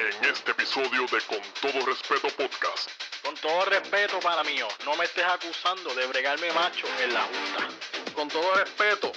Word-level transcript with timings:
en 0.00 0.24
este 0.24 0.52
episodio 0.52 1.06
de 1.06 1.20
Con 1.20 1.42
todo 1.60 1.84
respeto 1.84 2.28
podcast. 2.28 2.88
Con 3.22 3.34
todo 3.36 3.66
respeto 3.66 4.18
para 4.20 4.42
mío, 4.44 4.66
no 4.86 4.96
me 4.96 5.04
estés 5.04 5.24
acusando 5.24 5.94
de 5.94 6.06
bregarme 6.06 6.50
macho 6.52 6.86
en 7.02 7.12
la 7.12 7.20
junta. 7.20 7.68
Con 8.14 8.28
todo 8.28 8.54
respeto, 8.54 9.12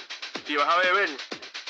si 0.46 0.56
vas 0.56 0.68
a 0.68 0.76
beber, 0.78 1.08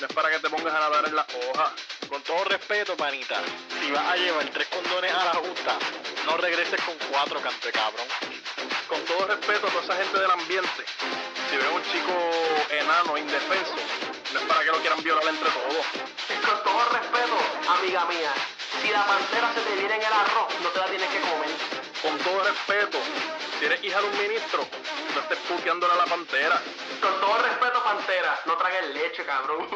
no 0.00 0.06
es 0.06 0.12
para 0.12 0.30
que 0.30 0.40
te 0.40 0.50
pongas 0.50 0.74
a 0.74 0.80
nadar 0.80 1.04
en 1.06 1.14
la 1.14 1.26
hoja. 1.46 1.72
Con 2.08 2.22
todo 2.22 2.44
respeto, 2.44 2.96
panita, 2.96 3.40
si 3.80 3.90
vas 3.92 4.04
a 4.04 4.16
llevar 4.16 4.46
tres 4.50 4.66
condones 4.66 5.12
a 5.12 5.24
la 5.26 5.34
junta, 5.34 5.78
no 6.26 6.36
regreses 6.36 6.80
con 6.82 6.94
cuatro, 7.08 7.40
canto 7.40 7.66
de 7.66 7.72
cabrón. 7.72 8.06
Con 8.88 9.00
todo 9.04 9.26
respeto 9.28 9.68
a 9.68 9.70
toda 9.70 9.84
esa 9.84 9.96
gente 9.96 10.18
del 10.18 10.30
ambiente, 10.30 10.84
si 11.50 11.56
ves 11.56 11.66
a 11.66 11.70
un 11.70 11.82
chico 11.84 12.66
enano, 12.70 13.16
indefenso, 13.16 13.76
no 14.32 14.40
es 14.40 14.46
para 14.46 14.64
que 14.64 14.70
lo 14.70 14.78
quieran 14.80 15.02
violar 15.04 15.26
entre 15.28 15.50
todos. 15.50 15.86
Con 16.44 16.62
todo 16.64 16.88
respeto, 16.90 17.38
amiga 17.70 18.04
mía, 18.06 18.34
si 18.84 18.90
la 18.90 19.06
pantera 19.06 19.50
se 19.54 19.60
te 19.62 19.76
viene 19.76 19.94
en 19.94 20.02
el 20.02 20.12
arroz, 20.12 20.48
no 20.62 20.68
te 20.68 20.78
la 20.78 20.86
tienes 20.86 21.08
que 21.08 21.20
comer. 21.20 21.48
Con 22.02 22.18
todo 22.18 22.44
respeto, 22.44 22.98
si 23.58 23.64
eres 23.64 23.82
hija 23.82 23.98
de 23.98 24.06
un 24.06 24.18
ministro, 24.18 24.60
no 25.14 25.20
estés 25.20 25.38
puteándole 25.48 25.94
a 25.94 25.96
la 25.96 26.04
pantera. 26.04 26.60
Con 27.00 27.18
todo 27.18 27.38
respeto, 27.38 27.82
pantera, 27.82 28.38
no 28.44 28.56
tragues 28.58 28.94
leche, 28.94 29.24
cabrón. 29.24 29.66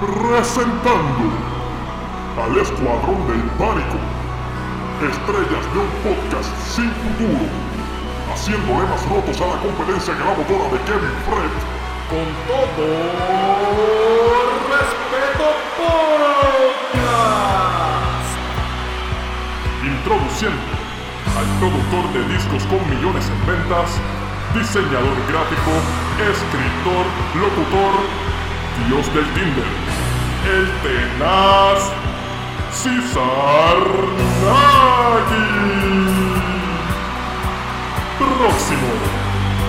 Presentando 0.00 1.30
al 2.42 2.58
Escuadrón 2.58 3.28
del 3.28 3.42
Pánico, 3.56 3.98
estrellas 5.00 5.72
de 5.72 5.78
un 5.78 5.90
podcast 6.02 6.52
sin 6.74 6.90
futuro, 6.90 7.73
haciéndole 8.34 8.84
más 8.88 9.02
rotos 9.08 9.40
a 9.40 9.46
la 9.46 9.56
competencia 9.62 10.12
motora 10.14 10.66
de 10.74 10.78
Kevin 10.82 11.16
Fred, 11.24 11.54
con 12.10 12.26
todo 12.50 12.86
respeto 14.74 15.46
podcast. 15.78 17.14
Introduciendo 19.84 20.74
al 21.38 21.46
productor 21.60 22.04
de 22.12 22.20
discos 22.34 22.62
con 22.66 22.82
millones 22.90 23.24
en 23.30 23.40
ventas, 23.46 23.88
diseñador 24.52 25.18
gráfico, 25.30 25.72
escritor, 26.18 27.06
locutor, 27.38 27.94
dios 28.88 29.06
del 29.14 29.26
Tinder, 29.34 29.70
el 30.50 30.66
tenaz 30.82 31.80
César. 32.72 33.78
Próximo, 38.24 38.88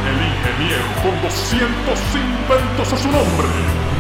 el 0.08 0.18
ingeniero 0.32 0.88
con 1.04 1.22
200 1.22 2.00
inventos 2.16 2.94
a 2.94 2.98
su 2.98 3.12
nombre, 3.12 3.52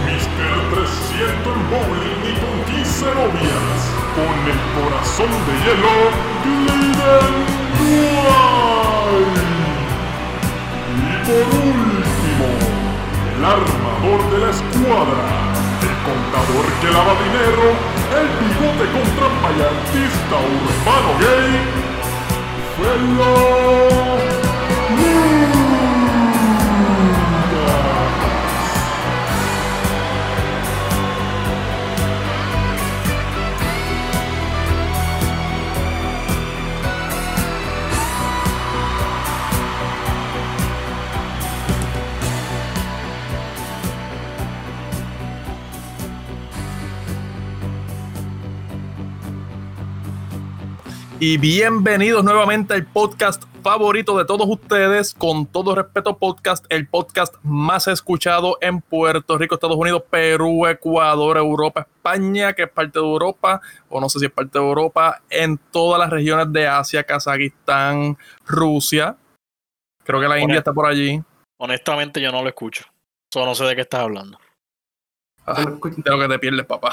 Mr. 0.07 0.53
300 0.71 1.55
en 1.55 1.63
bowling 1.69 2.21
y 2.23 2.33
con 2.39 2.55
15 2.73 3.05
novias, 3.19 3.75
con 4.15 4.35
el 4.47 4.59
corazón 4.79 5.31
de 5.43 5.53
hielo, 5.59 5.95
Gliden. 6.43 7.35
Y 11.03 11.15
por 11.27 11.45
último, 11.51 12.47
el 13.35 13.43
armador 13.43 14.19
de 14.31 14.37
la 14.39 14.49
escuadra, 14.55 15.25
el 15.83 15.95
contador 16.07 16.65
que 16.79 16.87
lava 16.95 17.13
dinero, 17.27 17.75
el 18.07 18.27
bigote 18.39 18.85
con 18.95 19.05
trampa 19.19 19.49
y 19.51 19.59
artista 19.67 20.35
urbano 20.39 21.11
gay, 21.19 21.85
Felo 22.77 24.44
Y 51.27 51.39
bienvenidos 51.39 52.23
nuevamente 52.23 52.75
al 52.75 52.85
podcast 52.85 53.45
favorito 53.63 54.15
de 54.15 54.25
todos 54.25 54.47
ustedes, 54.47 55.15
con 55.15 55.47
todo 55.47 55.73
respeto 55.73 56.19
podcast, 56.19 56.63
el 56.69 56.87
podcast 56.87 57.33
más 57.41 57.87
escuchado 57.87 58.59
en 58.61 58.79
Puerto 58.79 59.35
Rico, 59.35 59.55
Estados 59.55 59.75
Unidos, 59.75 60.03
Perú, 60.07 60.67
Ecuador, 60.67 61.37
Europa, 61.37 61.87
España, 61.95 62.53
que 62.53 62.61
es 62.61 62.69
parte 62.69 62.99
de 62.99 63.05
Europa, 63.05 63.59
o 63.89 63.99
no 63.99 64.07
sé 64.07 64.19
si 64.19 64.25
es 64.25 64.31
parte 64.31 64.59
de 64.59 64.63
Europa, 64.63 65.23
en 65.31 65.57
todas 65.57 65.99
las 65.99 66.11
regiones 66.11 66.53
de 66.53 66.67
Asia, 66.67 67.03
Kazajistán, 67.03 68.19
Rusia. 68.45 69.17
Creo 70.03 70.21
que 70.21 70.27
la 70.27 70.39
India 70.39 70.59
está 70.59 70.73
por 70.73 70.85
allí. 70.85 71.19
Honestamente, 71.57 72.21
yo 72.21 72.31
no 72.31 72.43
lo 72.43 72.49
escucho. 72.49 72.85
Solo 73.33 73.47
no 73.47 73.55
sé 73.55 73.63
de 73.63 73.73
qué 73.73 73.81
estás 73.81 74.01
hablando. 74.01 74.37
Ah, 75.43 75.59
de 75.63 76.11
lo 76.11 76.19
que 76.19 76.27
te 76.27 76.37
pierdes, 76.37 76.67
papá. 76.67 76.91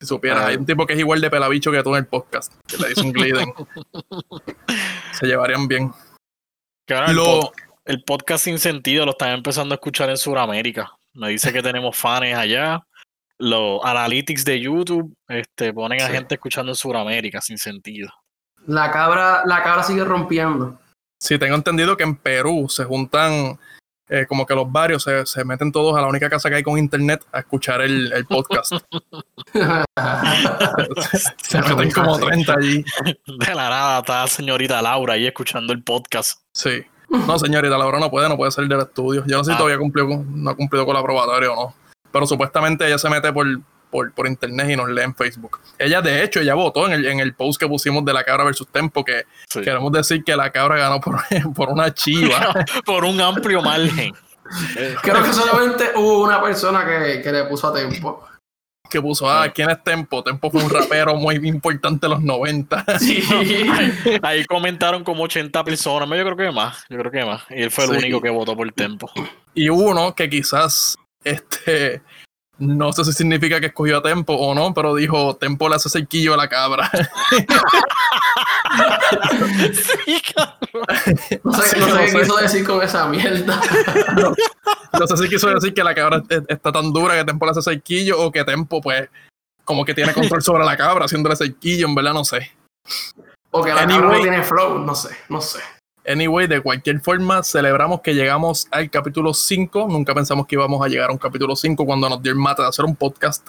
Si 0.00 0.06
supieras, 0.06 0.44
hay 0.44 0.56
un 0.56 0.66
tipo 0.66 0.86
que 0.86 0.92
es 0.92 0.98
igual 0.98 1.20
de 1.20 1.30
pelabicho 1.30 1.72
que 1.72 1.82
tú 1.82 1.90
en 1.96 2.00
el 2.04 2.06
podcast, 2.06 2.52
que 2.66 2.76
le 2.76 2.88
dice 2.90 3.00
un 3.00 3.12
gliden. 3.12 3.52
Se 5.12 5.26
llevarían 5.26 5.66
bien. 5.68 5.92
Que 6.86 6.94
ahora 6.94 7.10
el, 7.10 7.16
Lo- 7.16 7.24
pod- 7.24 7.52
el 7.86 8.02
podcast 8.04 8.44
sin 8.44 8.58
sentido 8.58 9.04
lo 9.04 9.12
están 9.12 9.30
empezando 9.30 9.74
a 9.74 9.76
escuchar 9.76 10.10
en 10.10 10.16
Sudamérica. 10.18 10.92
Me 11.14 11.30
dice 11.30 11.52
que 11.52 11.62
tenemos 11.62 11.96
fans 11.96 12.34
allá. 12.36 12.86
Los 13.38 13.80
analytics 13.84 14.44
de 14.44 14.60
YouTube 14.60 15.14
este, 15.28 15.72
ponen 15.72 16.00
a 16.02 16.06
Sí. 16.06 16.12
gente 16.12 16.34
escuchando 16.34 16.72
en 16.72 16.76
Sudamérica 16.76 17.40
sin 17.40 17.58
sentido. 17.58 18.10
La 18.66 18.90
cabra, 18.90 19.42
la 19.46 19.62
cabra 19.62 19.82
sigue 19.82 20.04
rompiendo. 20.04 20.78
Sí, 21.20 21.38
tengo 21.38 21.54
entendido 21.54 21.96
que 21.96 22.02
en 22.04 22.16
Perú 22.16 22.68
se 22.68 22.84
juntan, 22.84 23.58
eh, 24.08 24.24
como 24.28 24.46
que 24.46 24.54
los 24.54 24.70
barrios 24.70 25.02
se, 25.02 25.26
se 25.26 25.44
meten 25.44 25.72
todos 25.72 25.96
a 25.96 26.00
la 26.00 26.06
única 26.06 26.28
casa 26.30 26.48
que 26.48 26.56
hay 26.56 26.62
con 26.62 26.78
internet 26.78 27.24
a 27.32 27.40
escuchar 27.40 27.80
el, 27.80 28.12
el 28.12 28.24
podcast. 28.26 28.72
se 31.42 31.60
meten 31.60 31.90
como 31.90 32.18
30 32.18 32.52
allí. 32.54 32.84
De 33.26 33.54
la 33.54 33.68
nada 33.70 33.98
está 34.00 34.22
la 34.22 34.26
señorita 34.28 34.80
Laura 34.82 35.14
ahí 35.14 35.26
escuchando 35.26 35.72
el 35.72 35.82
podcast. 35.82 36.40
Sí. 36.52 36.82
No, 37.08 37.38
señorita, 37.38 37.78
Laura 37.78 38.00
no 38.00 38.10
puede, 38.10 38.28
no 38.28 38.36
puede 38.36 38.50
salir 38.50 38.68
del 38.68 38.80
estudio. 38.80 39.24
Yo 39.26 39.38
no 39.38 39.44
sé 39.44 39.50
si 39.52 39.54
Ah. 39.54 39.58
todavía 39.58 39.78
cumplió 39.78 40.06
no 40.28 40.50
ha 40.50 40.56
cumplido 40.56 40.84
con 40.84 40.94
la 40.94 41.02
probatoria 41.02 41.52
o 41.52 41.56
no. 41.68 41.74
Pero 42.10 42.26
supuestamente 42.26 42.86
ella 42.86 42.98
se 42.98 43.08
mete 43.10 43.32
por, 43.32 43.46
por, 43.90 44.12
por 44.12 44.26
internet 44.26 44.70
y 44.70 44.76
nos 44.76 44.88
lee 44.88 45.02
en 45.02 45.14
Facebook. 45.14 45.58
Ella, 45.78 46.00
de 46.02 46.22
hecho, 46.24 46.40
ella 46.40 46.54
votó 46.54 46.86
en 46.86 46.92
el, 46.92 47.06
en 47.06 47.20
el 47.20 47.34
post 47.34 47.58
que 47.60 47.66
pusimos 47.68 48.04
de 48.04 48.12
la 48.12 48.24
cabra 48.24 48.44
versus 48.44 48.68
Tempo, 48.68 49.04
que 49.04 49.24
Sí. 49.48 49.60
queremos 49.62 49.90
decir 49.92 50.22
que 50.24 50.36
la 50.36 50.50
cabra 50.50 50.76
ganó 50.76 51.00
por, 51.00 51.20
por 51.54 51.68
una 51.70 51.92
chiva. 51.92 52.54
Por 52.84 53.04
un 53.04 53.20
amplio 53.20 53.62
margen. 53.62 54.14
Creo 55.02 55.22
que 55.24 55.32
solamente 55.32 55.90
hubo 55.96 56.22
una 56.24 56.40
persona 56.42 56.84
que, 56.86 57.20
que 57.22 57.32
le 57.32 57.44
puso 57.44 57.68
a 57.68 57.74
tiempo. 57.74 58.24
que 58.88 59.02
puso, 59.02 59.28
ah, 59.28 59.48
¿quién 59.52 59.68
es 59.70 59.82
Tempo? 59.82 60.22
Tempo 60.22 60.48
fue 60.50 60.62
un 60.62 60.70
rapero 60.70 61.16
muy 61.16 61.34
importante 61.48 62.06
en 62.06 62.12
los 62.12 62.22
90. 62.22 62.84
Sí. 63.00 63.24
Ahí 64.22 64.44
comentaron 64.44 65.02
como 65.02 65.24
80 65.24 65.64
personas. 65.64 66.08
Yo 66.16 66.24
creo 66.24 66.36
que 66.36 66.50
más. 66.52 66.84
Yo 66.88 66.96
creo 66.98 67.10
que 67.10 67.24
más. 67.24 67.42
Y 67.50 67.62
él 67.62 67.70
fue 67.72 67.84
el 67.86 67.90
Sí. 67.90 67.96
único 67.98 68.20
que 68.20 68.30
votó 68.30 68.56
por 68.56 68.70
Tempo. 68.72 69.10
y 69.54 69.68
uno 69.68 70.14
que 70.14 70.30
quizás, 70.30 70.96
este, 71.24 72.02
no 72.58 72.92
sé 72.92 73.04
si 73.04 73.12
significa 73.12 73.60
que 73.60 73.66
escogió 73.66 73.98
a 73.98 74.02
Tempo 74.02 74.32
o 74.34 74.54
no, 74.54 74.72
pero 74.74 74.94
dijo, 74.94 75.36
Tempo 75.36 75.68
le 75.68 75.76
hace 75.76 75.88
cerquillo 75.90 76.34
a 76.34 76.36
la 76.36 76.48
cabra. 76.48 76.90
Sí, 79.72 80.22
cabrón. 80.34 80.86
No 81.44 81.52
sé, 81.52 81.78
no 81.80 81.86
qué 81.96 82.12
quiso 82.20 82.36
decir 82.36 82.66
con 82.66 82.82
esa 82.82 83.06
mierda. 83.08 83.60
no 84.98 85.06
sé 85.06 85.16
si 85.16 85.28
quiso 85.28 85.48
decir 85.48 85.72
que 85.74 85.84
la 85.84 85.94
cabra 85.94 86.22
es- 86.28 86.42
está 86.48 86.72
tan 86.72 86.92
dura 86.92 87.14
que 87.16 87.24
Tempo 87.24 87.44
le 87.46 87.52
hace 87.52 87.62
cerquillo 87.62 88.20
o 88.20 88.30
que 88.32 88.44
Tempo, 88.44 88.80
pues, 88.80 89.08
como 89.64 89.84
que 89.84 89.94
tiene 89.94 90.12
control 90.12 90.42
sobre 90.42 90.64
la 90.64 90.76
cabra 90.76 91.04
haciéndole 91.06 91.36
cerquillo, 91.36 91.86
en 91.86 91.94
verdad 91.94 92.12
no 92.14 92.24
sé. 92.24 92.52
O 93.50 93.62
que 93.62 93.72
la 93.72 93.82
Anyway. 93.82 94.00
cabra 94.02 94.16
no 94.16 94.22
tiene 94.22 94.42
flow, 94.42 94.78
no 94.80 94.94
sé, 94.94 95.16
no 95.28 95.40
sé. 95.40 95.60
Anyway, 96.06 96.46
de 96.46 96.60
cualquier 96.60 97.00
forma, 97.00 97.42
celebramos 97.42 98.00
que 98.00 98.14
llegamos 98.14 98.68
al 98.70 98.88
capítulo 98.90 99.34
5. 99.34 99.88
Nunca 99.88 100.14
pensamos 100.14 100.46
que 100.46 100.54
íbamos 100.54 100.84
a 100.84 100.88
llegar 100.88 101.10
a 101.10 101.12
un 101.12 101.18
capítulo 101.18 101.56
5 101.56 101.84
cuando 101.84 102.08
nos 102.08 102.22
dio 102.22 102.32
el 102.32 102.38
mate 102.38 102.62
de 102.62 102.68
hacer 102.68 102.84
un 102.84 102.94
podcast. 102.94 103.48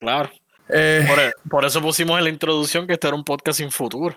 Claro. 0.00 0.30
Eh, 0.68 1.04
Por, 1.08 1.18
e- 1.18 1.32
por 1.50 1.64
eso 1.64 1.80
pusimos 1.80 2.18
en 2.18 2.24
la 2.24 2.30
introducción 2.30 2.86
que 2.86 2.92
este 2.92 3.08
era 3.08 3.16
un 3.16 3.24
podcast 3.24 3.58
sin 3.58 3.70
futuro. 3.70 4.14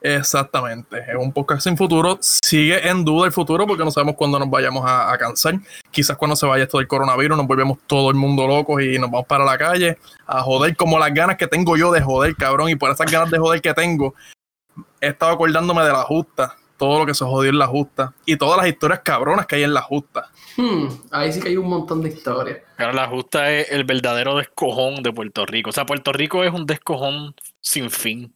Exactamente, 0.00 0.96
es 1.00 1.16
un 1.18 1.32
podcast 1.32 1.62
sin 1.64 1.76
futuro. 1.76 2.18
Sigue 2.20 2.88
en 2.88 3.04
duda 3.04 3.26
el 3.26 3.32
futuro 3.32 3.66
porque 3.66 3.84
no 3.84 3.90
sabemos 3.90 4.14
cuándo 4.14 4.38
nos 4.38 4.48
vayamos 4.48 4.84
a, 4.86 5.12
a 5.12 5.18
cansar. 5.18 5.54
Quizás 5.90 6.16
cuando 6.16 6.36
se 6.36 6.46
vaya 6.46 6.62
esto 6.64 6.78
del 6.78 6.86
coronavirus 6.86 7.36
nos 7.36 7.48
volvemos 7.48 7.78
todo 7.86 8.08
el 8.10 8.16
mundo 8.16 8.46
locos 8.46 8.80
y 8.80 8.96
nos 8.98 9.10
vamos 9.10 9.26
para 9.26 9.44
la 9.44 9.58
calle 9.58 9.98
a 10.24 10.40
joder 10.42 10.76
como 10.76 11.00
las 11.00 11.12
ganas 11.12 11.36
que 11.36 11.48
tengo 11.48 11.76
yo 11.76 11.90
de 11.90 12.00
joder, 12.00 12.36
cabrón. 12.36 12.68
Y 12.70 12.76
por 12.76 12.92
esas 12.92 13.10
ganas 13.10 13.28
de 13.30 13.38
joder 13.38 13.60
que 13.60 13.74
tengo, 13.74 14.14
he 15.00 15.08
estado 15.08 15.32
acordándome 15.32 15.82
de 15.82 15.92
la 15.92 16.02
justa 16.04 16.56
todo 16.78 17.00
lo 17.00 17.06
que 17.06 17.12
se 17.14 17.24
jodió 17.24 17.50
en 17.50 17.58
la 17.58 17.66
justa 17.66 18.14
y 18.24 18.36
todas 18.36 18.56
las 18.56 18.68
historias 18.68 19.00
cabronas 19.04 19.46
que 19.46 19.56
hay 19.56 19.64
en 19.64 19.74
la 19.74 19.82
justa. 19.82 20.30
Hmm, 20.56 20.86
ahí 21.10 21.32
sí 21.32 21.40
que 21.40 21.48
hay 21.48 21.56
un 21.56 21.68
montón 21.68 22.00
de 22.02 22.08
historias. 22.08 22.58
Claro, 22.76 22.92
la 22.92 23.06
justa 23.08 23.50
es 23.52 23.70
el 23.70 23.84
verdadero 23.84 24.36
descojón 24.36 25.02
de 25.02 25.12
Puerto 25.12 25.44
Rico. 25.44 25.70
O 25.70 25.72
sea, 25.72 25.84
Puerto 25.86 26.12
Rico 26.12 26.42
es 26.44 26.52
un 26.52 26.64
descojón 26.66 27.34
sin 27.60 27.90
fin. 27.90 28.34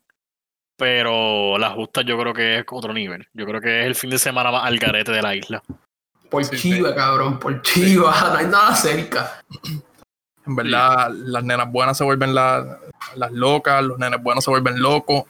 Pero 0.77 1.59
la 1.59 1.71
justa 1.71 2.03
yo 2.03 2.19
creo 2.19 2.35
que 2.35 2.59
es 2.59 2.65
otro 2.71 2.93
nivel. 2.93 3.27
Yo 3.35 3.45
creo 3.47 3.61
que 3.61 3.81
es 3.83 3.87
el 3.87 3.95
fin 3.95 4.11
de 4.11 4.19
semana 4.19 4.51
más 4.51 4.65
al 4.65 4.79
garete 4.79 5.13
de 5.13 5.23
la 5.23 5.35
isla. 5.37 5.63
Por 6.31 6.45
Sí, 6.45 6.57
chiva, 6.57 6.95
cabrón, 6.95 7.39
por 7.39 7.61
chiva. 7.63 8.13
No 8.33 8.37
hay 8.39 8.47
nada 8.47 8.75
cerca. 8.75 9.43
En 10.47 10.57
verdad, 10.57 11.11
las 11.13 11.45
nenas 11.45 11.71
buenas 11.71 11.97
se 11.97 12.03
vuelven 12.05 12.35
la- 12.35 12.79
las 13.15 13.31
locas, 13.33 13.83
los 13.85 13.99
nenes 13.99 14.21
buenos 14.23 14.43
se 14.43 14.51
vuelven 14.51 14.81
locos. 14.81 15.25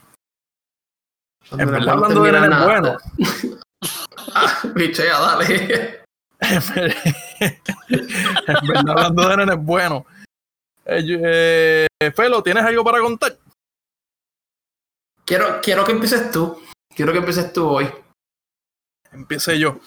En 1.58 1.70
verdad, 1.70 1.88
hablando 1.94 2.22
de 2.22 2.32
nenes 2.32 2.64
buenos, 2.64 3.02
Ah, 4.34 4.62
pichea, 4.75 5.19
dale. 5.19 6.02
en 6.40 6.72
verdad, 8.66 8.88
hablando 8.90 9.28
de 9.28 9.37
nenes 9.37 9.56
buenos. 9.58 10.04
Eh, 10.84 11.02
yo- 11.04 11.19
eh, 11.22 11.87
Felo, 12.14 12.43
¿tienes 12.43 12.64
algo 12.64 12.84
para 12.84 13.00
contar? 13.00 13.37
Quiero, 15.25 15.60
quiero 15.62 15.84
que 15.84 15.93
empieces 15.93 16.31
tú. 16.31 16.60
Quiero 16.94 17.12
que 17.12 17.19
empieces 17.19 17.52
tú 17.52 17.69
hoy. 17.69 17.88
Empiece 19.12 19.58
yo. 19.58 19.78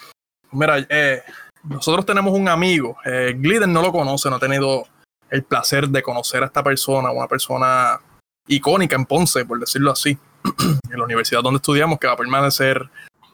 Mira, 0.51 0.77
eh, 0.89 1.23
nosotros 1.63 2.05
tenemos 2.05 2.33
un 2.33 2.47
amigo. 2.47 2.97
Eh, 3.05 3.33
Gliden 3.37 3.73
no 3.73 3.81
lo 3.81 3.91
conoce, 3.91 4.29
no 4.29 4.37
ha 4.37 4.39
tenido 4.39 4.87
el 5.29 5.43
placer 5.43 5.89
de 5.89 6.01
conocer 6.03 6.43
a 6.43 6.47
esta 6.47 6.63
persona, 6.63 7.11
una 7.11 7.27
persona 7.27 7.99
icónica 8.47 8.95
en 8.95 9.05
Ponce, 9.05 9.45
por 9.45 9.59
decirlo 9.59 9.91
así, 9.91 10.17
en 10.91 10.97
la 10.97 11.03
universidad 11.03 11.41
donde 11.41 11.57
estudiamos, 11.57 11.99
que 11.99 12.07
va 12.07 12.13
a 12.13 12.17
permanecer 12.17 12.89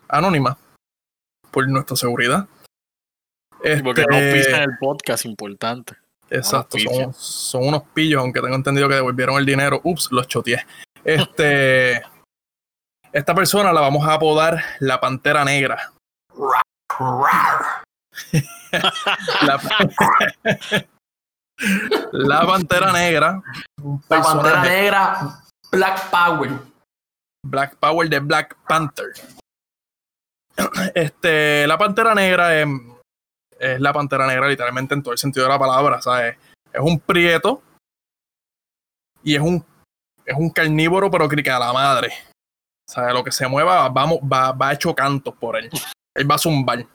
anónima 0.07 0.57
por 1.51 1.67
nuestra 1.67 1.95
seguridad. 1.95 2.47
Porque 3.83 4.01
Este, 4.01 4.05
no 4.07 4.33
pisan 4.33 4.61
el 4.63 4.77
podcast 4.79 5.25
importante. 5.25 5.95
Exacto, 6.29 6.77
son, 7.13 7.67
unos 7.67 7.83
pillos, 7.93 8.21
aunque 8.21 8.41
tengo 8.41 8.55
entendido 8.55 8.87
que 8.87 8.95
devolvieron 8.95 9.37
el 9.37 9.45
dinero. 9.45 9.81
Ups, 9.83 10.07
los 10.11 10.27
choteé. 10.27 10.65
Este, 11.03 11.97
esta 13.11 13.35
persona 13.35 13.73
la 13.73 13.81
vamos 13.81 14.07
a 14.07 14.13
apodar 14.13 14.63
la 14.79 14.99
Pantera 14.99 15.43
Negra. 15.43 15.91
La, 19.41 19.51
la 22.11 22.47
Pantera 22.47 22.93
Negra. 22.93 23.41
Un 23.83 24.03
La 24.09 24.21
pantera 24.21 24.61
negra, 24.63 25.41
Black 25.71 26.09
Power. 26.09 26.51
Black 27.45 27.75
Power 27.77 28.09
de 28.09 28.19
Black 28.19 28.57
Panther. 28.67 29.11
Este, 30.95 31.65
la 31.65 31.77
Pantera 31.77 32.13
Negra 32.13 32.59
es, 32.59 32.67
es 33.57 33.79
la 33.79 33.93
Pantera 33.93 34.27
Negra 34.27 34.47
literalmente 34.47 34.93
en 34.93 35.01
todo 35.01 35.13
el 35.13 35.17
sentido 35.17 35.45
de 35.45 35.51
la 35.51 35.59
palabra, 35.59 36.01
¿sabes? 36.01 36.37
Es 36.71 36.81
un 36.81 36.99
prieto 36.99 37.61
y 39.23 39.35
es 39.35 39.41
un, 39.41 39.65
es 40.25 40.35
un 40.35 40.49
carnívoro, 40.49 41.09
pero 41.09 41.27
crica 41.27 41.55
a 41.55 41.59
la 41.59 41.73
madre. 41.73 42.11
¿Sabes? 42.87 43.13
Lo 43.13 43.23
que 43.23 43.31
se 43.31 43.47
mueva, 43.47 43.87
vamos, 43.89 44.19
va, 44.19 44.51
va 44.51 44.73
hecho 44.73 44.93
cantos 44.93 45.33
por 45.35 45.57
él. 45.57 45.69
Él 46.15 46.29
va 46.29 46.35
a 46.35 46.39
zumbar. 46.39 46.85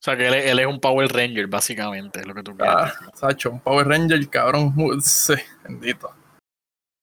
O 0.00 0.04
sea, 0.04 0.16
que 0.16 0.28
él, 0.28 0.34
es- 0.34 0.46
él 0.46 0.58
es 0.60 0.66
un 0.66 0.80
Power 0.80 1.08
Ranger, 1.12 1.46
básicamente, 1.48 2.20
es 2.20 2.26
lo 2.26 2.34
que 2.34 2.42
tú 2.42 2.56
quieres. 2.56 2.74
Ah, 2.76 2.92
Sacho, 3.14 3.50
un 3.50 3.60
Power 3.60 3.86
Ranger, 3.88 4.28
cabrón. 4.28 4.72
Sí, 5.02 5.34
bendito. 5.64 6.12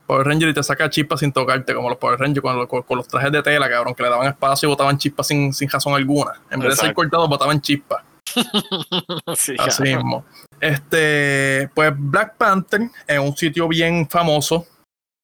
Power 0.07 0.25
Ranger 0.27 0.49
y 0.49 0.53
te 0.53 0.61
saca 0.63 0.89
chispas 0.89 1.19
sin 1.19 1.33
tocarte, 1.33 1.73
como 1.73 1.89
los 1.89 1.97
Power 1.97 2.19
Rangers 2.19 2.41
con, 2.41 2.55
los- 2.55 2.67
con- 2.67 2.83
con 2.83 2.97
los 2.97 3.07
trajes 3.07 3.31
de 3.31 3.41
tela, 3.43 3.69
cabrón, 3.69 3.93
que 3.95 4.03
le 4.03 4.09
daban 4.09 4.27
espacio 4.27 4.67
y 4.67 4.71
botaban 4.71 4.97
chispas 4.97 5.27
sin, 5.27 5.51
sin 5.53 5.67
razón 5.69 5.93
alguna. 5.93 6.33
En 6.49 6.59
vez 6.59 6.69
de 6.71 6.75
ser 6.77 6.93
cortados, 6.93 7.27
botaban 7.27 7.59
chispas. 7.59 8.03
Sí, 9.35 9.55
Así 9.59 9.83
mismo. 9.83 10.25
Este, 10.59 11.69
pues 11.73 11.91
Black 11.97 12.35
Panther 12.37 12.89
es 13.07 13.19
un 13.19 13.35
sitio 13.35 13.67
bien 13.67 14.07
famoso 14.09 14.65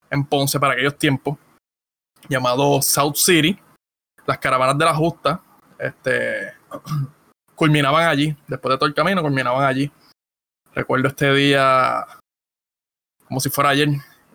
en 0.10 0.26
Ponce 0.26 0.60
para 0.60 0.74
aquellos 0.74 0.98
tiempos, 0.98 1.38
llamado 2.28 2.82
South 2.82 3.16
City. 3.16 3.58
Las 4.26 4.38
caravanas 4.40 4.78
de 4.78 4.86
la 4.86 4.94
justa, 4.94 5.42
este, 5.80 6.54
culminaban 7.62 8.08
allí. 8.08 8.36
Después 8.48 8.74
de 8.74 8.78
todo 8.80 8.88
el 8.88 8.96
camino, 8.96 9.22
culminaban 9.22 9.64
allí. 9.64 9.92
Recuerdo 10.74 11.10
este 11.10 11.32
día, 11.32 12.08
como 13.28 13.40
si 13.40 13.52
fuera 13.52 13.70
ayer, 13.70 13.90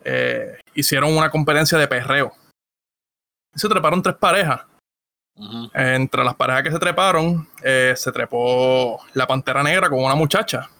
eh, 0.05 0.57
hicieron 0.75 1.13
una 1.17 1.29
competencia 1.29 1.77
de 1.77 1.89
perreo. 1.89 2.33
Se 3.53 3.69
treparon 3.69 4.01
tres 4.01 4.15
parejas. 4.15 4.61
Entre 5.75 6.23
las 6.23 6.37
parejas 6.37 6.63
que 6.63 6.71
se 6.71 6.79
treparon, 6.79 7.49
eh, 7.65 7.95
se 7.97 8.13
trepó 8.13 9.01
la 9.15 9.27
pantera 9.27 9.61
negra 9.65 9.91
con 9.91 10.05
una 10.05 10.15
muchacha. 10.15 10.71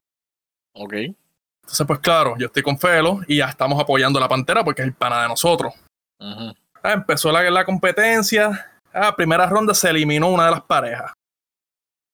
Ok. 0.73 0.93
Entonces, 0.93 1.85
pues 1.85 1.99
claro, 1.99 2.37
yo 2.39 2.47
estoy 2.47 2.63
con 2.63 2.79
Felo 2.79 3.23
y 3.27 3.39
ya 3.39 3.49
estamos 3.49 3.83
apoyando 3.83 4.21
a 4.21 4.23
la 4.23 4.29
pantera 4.29 4.63
porque 4.63 4.83
es 4.83 4.87
el 4.87 4.95
pana 4.95 5.23
de 5.23 5.29
nosotros. 5.29 5.75
Ah, 6.21 6.93
empezó 6.93 7.33
la, 7.33 7.51
la 7.51 7.65
competencia. 7.65 8.73
Ah, 8.95 9.17
primera 9.17 9.47
ronda 9.47 9.75
se 9.75 9.91
eliminó 9.91 10.29
una 10.29 10.45
de 10.45 10.53
las 10.53 10.63
parejas. 10.63 11.13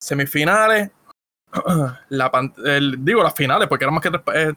Semifinales, 0.02 0.90
la 2.08 2.30
el- 2.64 3.04
digo 3.04 3.22
las 3.22 3.34
finales 3.34 3.68
porque 3.68 3.84
eran 3.84 3.94
más 3.94 4.02
que 4.02 4.10
tres, 4.10 4.22
eh, 4.34 4.54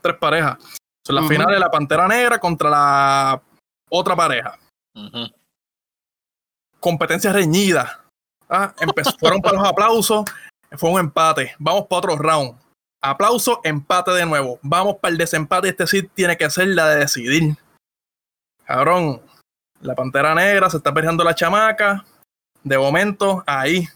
tres 0.00 0.16
parejas. 0.18 0.56
Son 1.04 1.16
las 1.16 1.24
Ujú. 1.24 1.32
finales 1.34 1.58
la 1.58 1.68
pantera 1.70 2.06
negra 2.06 2.38
contra 2.38 2.70
la 2.70 3.42
otra 3.90 4.14
pareja. 4.14 4.56
Competencia 6.78 7.32
reñida. 7.32 8.04
Ah, 8.48 8.72
empezó, 8.78 9.10
fueron 9.18 9.40
para 9.40 9.58
los 9.58 9.66
aplausos, 9.66 10.24
fue 10.76 10.90
un 10.90 11.00
empate. 11.00 11.56
Vamos 11.58 11.86
para 11.88 11.98
otro 11.98 12.16
round. 12.16 12.56
Aplauso, 13.02 13.60
empate 13.64 14.12
de 14.12 14.26
nuevo. 14.26 14.60
Vamos 14.62 14.96
para 15.00 15.10
el 15.10 15.18
desempate. 15.18 15.70
Este 15.70 15.88
sí 15.88 16.02
tiene 16.14 16.36
que 16.36 16.48
ser 16.50 16.68
la 16.68 16.88
de 16.90 17.00
decidir. 17.00 17.56
Cabrón, 18.64 19.22
la 19.80 19.94
pantera 19.96 20.34
negra 20.36 20.70
se 20.70 20.76
está 20.76 20.94
peleando 20.94 21.24
la 21.24 21.34
chamaca. 21.34 22.04
De 22.62 22.78
momento, 22.78 23.42
ahí. 23.46 23.88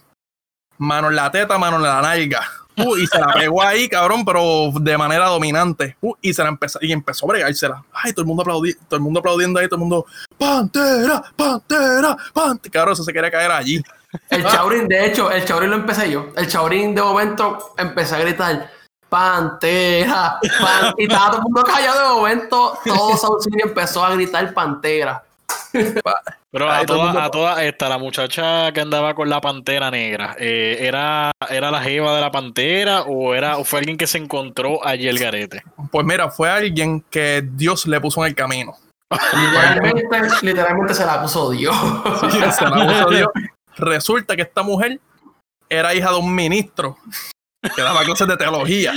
Mano 0.79 1.09
en 1.09 1.17
la 1.17 1.31
teta, 1.31 1.59
mano 1.59 1.77
en 1.77 1.83
la 1.83 2.03
nalga. 2.03 2.43
Uh, 2.77 2.97
y 2.97 3.07
se 3.07 3.19
la 3.19 3.35
pegó 3.35 3.63
ahí, 3.63 3.89
cabrón, 3.89 4.25
pero 4.25 4.71
de 4.75 4.97
manera 4.97 5.27
dominante. 5.27 5.97
Uh, 6.01 6.15
y 6.21 6.33
se 6.33 6.43
la 6.43 6.49
empezó, 6.49 6.79
y 6.81 6.91
empezó 6.93 7.27
a 7.27 7.29
bregársela. 7.29 7.85
Ay, 7.93 8.13
todo 8.13 8.23
el 8.23 8.29
mundo 8.29 8.43
todo 8.43 8.65
el 8.97 9.01
mundo 9.01 9.21
aplaudiendo 9.21 9.61
ahí, 9.61 9.67
todo 9.67 9.77
el 9.77 9.81
mundo. 9.81 10.07
¡Pantera! 10.39 11.23
¡Pantera! 11.37 12.17
¡Pantera! 12.33 12.73
Cabrón, 12.73 12.95
eso 12.95 13.05
se 13.05 13.13
quería 13.13 13.31
caer 13.31 13.51
allí. 13.51 13.83
El 14.29 14.45
chaurín, 14.45 14.89
de 14.89 15.07
hecho, 15.07 15.31
el 15.31 15.45
chaurín 15.45 15.71
lo 15.71 15.77
empecé 15.77 16.11
yo. 16.11 16.29
El 16.37 16.49
chaurín 16.49 16.95
de 16.95 17.03
momento 17.03 17.75
empecé 17.79 18.15
a 18.15 18.19
gritar. 18.19 18.71
Pantera, 19.09 20.39
pan-". 20.41 20.95
y 20.97 21.05
estaba 21.05 21.27
todo 21.27 21.37
el 21.39 21.43
mundo 21.43 21.63
callado 21.65 22.01
de 22.01 22.15
momento, 22.15 22.79
todo 22.85 23.41
City 23.43 23.59
empezó 23.63 24.03
a 24.03 24.15
gritar 24.15 24.55
pantera. 24.55 25.23
Pero 26.53 26.71
a 26.71 26.75
todo 26.75 26.81
el 26.81 26.87
toda, 26.87 27.05
mundo- 27.07 27.21
a 27.23 27.31
toda 27.31 27.65
esta, 27.65 27.89
la 27.89 27.97
muchacha 27.97 28.71
que 28.73 28.81
andaba 28.83 29.15
con 29.15 29.31
la 29.31 29.41
pantera 29.41 29.91
negra, 29.91 30.37
eh, 30.39 30.77
¿era, 30.81 31.31
¿era 31.49 31.71
la 31.71 31.81
jeva 31.81 32.15
de 32.15 32.21
la 32.21 32.31
pantera 32.31 33.03
o, 33.03 33.35
era, 33.35 33.57
o 33.57 33.65
fue 33.65 33.79
alguien 33.79 33.97
que 33.97 34.07
se 34.07 34.19
encontró 34.19 34.87
allí 34.87 35.09
el 35.09 35.19
garete? 35.19 35.63
Pues 35.91 36.05
mira, 36.05 36.31
fue 36.31 36.51
alguien 36.51 37.01
que 37.11 37.43
Dios 37.53 37.87
le 37.87 37.99
puso 38.03 38.21
en 38.23 38.29
el 38.29 38.35
camino. 38.35 38.75
Literalmente, 39.11 40.03
literalmente 40.43 40.95
se 40.95 41.07
la 41.07 41.23
puso 41.23 41.51
Dios. 41.51 41.75
Se 42.31 42.65
la 42.65 42.73
puso 42.87 43.11
Dios. 43.11 43.29
Resulta 43.77 44.37
que 44.37 44.43
esta 44.43 44.63
mujer 44.63 45.01
era 45.71 45.95
hija 45.95 46.11
de 46.11 46.17
un 46.19 46.35
ministro 46.35 46.99
que 47.75 47.81
daba 47.81 48.03
clases 48.05 48.29
de 48.29 48.37
teología. 48.37 48.93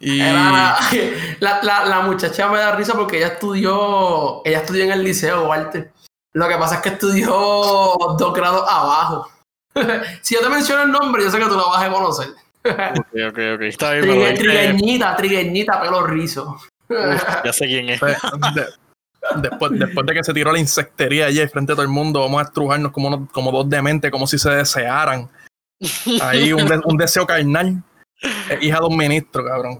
Y 0.00 0.20
Era- 0.20 0.76
la, 1.40 1.60
la, 1.62 1.84
la 1.86 2.00
muchacha 2.02 2.48
me 2.48 2.58
da 2.58 2.74
risa 2.76 2.94
porque 2.94 3.18
ella 3.18 3.28
estudió, 3.28 4.42
ella 4.44 4.58
estudió 4.60 4.84
en 4.84 4.92
el 4.92 5.02
liceo, 5.04 5.48
Walter. 5.48 5.92
Lo 6.34 6.48
que 6.48 6.56
pasa 6.56 6.76
es 6.76 6.80
que 6.82 6.88
estudió 6.90 7.30
dos 7.30 8.32
grados 8.34 8.64
abajo. 8.68 9.28
si 10.22 10.34
yo 10.34 10.40
te 10.40 10.48
menciono 10.48 10.82
el 10.82 10.92
nombre, 10.92 11.22
yo 11.24 11.30
sé 11.30 11.38
que 11.38 11.44
tú 11.46 11.56
lo 11.56 11.68
vas 11.70 11.82
a 11.82 11.90
conocer. 11.90 12.28
Ok, 12.64 13.06
ok, 13.28 13.38
ok. 13.54 13.60
Está 13.62 13.92
bien, 13.92 14.02
pero 14.02 14.14
Trigue- 14.14 14.30
dice- 14.30 14.42
trigueñita, 14.42 15.16
trigueñita, 15.16 15.80
pelo 15.80 16.06
rizo. 16.06 16.56
Uf, 16.88 17.22
ya 17.44 17.52
sé 17.52 17.66
quién 17.66 17.88
es. 17.90 18.00
de- 18.00 18.66
después, 19.36 19.72
después 19.74 20.06
de 20.06 20.14
que 20.14 20.24
se 20.24 20.32
tiró 20.34 20.52
la 20.52 20.58
insectería 20.58 21.26
allí 21.26 21.46
frente 21.48 21.72
a 21.72 21.74
todo 21.76 21.82
el 21.82 21.88
mundo, 21.88 22.20
vamos 22.20 22.40
a 22.40 22.44
estrujarnos 22.44 22.92
como, 22.92 23.08
unos- 23.08 23.30
como 23.32 23.50
dos 23.50 23.68
dementes, 23.68 24.10
como 24.10 24.26
si 24.26 24.38
se 24.38 24.50
desearan. 24.50 25.28
Ahí 26.22 26.52
un, 26.52 26.66
de- 26.66 26.80
un 26.84 26.96
deseo 26.96 27.26
carnal. 27.26 27.82
Es 28.20 28.62
hija 28.62 28.80
de 28.80 28.86
un 28.86 28.96
ministro, 28.96 29.44
cabrón. 29.44 29.78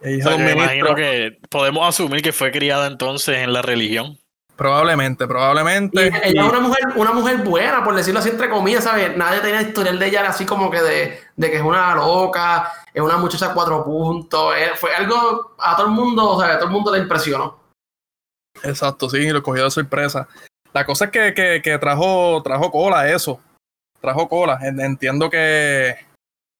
Es 0.00 0.06
O 0.06 0.10
hija 0.10 0.22
sea, 0.28 0.30
de 0.32 0.36
un 0.38 0.44
me 0.44 0.54
ministro. 0.54 0.76
imagino 0.78 0.94
que 0.94 1.38
podemos 1.48 1.88
asumir 1.88 2.22
que 2.22 2.32
fue 2.32 2.50
criada 2.52 2.86
entonces 2.86 3.38
en 3.38 3.52
la 3.52 3.62
religión. 3.62 4.18
Probablemente, 4.56 5.22
Y 5.22 5.26
probablemente. 5.28 6.06
ella 6.24 6.42
es 6.42 6.48
una 6.48 6.58
mujer, 6.58 6.82
una 6.96 7.12
mujer 7.12 7.36
buena, 7.44 7.84
por 7.84 7.94
decirlo 7.94 8.18
así, 8.18 8.30
entre 8.30 8.50
comillas, 8.50 8.82
¿sabes? 8.82 9.16
Nadie 9.16 9.38
tenía 9.40 9.62
historial 9.62 10.00
de 10.00 10.06
ella 10.06 10.28
así 10.28 10.44
como 10.44 10.68
que 10.68 10.82
de, 10.82 11.20
de 11.36 11.50
que 11.50 11.56
es 11.58 11.62
una 11.62 11.94
loca, 11.94 12.72
es 12.92 13.00
una 13.00 13.16
muchacha 13.18 13.54
cuatro 13.54 13.84
puntos. 13.84 14.54
eh, 14.56 14.70
Fue 14.74 14.92
algo 14.92 15.54
a 15.60 15.76
todo 15.76 15.86
el 15.86 15.92
mundo, 15.92 16.30
o 16.30 16.40
sea, 16.40 16.54
a 16.54 16.58
todo 16.58 16.66
el 16.66 16.72
mundo 16.72 16.92
le 16.92 16.98
impresionó. 16.98 17.60
Exacto, 18.64 19.08
sí, 19.08 19.30
lo 19.30 19.42
cogió 19.44 19.62
de 19.64 19.70
sorpresa. 19.70 20.26
La 20.72 20.84
cosa 20.84 21.04
es 21.06 21.10
que, 21.12 21.32
que, 21.34 21.60
que 21.62 21.78
trajo, 21.78 22.42
trajo 22.42 22.70
cola 22.72 23.08
eso. 23.08 23.40
Trajo 24.00 24.28
cola. 24.28 24.58
En- 24.62 24.80
Entiendo 24.80 25.30
que, 25.30 25.94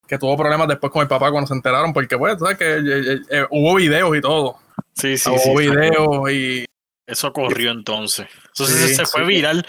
que 0.08 0.18
tuvo 0.18 0.36
problemas 0.36 0.66
después 0.66 0.90
con 0.90 1.02
el 1.02 1.08
papá 1.08 1.30
cuando 1.30 1.46
se 1.46 1.54
enteraron, 1.54 1.92
porque 1.92 2.16
pues, 2.16 2.38
¿sabes? 2.38 2.56
Que 2.56 2.78
eh, 2.78 3.12
eh, 3.12 3.20
eh, 3.30 3.46
hubo 3.50 3.74
videos 3.74 4.16
y 4.16 4.20
todo. 4.22 4.56
Sí, 4.94 5.18
sí, 5.18 5.28
hubo 5.28 5.60
sí. 5.60 5.68
videos 5.68 6.30
y 6.32 6.64
Eso 7.06 7.32
corrió 7.32 7.70
entonces. 7.70 8.26
Eso 8.54 8.66
sí, 8.66 8.94
se 8.94 9.04
fue 9.04 9.20
sí. 9.20 9.26
viral. 9.26 9.66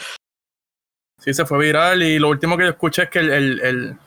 sí 1.19 1.33
se 1.33 1.45
fue 1.45 1.59
viral. 1.59 2.01
Y 2.01 2.19
lo 2.19 2.29
último 2.29 2.57
que 2.57 2.63
yo 2.63 2.69
escuché 2.69 3.03
es 3.03 3.09
que 3.09 3.19
el, 3.19 3.29
el, 3.29 3.59
el, 3.59 3.97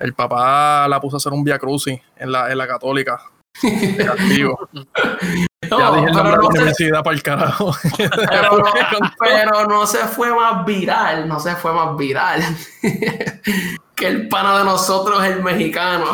el 0.00 0.14
papá 0.14 0.88
la 0.88 1.00
puso 1.00 1.16
a 1.16 1.18
hacer 1.18 1.32
un 1.32 1.44
via 1.44 1.58
crucis 1.58 2.00
en 2.16 2.32
la, 2.32 2.50
en 2.50 2.58
la 2.58 2.66
católica. 2.66 3.22
No, 5.68 5.78
ya 5.78 5.94
dije 5.94 6.06
el 6.06 6.12
nombre 6.16 6.32
pero 6.32 6.48
de 6.48 6.48
la 6.48 6.52
se, 6.52 6.58
universidad 6.58 7.04
para 7.04 7.16
el 7.16 7.22
carajo. 7.22 7.76
pero, 7.96 8.58
no, 8.58 9.10
pero 9.18 9.66
no 9.68 9.86
se 9.86 9.98
fue 9.98 10.34
más 10.34 10.64
viral, 10.64 11.28
no 11.28 11.38
se 11.38 11.54
fue 11.54 11.72
más 11.72 11.96
viral. 11.96 12.42
que 14.00 14.06
el 14.08 14.28
pana 14.28 14.58
de 14.58 14.64
nosotros, 14.64 15.22
el 15.24 15.42
mexicano. 15.42 16.06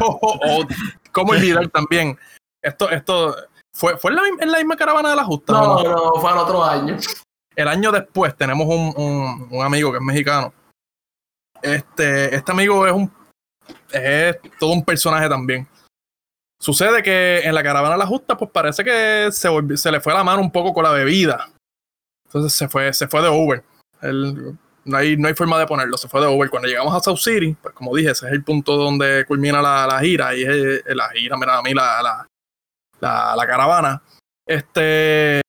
Oh, 0.00 0.18
oh, 0.22 0.38
oh. 0.42 0.66
¿Cómo 1.12 1.32
olvidar 1.32 1.66
también? 1.68 2.18
Esto, 2.62 2.88
esto 2.90 3.34
fue, 3.74 3.96
fue 3.98 4.10
en, 4.12 4.16
la, 4.16 4.22
en 4.40 4.52
la 4.52 4.58
misma 4.58 4.76
caravana 4.76 5.10
de 5.10 5.16
la 5.16 5.24
justa. 5.24 5.52
¿o 5.60 5.82
No, 5.82 5.82
no? 5.82 6.12
no, 6.14 6.20
fue 6.20 6.30
al 6.30 6.38
otro 6.38 6.62
año. 6.62 6.96
El 7.54 7.68
año 7.68 7.90
después 7.90 8.36
tenemos 8.36 8.66
un, 8.66 8.92
un- 8.96 9.48
un 9.50 9.64
amigo 9.64 9.90
que 9.90 9.98
es 9.98 10.04
mexicano. 10.04 10.52
Este, 11.62 12.34
este 12.34 12.52
amigo 12.52 12.86
es 12.86 12.92
un 12.92 13.10
es 13.92 14.36
todo 14.60 14.72
un 14.72 14.84
personaje 14.84 15.28
también. 15.28 15.66
Sucede 16.60 17.02
que 17.02 17.40
en 17.44 17.54
la 17.54 17.62
caravana 17.62 17.94
de 17.94 17.98
la 17.98 18.06
justa, 18.06 18.36
pues 18.36 18.50
parece 18.50 18.84
que 18.84 19.28
se, 19.32 19.48
se 19.76 19.90
le 19.90 20.00
fue 20.00 20.12
la 20.14 20.22
mano 20.22 20.40
un 20.42 20.52
poco 20.52 20.72
con 20.72 20.84
la 20.84 20.90
bebida. 20.92 21.48
Entonces 22.26 22.52
se 22.52 22.68
fue, 22.68 22.92
se 22.92 23.08
fue 23.08 23.22
de 23.22 23.28
Uber. 23.30 23.64
Él- 24.02 24.56
no, 24.86 24.96
hay, 24.96 25.16
no 25.16 25.28
hay 25.28 25.34
forma 25.34 25.58
de 25.58 25.66
ponerlo, 25.66 25.96
se 25.98 26.08
fue 26.08 26.20
de 26.20 26.28
Uber. 26.28 26.48
Cuando 26.48 26.68
llegamos 26.68 26.94
a 26.94 27.00
South 27.00 27.18
City, 27.18 27.56
pues 27.60 27.74
como 27.74 27.94
dije, 27.94 28.10
ese 28.10 28.26
es 28.26 28.32
el 28.32 28.44
punto 28.44 28.76
donde 28.76 29.24
culmina 29.26 29.60
la, 29.60 29.86
la 29.86 30.00
gira. 30.00 30.34
Y 30.34 30.42
es 30.42 30.48
eh, 30.86 30.94
la 30.94 31.08
gira, 31.10 31.36
mira, 31.36 31.58
a 31.58 31.62
mí 31.62 31.74
la, 31.74 32.02
la, 33.00 33.34
la, 33.36 33.46
caravana. 33.46 34.02
Este 34.46 35.40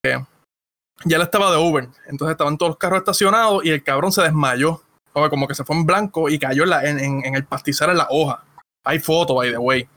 ya 1.05 1.17
él 1.17 1.21
estaba 1.21 1.51
de 1.51 1.57
Uber. 1.57 1.87
Entonces 2.07 2.31
estaban 2.31 2.57
todos 2.57 2.71
los 2.71 2.77
carros 2.77 2.99
estacionados 2.99 3.63
y 3.63 3.69
el 3.69 3.83
cabrón 3.83 4.11
se 4.11 4.23
desmayó. 4.23 4.81
Como 5.13 5.47
que 5.47 5.55
se 5.55 5.63
fue 5.63 5.75
en 5.75 5.85
blanco 5.85 6.29
y 6.29 6.37
cayó 6.37 6.63
en, 6.63 6.69
la, 6.69 6.81
el 6.81 7.45
pastizal 7.45 7.91
en 7.91 7.97
la 7.97 8.07
hoja. 8.09 8.43
Hay 8.83 8.99
foto, 8.99 9.35
by 9.35 9.51
the 9.51 9.57
way. 9.57 9.87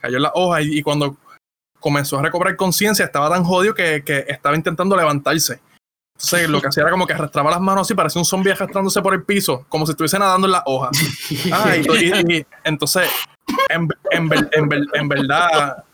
Cayó 0.00 0.16
en 0.16 0.22
la 0.22 0.32
hoja 0.34 0.62
y, 0.62 0.82
cuando 0.82 1.16
comenzó 1.80 2.18
a 2.18 2.22
recobrar 2.22 2.54
conciencia 2.54 3.04
estaba 3.04 3.28
tan 3.28 3.42
jodido 3.42 3.74
que 3.74 4.02
estaba 4.28 4.54
intentando 4.54 4.96
levantarse. 4.96 5.60
Entonces 6.14 6.48
lo 6.48 6.60
que 6.60 6.68
hacía 6.68 6.82
era 6.82 6.90
como 6.92 7.06
que 7.06 7.14
arrastraba 7.14 7.50
las 7.50 7.60
manos 7.60 7.86
así, 7.86 7.94
parecía 7.94 8.20
un 8.20 8.24
zombie 8.26 8.52
arrastrándose 8.52 9.02
por 9.02 9.12
el 9.14 9.24
piso, 9.24 9.64
como 9.68 9.86
si 9.86 9.92
estuviese 9.92 10.18
nadando 10.18 10.46
en 10.46 10.52
la 10.52 10.62
hoja. 10.66 10.90
Ah, 11.52 11.76
y, 11.76 11.80
y- 11.80 12.36
y- 12.38 12.46
entonces, 12.64 13.08
en, 13.68 13.88
en 14.10 14.30
en 14.52 14.68
ver- 14.68 14.86
en 14.94 15.08
verdad, 15.08 15.84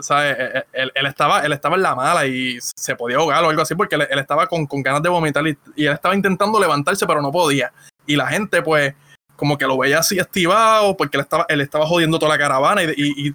¿sabes? 0.00 0.36
Él, 0.38 0.64
él- 0.72 0.92
él 0.94 1.06
estaba, 1.06 1.40
él 1.40 1.52
estaba 1.52 1.76
en 1.76 1.82
la 1.82 1.94
mala 1.94 2.26
y 2.26 2.58
se 2.60 2.94
podía 2.96 3.18
ahogar 3.18 3.44
o 3.44 3.50
algo 3.50 3.60
así 3.62 3.74
porque 3.74 3.96
él, 3.96 4.06
él 4.10 4.18
estaba 4.18 4.46
con, 4.46 4.66
con 4.66 4.82
ganas 4.82 5.02
de 5.02 5.08
vomitar 5.08 5.46
y, 5.46 5.58
y 5.76 5.86
él 5.86 5.92
estaba 5.92 6.14
intentando 6.14 6.58
levantarse 6.58 7.06
pero 7.06 7.20
no 7.20 7.30
podía. 7.30 7.72
Y 8.06 8.16
la 8.16 8.28
gente 8.28 8.62
pues 8.62 8.94
como 9.36 9.58
que 9.58 9.66
lo 9.66 9.76
veía 9.78 9.98
así 9.98 10.18
estivado 10.18 10.96
porque 10.96 11.16
él 11.16 11.22
estaba, 11.22 11.44
él 11.48 11.60
estaba 11.60 11.86
jodiendo 11.86 12.18
toda 12.18 12.30
la 12.32 12.38
caravana 12.38 12.82
y 12.82 13.34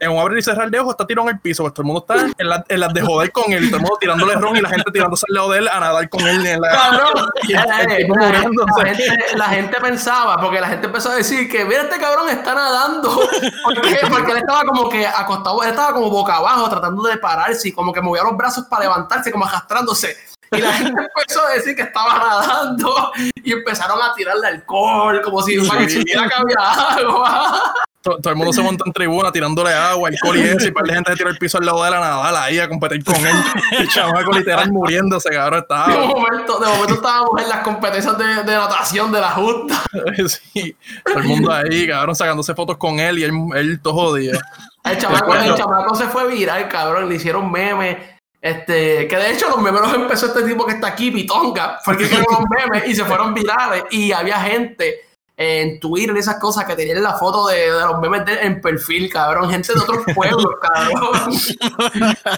en 0.00 0.10
un 0.10 0.18
abrir 0.18 0.38
y 0.38 0.42
cerrar 0.42 0.70
de 0.70 0.78
ojos 0.78 0.92
está 0.92 1.06
tirado 1.06 1.28
en 1.28 1.34
el 1.36 1.40
piso, 1.40 1.62
pues 1.62 1.72
todo 1.72 1.82
el 1.82 1.86
mundo 1.86 2.04
está 2.06 2.26
en, 2.38 2.48
la- 2.48 2.64
en 2.68 2.80
las 2.80 2.92
de 2.92 3.00
joder 3.00 3.32
con 3.32 3.50
él 3.52 3.66
todo 3.68 3.76
el 3.76 3.82
mundo 3.82 3.96
tirándole 4.00 4.34
ron 4.34 4.56
y 4.56 4.60
la 4.60 4.68
gente 4.68 4.90
tirándose 4.92 5.24
al 5.28 5.34
lado 5.34 5.50
de 5.52 5.58
él 5.60 5.68
a 5.68 5.80
nadar 5.80 6.08
con 6.10 6.20
él 6.28 6.46
en 6.46 6.60
la... 6.60 6.68
Cabrón, 6.70 7.26
Y 7.44 7.52
el- 7.54 7.90
el 7.90 7.96
tipo 7.96 8.16
la, 8.16 8.28
la 8.30 8.84
gente, 8.84 9.16
la 9.36 9.44
gente 9.46 9.80
pensaba, 9.80 10.38
porque 10.40 10.60
la 10.60 10.68
gente 10.68 10.86
empezó 10.86 11.10
a 11.10 11.14
decir 11.16 11.50
que 11.50 11.64
mira 11.64 11.82
este 11.82 11.98
cabrón 11.98 12.28
está 12.28 12.54
nadando. 12.54 13.18
¿Por 13.64 13.80
qué? 13.80 13.98
Porque 14.10 14.32
él 14.32 14.38
estaba 14.38 14.64
como 14.64 14.88
que 14.88 15.06
acostado, 15.06 15.62
él 15.62 15.70
estaba 15.70 15.92
como 15.94 16.10
boca 16.10 16.36
abajo 16.36 16.68
tratando 16.68 17.02
de 17.04 17.16
pararse 17.16 17.68
y 17.68 17.72
como 17.72 17.92
que 17.92 18.00
movía 18.00 18.22
los 18.22 18.36
brazos 18.36 18.66
para 18.66 18.82
levantarse, 18.84 19.30
como 19.32 19.46
arrastrándose. 19.46 20.16
Y 20.50 20.58
la 20.62 20.72
gente 20.72 21.00
empezó 21.00 21.44
a 21.46 21.50
decir 21.50 21.76
que 21.76 21.82
estaba 21.82 22.18
nadando 22.18 23.12
y 23.34 23.52
empezaron 23.52 24.00
a 24.02 24.14
tirarle 24.14 24.46
alcohol, 24.48 25.20
como 25.22 25.42
si 25.42 25.58
para 25.66 25.86
que 25.86 26.04
que 26.04 26.14
había 26.14 26.56
agua. 26.58 27.74
Todo, 28.02 28.18
todo 28.18 28.30
el 28.30 28.36
mundo 28.36 28.52
se 28.52 28.62
montó 28.62 28.84
en 28.86 28.92
tribuna 28.92 29.32
tirándole 29.32 29.72
agua, 29.72 30.08
alcohol 30.08 30.36
y 30.36 30.40
eso, 30.42 30.68
y 30.68 30.70
par 30.70 30.84
de 30.84 30.94
gente 30.94 31.10
se 31.10 31.16
tiró 31.16 31.30
el 31.30 31.38
piso 31.38 31.58
al 31.58 31.66
lado 31.66 31.82
de 31.82 31.90
la 31.90 32.00
nadal 32.00 32.36
ahí 32.36 32.58
a 32.58 32.68
competir 32.68 33.04
con 33.04 33.16
él. 33.16 33.36
El 33.78 33.88
chamaco 33.88 34.32
literal 34.32 34.70
muriéndose, 34.72 35.30
cabrón, 35.30 35.60
De 35.60 35.62
estaba. 35.62 35.88
momento, 36.06 36.58
de 36.58 36.66
momento 36.68 36.94
estábamos 36.94 37.42
en 37.42 37.48
las 37.48 37.58
competencias 37.60 38.16
de, 38.16 38.24
de 38.24 38.54
natación 38.56 39.10
de 39.12 39.20
la 39.20 39.30
Junta. 39.30 39.82
Sí, 40.28 40.76
todo 41.04 41.18
el 41.18 41.24
mundo 41.24 41.52
ahí, 41.52 41.86
cabrón, 41.86 42.14
sacándose 42.14 42.54
fotos 42.54 42.76
con 42.76 43.00
él 43.00 43.18
y 43.18 43.24
él, 43.24 43.32
él 43.54 43.80
todo 43.80 43.94
jodido. 43.94 44.38
El 44.84 44.98
chamaco, 44.98 45.34
el 45.34 45.54
chamaco 45.54 45.94
se 45.94 46.06
fue 46.06 46.28
viral, 46.28 46.68
cabrón. 46.68 47.08
Le 47.08 47.16
hicieron 47.16 47.50
memes. 47.50 47.96
Este, 48.40 49.08
que 49.08 49.16
de 49.16 49.32
hecho 49.32 49.48
los 49.48 49.60
memes 49.60 49.80
los 49.80 49.92
empezó 49.94 50.26
este 50.26 50.42
tipo 50.44 50.64
que 50.64 50.74
está 50.74 50.86
aquí, 50.88 51.10
Pitonga, 51.10 51.80
fue 51.84 51.94
el 51.94 51.98
que 51.98 52.08
creó 52.08 52.24
los 52.30 52.40
memes 52.48 52.88
y 52.88 52.94
se 52.94 53.04
fueron 53.04 53.34
virales. 53.34 53.84
Y 53.90 54.12
había 54.12 54.40
gente 54.40 55.07
en 55.40 55.78
Twitter 55.78 56.16
y 56.16 56.18
esas 56.18 56.40
cosas 56.40 56.64
que 56.64 56.74
tenían 56.74 57.00
la 57.00 57.14
foto 57.14 57.46
de, 57.46 57.70
de 57.70 57.80
los 57.80 58.00
memes 58.00 58.24
de 58.26 58.40
en 58.40 58.60
perfil, 58.60 59.08
cabrón. 59.08 59.48
Gente 59.48 59.72
de 59.72 59.78
otros 59.80 60.04
pueblos, 60.12 60.46
cabrón. 60.60 61.32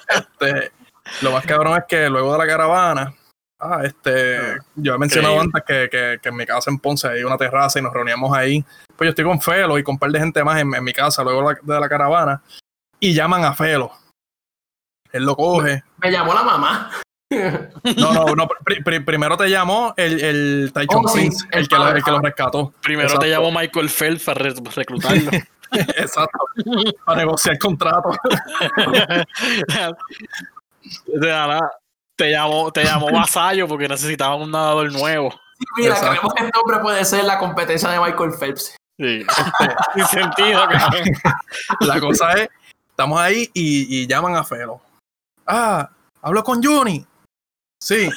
Este, 0.09 0.71
lo 1.23 1.33
más 1.33 1.47
cabrón 1.47 1.79
es 1.79 1.85
que 1.89 2.11
luego 2.11 2.33
de 2.33 2.39
la 2.39 2.47
caravana, 2.47 3.15
ah, 3.59 3.81
este, 3.85 4.59
yo 4.77 4.95
he 4.95 4.99
mencionado 4.99 5.35
Increíble. 5.37 5.59
antes 5.59 5.63
que, 5.67 5.89
que, 5.91 6.19
que 6.23 6.29
en 6.29 6.37
mi 6.37 6.45
casa 6.45 6.71
en 6.71 6.79
Ponce 6.79 7.09
hay 7.09 7.25
una 7.25 7.39
terraza 7.39 7.79
y 7.79 7.83
nos 7.83 7.95
reuníamos 7.95 8.37
ahí. 8.37 8.63
Pues 8.95 9.07
yo 9.07 9.11
estoy 9.11 9.25
con 9.25 9.41
Felo 9.41 9.79
y 9.79 9.83
con 9.83 9.95
un 9.95 9.99
par 9.99 10.11
de 10.11 10.19
gente 10.19 10.45
más 10.45 10.61
en, 10.61 10.75
en 10.75 10.85
mi 10.85 10.93
casa 10.93 11.25
luego 11.25 11.49
de 11.49 11.55
la, 11.55 11.75
de 11.75 11.81
la 11.81 11.89
caravana 11.89 12.43
y 13.01 13.15
llaman 13.15 13.45
a 13.45 13.55
Felo. 13.55 13.93
Él 15.11 15.25
lo 15.25 15.35
coge. 15.35 15.83
Me 15.97 16.11
llamó 16.13 16.35
la 16.35 16.43
mamá. 16.43 16.91
No, 17.31 18.13
no, 18.13 18.25
no. 18.35 18.49
pri- 18.65 18.83
pri- 18.83 19.01
primero 19.01 19.37
te 19.37 19.49
llamó 19.49 19.95
el, 19.97 20.21
el 20.21 20.71
Taichung 20.75 21.07
Oh, 21.07 21.09
sí, 21.09 21.29
el, 21.53 21.61
el 21.61 21.69
que 21.69 21.77
lo, 21.77 21.89
el 21.89 22.03
que 22.03 22.11
lo 22.11 22.19
rescató. 22.21 22.73
Primero 22.83 23.07
Exacto. 23.09 23.25
te 23.25 23.31
llamó 23.31 23.53
Michael 23.53 23.89
Phelps 23.89 24.25
para 24.25 24.41
re- 24.43 24.55
reclutarlo. 24.75 25.31
Exacto. 25.73 26.39
Para 27.05 27.19
negociar 27.19 27.57
contrato. 27.59 28.11
De 31.07 31.29
nada, 31.29 31.61
te 32.17 32.31
llamó, 32.31 32.73
te 32.73 32.85
llamó 32.85 33.11
Vasallo 33.13 33.69
porque 33.69 33.87
necesitaban 33.89 34.41
un 34.41 34.51
nadador 34.51 34.91
nuevo. 34.93 35.33
Mira, 35.77 35.91
Exacto. 35.95 36.11
creemos 36.11 36.35
que 36.35 36.45
este 36.47 36.59
hombre 36.59 36.79
puede 36.81 37.05
ser 37.05 37.25
la 37.25 37.39
competencia 37.39 37.89
de 37.91 38.01
Michael 38.01 38.33
Phelps. 38.39 38.77
Sí. 38.99 39.25
Sin 39.95 40.07
sentido, 40.07 40.63
cabrón. 40.69 41.05
La 41.81 42.01
cosa 42.01 42.33
es, 42.33 42.49
estamos 42.91 43.21
ahí 43.21 43.49
y, 43.55 44.03
y 44.03 44.07
llaman 44.07 44.37
a 44.37 44.45
Felo. 44.45 44.81
Ah, 45.47 45.89
hablo 46.23 46.43
con 46.45 46.63
Johnny. 46.63 47.05
Sí. 47.83 48.09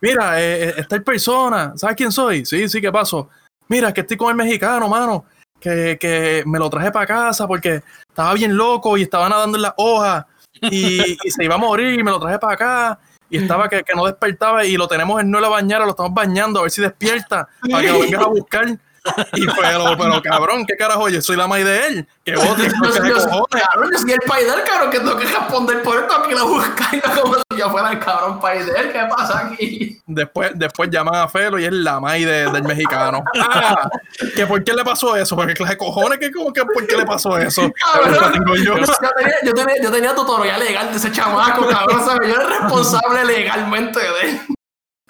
Mira, 0.00 0.40
eh, 0.40 0.68
eh, 0.68 0.74
está 0.78 0.96
en 0.96 1.04
persona. 1.04 1.72
¿Sabes 1.76 1.96
quién 1.96 2.12
soy? 2.12 2.44
Sí, 2.44 2.68
sí, 2.68 2.80
¿qué 2.80 2.90
pasó? 2.90 3.28
Mira, 3.68 3.92
que 3.92 4.02
estoy 4.02 4.16
con 4.16 4.30
el 4.30 4.36
mexicano, 4.36 4.88
mano. 4.88 5.24
Que, 5.60 5.96
que 6.00 6.42
me 6.44 6.58
lo 6.58 6.68
traje 6.68 6.90
para 6.90 7.06
casa 7.06 7.46
porque 7.46 7.82
estaba 8.08 8.34
bien 8.34 8.56
loco 8.56 8.96
y 8.96 9.02
estaba 9.02 9.28
nadando 9.28 9.56
en 9.56 9.62
las 9.62 9.74
hojas 9.76 10.26
y, 10.60 11.16
y 11.24 11.30
se 11.30 11.44
iba 11.44 11.54
a 11.54 11.58
morir 11.58 12.00
y 12.00 12.02
me 12.02 12.10
lo 12.10 12.18
traje 12.18 12.38
para 12.38 12.54
acá. 12.54 12.98
Y 13.30 13.38
estaba 13.38 13.68
que, 13.68 13.82
que 13.82 13.94
no 13.94 14.04
despertaba 14.04 14.64
y 14.64 14.76
lo 14.76 14.88
tenemos 14.88 15.20
en 15.20 15.30
no 15.30 15.40
la 15.40 15.48
bañera, 15.48 15.84
lo 15.84 15.92
estamos 15.92 16.12
bañando 16.12 16.58
a 16.58 16.62
ver 16.62 16.70
si 16.70 16.82
despierta 16.82 17.48
para 17.70 17.82
que 17.82 17.92
lo 17.92 18.00
vengas 18.00 18.22
a 18.22 18.26
buscar. 18.26 18.78
Y 19.34 19.46
pero, 19.46 19.96
pero 19.98 20.22
cabrón, 20.22 20.64
¿qué 20.66 20.76
carajo? 20.76 21.08
Yo 21.08 21.20
soy 21.20 21.36
la 21.36 21.46
maíz 21.48 21.64
de 21.64 21.86
él. 21.86 22.08
Que 22.24 22.32
Yo, 22.36 22.54
que 22.56 22.68
yo- 22.68 23.46
cabrón, 23.50 23.90
yo 23.92 23.98
soy 23.98 24.12
el 24.12 24.18
Paider, 24.26 24.62
cabrón, 24.64 24.90
que 24.90 24.98
tengo 25.00 25.16
que 25.16 25.24
responder 25.26 25.82
por 25.82 25.98
esto, 25.98 26.14
aquí 26.14 26.34
la 26.34 26.44
busca 26.44 26.88
y 26.92 26.96
no 26.96 27.20
como 27.22 27.34
si 27.34 27.56
yo 27.58 27.70
fuera 27.70 27.90
el 27.92 27.98
cabrón 27.98 28.40
Paider. 28.40 28.92
¿Qué 28.92 29.00
pasa 29.14 29.38
aquí? 29.46 30.00
Después, 30.06 30.52
después 30.54 30.88
llaman 30.90 31.16
a 31.16 31.28
Felo 31.28 31.58
y 31.58 31.64
es 31.64 31.72
la 31.72 31.98
maíz 32.00 32.26
de- 32.26 32.50
del 32.50 32.62
mexicano. 32.62 33.24
Ah, 33.40 33.88
que 34.36 34.46
por 34.46 34.62
qué 34.62 34.72
le 34.72 34.84
pasó 34.84 35.16
eso, 35.16 35.34
porque 35.34 35.54
clase 35.54 35.72
de 35.72 35.78
cojones 35.78 36.18
que 36.18 36.30
como 36.30 36.52
que 36.52 36.64
por 36.64 36.86
qué 36.86 36.96
le 36.96 37.04
pasó 37.04 37.36
eso. 37.38 37.62
Cabrón. 37.92 38.14
Eso 38.14 38.30
tengo 38.30 38.56
yo. 38.56 38.76
Yo 38.78 38.84
tenía, 39.16 39.34
yo, 39.42 39.52
tenía, 39.52 39.82
yo 39.82 39.90
tenía 39.90 40.58
legal 40.58 40.90
de 40.90 40.96
ese 40.96 41.10
chamaco, 41.12 41.66
cabrón, 41.66 42.04
¿sabes? 42.04 42.28
Yo 42.28 42.34
era 42.40 42.46
responsable 42.60 43.24
legalmente 43.24 43.98
de 44.00 44.30
él. 44.30 44.40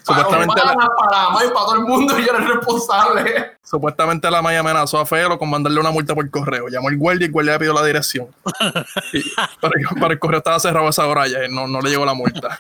Supuestamente 0.05 0.61
para, 0.61 0.75
la, 0.75 0.89
para 0.97 1.27
Amar 1.27 1.45
y 1.47 1.49
para 1.49 1.65
todo 1.67 1.75
el 1.77 1.83
mundo, 1.83 2.19
yo 2.19 2.25
era 2.25 2.39
el 2.39 2.49
responsable. 2.49 3.59
supuestamente 3.63 4.31
la 4.31 4.39
amenazó 4.39 4.99
a 4.99 5.07
Felo 5.07 5.39
con 5.39 5.49
mandarle 5.49 5.81
una 5.81 5.91
multa 5.91 6.15
por 6.15 6.29
correo. 6.31 6.69
Llamó 6.69 6.89
al 6.89 6.97
guardia 6.97 7.25
y 7.25 7.27
el 7.27 7.33
guardia 7.33 7.53
le 7.53 7.59
pidió 7.61 7.73
la 7.73 7.85
dirección. 7.85 8.29
Y, 9.13 9.23
pero, 9.61 9.73
pero 9.95 10.13
el 10.13 10.19
correo 10.19 10.39
estaba 10.39 10.59
cerrado 10.59 10.87
a 10.87 10.91
esa 10.91 11.07
hora 11.07 11.27
ya, 11.27 11.45
y 11.45 11.53
no, 11.53 11.67
no 11.67 11.81
le 11.81 11.91
llegó 11.91 12.05
la 12.05 12.15
multa. 12.15 12.59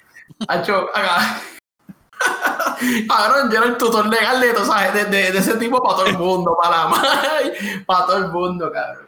Hacho, 0.48 0.88
acá. 0.94 1.40
Cabrón, 3.08 3.50
yo 3.50 3.58
era 3.58 3.66
el 3.66 3.76
tutor 3.76 4.06
legal 4.06 4.40
de, 4.40 4.52
todo, 4.52 4.66
¿sabes? 4.66 4.94
De, 4.94 5.04
de, 5.06 5.32
de 5.32 5.38
ese 5.38 5.54
tipo 5.54 5.82
para 5.82 5.96
todo 5.96 6.06
el 6.06 6.18
mundo, 6.18 6.56
para 6.60 6.82
Amar, 6.82 7.00
para 7.86 8.06
todo 8.06 8.16
el 8.18 8.28
mundo, 8.28 8.70
cabrón. 8.70 9.06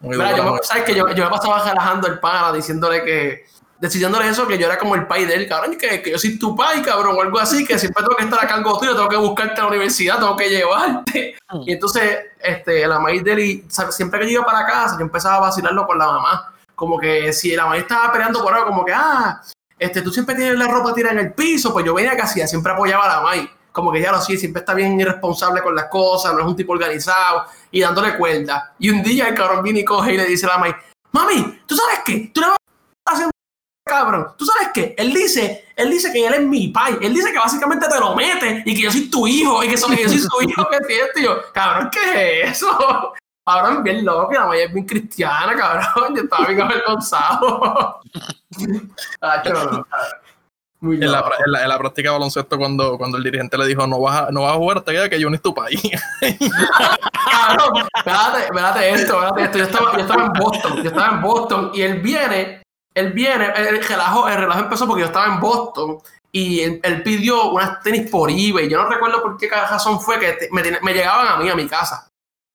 Muy 0.00 0.16
Mira, 0.16 0.36
yo, 0.36 0.52
me, 0.52 0.58
¿sabes 0.62 0.84
que 0.84 0.94
yo, 0.94 1.08
yo 1.10 1.24
me 1.24 1.30
pasaba 1.30 1.62
relajando 1.62 2.08
el 2.08 2.18
pana 2.18 2.52
diciéndole 2.52 3.04
que, 3.04 3.44
decidiéndole 3.82 4.28
eso, 4.28 4.46
que 4.46 4.56
yo 4.56 4.66
era 4.66 4.78
como 4.78 4.94
el 4.94 5.08
pai 5.08 5.24
de 5.24 5.34
él, 5.34 5.48
cabrón, 5.48 5.76
que, 5.76 6.00
que 6.00 6.12
yo 6.12 6.16
soy 6.16 6.38
tu 6.38 6.54
pai, 6.54 6.80
cabrón, 6.82 7.16
o 7.16 7.20
algo 7.20 7.40
así, 7.40 7.64
que 7.66 7.76
siempre 7.80 8.04
tengo 8.04 8.16
que 8.16 8.22
estar 8.22 8.44
a 8.44 8.46
cargo 8.46 8.78
tuyo, 8.78 8.94
tengo 8.94 9.08
que 9.08 9.16
buscarte 9.16 9.60
a 9.60 9.64
la 9.64 9.70
universidad, 9.70 10.20
tengo 10.20 10.36
que 10.36 10.48
llevarte. 10.48 11.34
Mm. 11.50 11.62
Y 11.66 11.72
entonces, 11.72 12.26
este, 12.38 12.86
la 12.86 13.00
maíz 13.00 13.24
de 13.24 13.32
él, 13.32 13.40
y, 13.40 13.66
siempre 13.90 14.20
que 14.20 14.26
yo 14.26 14.32
iba 14.34 14.44
para 14.44 14.64
casa, 14.64 14.96
yo 14.96 15.02
empezaba 15.02 15.38
a 15.38 15.40
vacilarlo 15.40 15.84
con 15.84 15.98
la 15.98 16.06
mamá. 16.06 16.54
Como 16.76 16.96
que 16.96 17.32
si 17.32 17.56
la 17.56 17.64
mamá 17.64 17.76
estaba 17.76 18.12
peleando 18.12 18.40
por 18.40 18.54
algo, 18.54 18.66
como 18.68 18.84
que, 18.84 18.92
ah, 18.94 19.42
este, 19.76 20.00
tú 20.00 20.12
siempre 20.12 20.36
tienes 20.36 20.56
la 20.56 20.68
ropa 20.68 20.94
tirada 20.94 21.18
en 21.18 21.26
el 21.26 21.32
piso, 21.32 21.72
pues 21.72 21.84
yo 21.84 21.92
venía 21.92 22.14
que 22.14 22.22
hacía, 22.22 22.46
siempre 22.46 22.72
apoyaba 22.72 23.04
a 23.06 23.16
la 23.16 23.20
maíz. 23.20 23.50
Como 23.72 23.90
que 23.90 24.00
ya 24.00 24.12
lo 24.12 24.20
sí, 24.20 24.36
siempre 24.36 24.60
está 24.60 24.74
bien 24.74 25.00
irresponsable 25.00 25.60
con 25.60 25.74
las 25.74 25.86
cosas, 25.86 26.32
no 26.34 26.40
es 26.40 26.46
un 26.46 26.54
tipo 26.54 26.72
organizado, 26.72 27.46
y 27.72 27.80
dándole 27.80 28.16
cuerda. 28.16 28.74
Y 28.78 28.90
un 28.90 29.02
día 29.02 29.26
el 29.26 29.34
cabrón 29.34 29.64
viene 29.64 29.80
y 29.80 29.84
coge 29.84 30.14
y 30.14 30.18
le 30.18 30.26
dice 30.26 30.46
a 30.46 30.50
la 30.50 30.58
maíz, 30.58 30.76
mami, 31.10 31.62
¿tú 31.66 31.74
sabes 31.74 31.98
qué? 32.04 32.30
Tú 32.32 32.42
le 32.42 32.46
vas 32.46 32.61
cabrón. 33.92 34.28
¿Tú 34.36 34.44
sabes 34.46 34.70
qué? 34.72 34.94
Él 34.96 35.12
dice, 35.12 35.66
él 35.76 35.90
dice 35.90 36.10
que 36.12 36.26
él 36.26 36.34
es 36.34 36.42
mi 36.42 36.68
pai. 36.68 36.96
Él 37.00 37.12
dice 37.12 37.30
que 37.30 37.38
básicamente 37.38 37.86
te 37.88 38.00
lo 38.00 38.14
mete 38.14 38.62
y 38.64 38.74
que 38.74 38.82
yo 38.82 38.90
soy 38.90 39.10
tu 39.10 39.26
hijo 39.26 39.62
y 39.62 39.68
que, 39.68 39.76
soy, 39.76 39.96
que 39.96 40.02
yo 40.04 40.08
soy 40.08 40.18
su 40.18 40.42
hijo. 40.48 40.66
que 40.68 40.76
es 40.76 41.00
esto? 41.06 41.20
Y 41.20 41.24
yo, 41.24 41.52
cabrón, 41.52 41.90
¿qué 41.90 42.42
es 42.42 42.50
eso? 42.52 43.12
Cabrón, 43.44 43.82
bien 43.82 44.04
loco, 44.04 44.32
la 44.32 44.46
maya 44.46 44.66
es 44.66 44.72
bien 44.72 44.86
cristiana, 44.86 45.56
cabrón. 45.56 46.14
Yo 46.16 46.22
estaba 46.22 46.46
bien 46.46 46.60
avergonzado. 46.62 48.00
Ah, 49.20 49.42
no, 49.44 49.64
no, 49.64 49.84
cabrón. 49.84 49.86
Muy 50.78 50.94
En 50.94 51.10
la, 51.10 51.24
en, 51.44 51.52
la, 51.52 51.62
en 51.64 51.68
la 51.68 51.78
práctica 51.78 52.10
de 52.10 52.12
baloncesto, 52.12 52.56
cuando, 52.56 52.96
cuando 52.96 53.18
el 53.18 53.24
dirigente 53.24 53.58
le 53.58 53.66
dijo, 53.66 53.84
no 53.84 54.00
vas 54.00 54.28
a, 54.28 54.30
no 54.30 54.42
vas 54.42 54.52
a 54.52 54.56
jugar 54.56 54.78
hasta 54.78 55.10
que 55.10 55.20
Juni 55.20 55.34
es 55.34 55.42
tu 55.42 55.52
país. 55.52 55.80
Cabrón, 56.20 57.84
espérate, 57.96 58.44
espérate 58.44 58.90
esto, 58.90 59.26
espérate 59.26 59.42
esto. 59.42 59.58
Yo 59.58 59.64
estaba, 59.64 59.92
yo 59.92 60.00
estaba 60.02 60.24
en 60.24 60.32
Boston, 60.34 60.76
yo 60.76 60.90
estaba 60.90 61.08
en 61.08 61.20
Boston 61.22 61.70
y 61.74 61.82
él 61.82 62.00
viene, 62.00 62.61
él 62.94 63.12
viene, 63.12 63.52
el 63.56 63.82
relajo, 63.82 64.28
el 64.28 64.36
relajo 64.36 64.60
empezó 64.60 64.86
porque 64.86 65.00
yo 65.02 65.06
estaba 65.06 65.26
en 65.26 65.40
Boston 65.40 65.98
y 66.30 66.60
él, 66.60 66.80
él 66.82 67.02
pidió 67.02 67.50
unas 67.50 67.80
tenis 67.82 68.10
por 68.10 68.30
eBay. 68.30 68.68
Yo 68.68 68.82
no 68.82 68.88
recuerdo 68.88 69.22
por 69.22 69.36
qué 69.36 69.48
razón 69.48 70.00
fue 70.00 70.18
que 70.18 70.32
te- 70.32 70.48
me, 70.50 70.62
me 70.82 70.94
llegaban 70.94 71.28
a 71.28 71.36
mí, 71.36 71.48
a 71.48 71.54
mi 71.54 71.66
casa. 71.66 72.08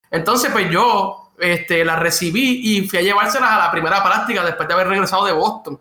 Entonces, 0.10 0.52
pues 0.52 0.70
yo 0.72 1.32
este, 1.40 1.86
las 1.86 2.00
recibí 2.00 2.62
y 2.64 2.88
fui 2.88 3.00
a 3.00 3.02
llevárselas 3.02 3.52
a 3.52 3.58
la 3.58 3.72
primera 3.72 4.04
práctica 4.04 4.44
después 4.44 4.68
de 4.68 4.74
haber 4.74 4.88
regresado 4.88 5.26
de 5.26 5.34
Boston. 5.34 5.80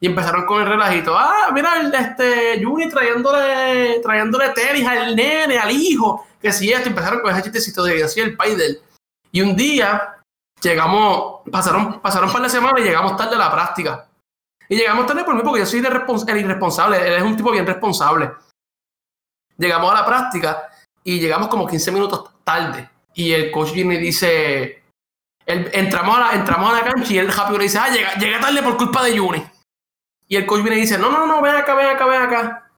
Y 0.00 0.06
empezaron 0.06 0.46
con 0.46 0.60
el 0.62 0.68
relajito. 0.68 1.16
Ah, 1.18 1.50
mira, 1.52 1.80
el, 1.80 1.92
este, 1.92 2.62
Juni 2.62 2.88
trayéndole, 2.88 3.98
trayéndole 4.00 4.50
tenis 4.50 4.86
al 4.86 5.16
nene, 5.16 5.58
al 5.58 5.70
hijo. 5.72 6.24
Que 6.40 6.52
si 6.52 6.70
esto, 6.72 6.88
empezaron 6.88 7.20
con 7.20 7.32
ese 7.32 7.42
chistecito 7.42 7.82
de 7.82 7.96
que 7.96 8.20
el 8.20 8.36
país 8.36 8.56
de 8.56 8.66
él. 8.66 8.80
Y 9.32 9.40
un 9.40 9.56
día 9.56 10.17
llegamos, 10.62 11.40
pasaron, 11.50 12.00
pasaron 12.00 12.32
par 12.32 12.42
de 12.42 12.48
semanas 12.48 12.80
y 12.80 12.84
llegamos 12.84 13.16
tarde 13.16 13.34
a 13.36 13.38
la 13.38 13.50
práctica. 13.52 14.06
Y 14.68 14.76
llegamos 14.76 15.06
tarde 15.06 15.24
por 15.24 15.34
mí 15.34 15.40
porque 15.42 15.60
yo 15.60 15.66
soy 15.66 15.78
el, 15.80 15.86
irrespons- 15.86 16.28
el 16.28 16.36
irresponsable. 16.38 16.96
Él 17.06 17.14
es 17.14 17.22
un 17.22 17.36
tipo 17.36 17.50
bien 17.50 17.66
responsable. 17.66 18.30
Llegamos 19.56 19.90
a 19.90 19.94
la 19.94 20.06
práctica 20.06 20.68
y 21.02 21.18
llegamos 21.18 21.48
como 21.48 21.66
15 21.66 21.90
minutos 21.92 22.30
tarde. 22.44 22.88
Y 23.14 23.32
el 23.32 23.50
coach 23.50 23.72
viene 23.72 23.94
y 23.94 23.98
dice, 23.98 24.84
entramos, 25.46 26.16
a 26.16 26.20
la, 26.20 26.30
entramos 26.32 26.70
a 26.70 26.76
la 26.76 26.84
cancha 26.84 27.12
y 27.12 27.18
él 27.18 27.32
rápido 27.32 27.58
le 27.58 27.64
dice, 27.64 27.78
ah, 27.78 27.88
llega, 27.88 28.14
llegué 28.14 28.38
tarde 28.38 28.62
por 28.62 28.76
culpa 28.76 29.02
de 29.02 29.18
Juni. 29.18 29.44
Y 30.28 30.36
el 30.36 30.46
coach 30.46 30.60
viene 30.62 30.76
y 30.76 30.82
dice, 30.82 30.98
no, 30.98 31.10
no, 31.10 31.26
no, 31.26 31.40
ven 31.40 31.56
acá, 31.56 31.74
ven 31.74 31.86
acá, 31.88 32.06
ven 32.06 32.22
acá. 32.22 32.70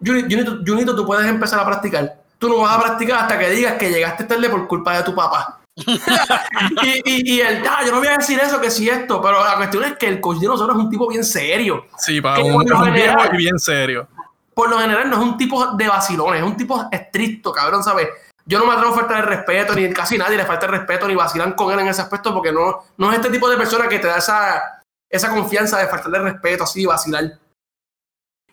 Juni- 0.00 0.22
Junito, 0.22 0.58
Junito, 0.66 0.94
tú 0.96 1.06
puedes 1.06 1.26
empezar 1.26 1.60
a 1.60 1.64
practicar. 1.66 2.22
Tú 2.38 2.48
no 2.48 2.58
vas 2.58 2.76
a 2.76 2.80
practicar 2.82 3.20
hasta 3.20 3.38
que 3.38 3.48
digas 3.50 3.74
que 3.78 3.88
llegaste 3.90 4.24
tarde 4.24 4.50
por 4.50 4.66
culpa 4.68 4.94
de 4.96 5.04
tu 5.04 5.14
papá. 5.14 5.60
y, 6.82 7.02
y, 7.04 7.34
y 7.34 7.40
él, 7.40 7.62
ah, 7.68 7.82
yo 7.84 7.92
no 7.92 7.98
voy 7.98 8.08
a 8.08 8.16
decir 8.16 8.40
eso, 8.40 8.60
que 8.60 8.70
si 8.70 8.88
esto, 8.88 9.20
pero 9.20 9.44
la 9.44 9.56
cuestión 9.56 9.84
es 9.84 9.96
que 9.96 10.08
el 10.08 10.20
coach 10.20 10.38
de 10.38 10.46
nosotros 10.46 10.76
es 10.76 10.84
un 10.84 10.90
tipo 10.90 11.06
bien 11.06 11.22
serio. 11.22 11.86
Sí, 11.98 12.20
para 12.20 12.42
un, 12.42 12.66
es 12.66 12.72
un 12.72 12.92
viejo 12.94 13.18
y 13.32 13.36
bien 13.36 13.58
serio. 13.58 14.08
Por 14.54 14.70
lo 14.70 14.78
general 14.78 15.10
no 15.10 15.16
es 15.16 15.22
un 15.22 15.36
tipo 15.36 15.72
de 15.72 15.86
vacilones, 15.86 16.40
es 16.40 16.46
un 16.46 16.56
tipo 16.56 16.88
estricto, 16.90 17.52
cabrón, 17.52 17.84
¿sabes? 17.84 18.08
Yo 18.46 18.58
no 18.58 18.64
me 18.64 18.72
atrevo 18.72 18.94
a 18.94 18.96
faltar 18.96 19.18
el 19.18 19.26
respeto, 19.26 19.74
ni 19.74 19.92
casi 19.92 20.16
nadie 20.16 20.38
le 20.38 20.46
falta 20.46 20.64
el 20.64 20.72
respeto, 20.72 21.06
ni 21.06 21.14
vacilan 21.14 21.52
con 21.52 21.72
él 21.72 21.80
en 21.80 21.88
ese 21.88 22.00
aspecto, 22.00 22.32
porque 22.32 22.52
no, 22.52 22.84
no 22.96 23.10
es 23.10 23.18
este 23.18 23.30
tipo 23.30 23.48
de 23.50 23.58
persona 23.58 23.88
que 23.88 23.98
te 23.98 24.06
da 24.06 24.16
esa, 24.16 24.82
esa 25.10 25.30
confianza 25.30 25.78
de 25.78 25.88
faltarle 25.88 26.18
el 26.18 26.24
respeto, 26.24 26.64
así, 26.64 26.86
vacilar. 26.86 27.38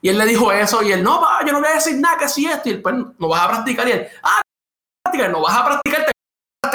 Y 0.02 0.10
él 0.10 0.17
le 0.17 0.26
dijo 0.26 0.52
eso, 0.52 0.84
y 0.84 0.91
él, 0.91 1.02
no, 1.02 1.21
pa, 1.21 1.45
yo 1.45 1.54
no 1.54 1.60
voy 1.60 1.69
a 1.69 1.76
decir 1.76 1.95
nada 1.98 2.17
que 2.17 2.28
si 2.28 2.48
esto, 2.48 2.67
y 2.67 2.74
él, 2.74 2.82
pues, 2.82 2.95
no 3.17 3.28
vas 3.30 3.41
a 3.41 3.48
practicar, 3.50 3.88
y 3.88 3.91
él, 3.91 4.08
ah, 4.24 4.41
no 5.30 5.41
vas 5.41 5.56
a 5.56 5.65
practicar 5.65 6.02
hasta 6.02 6.12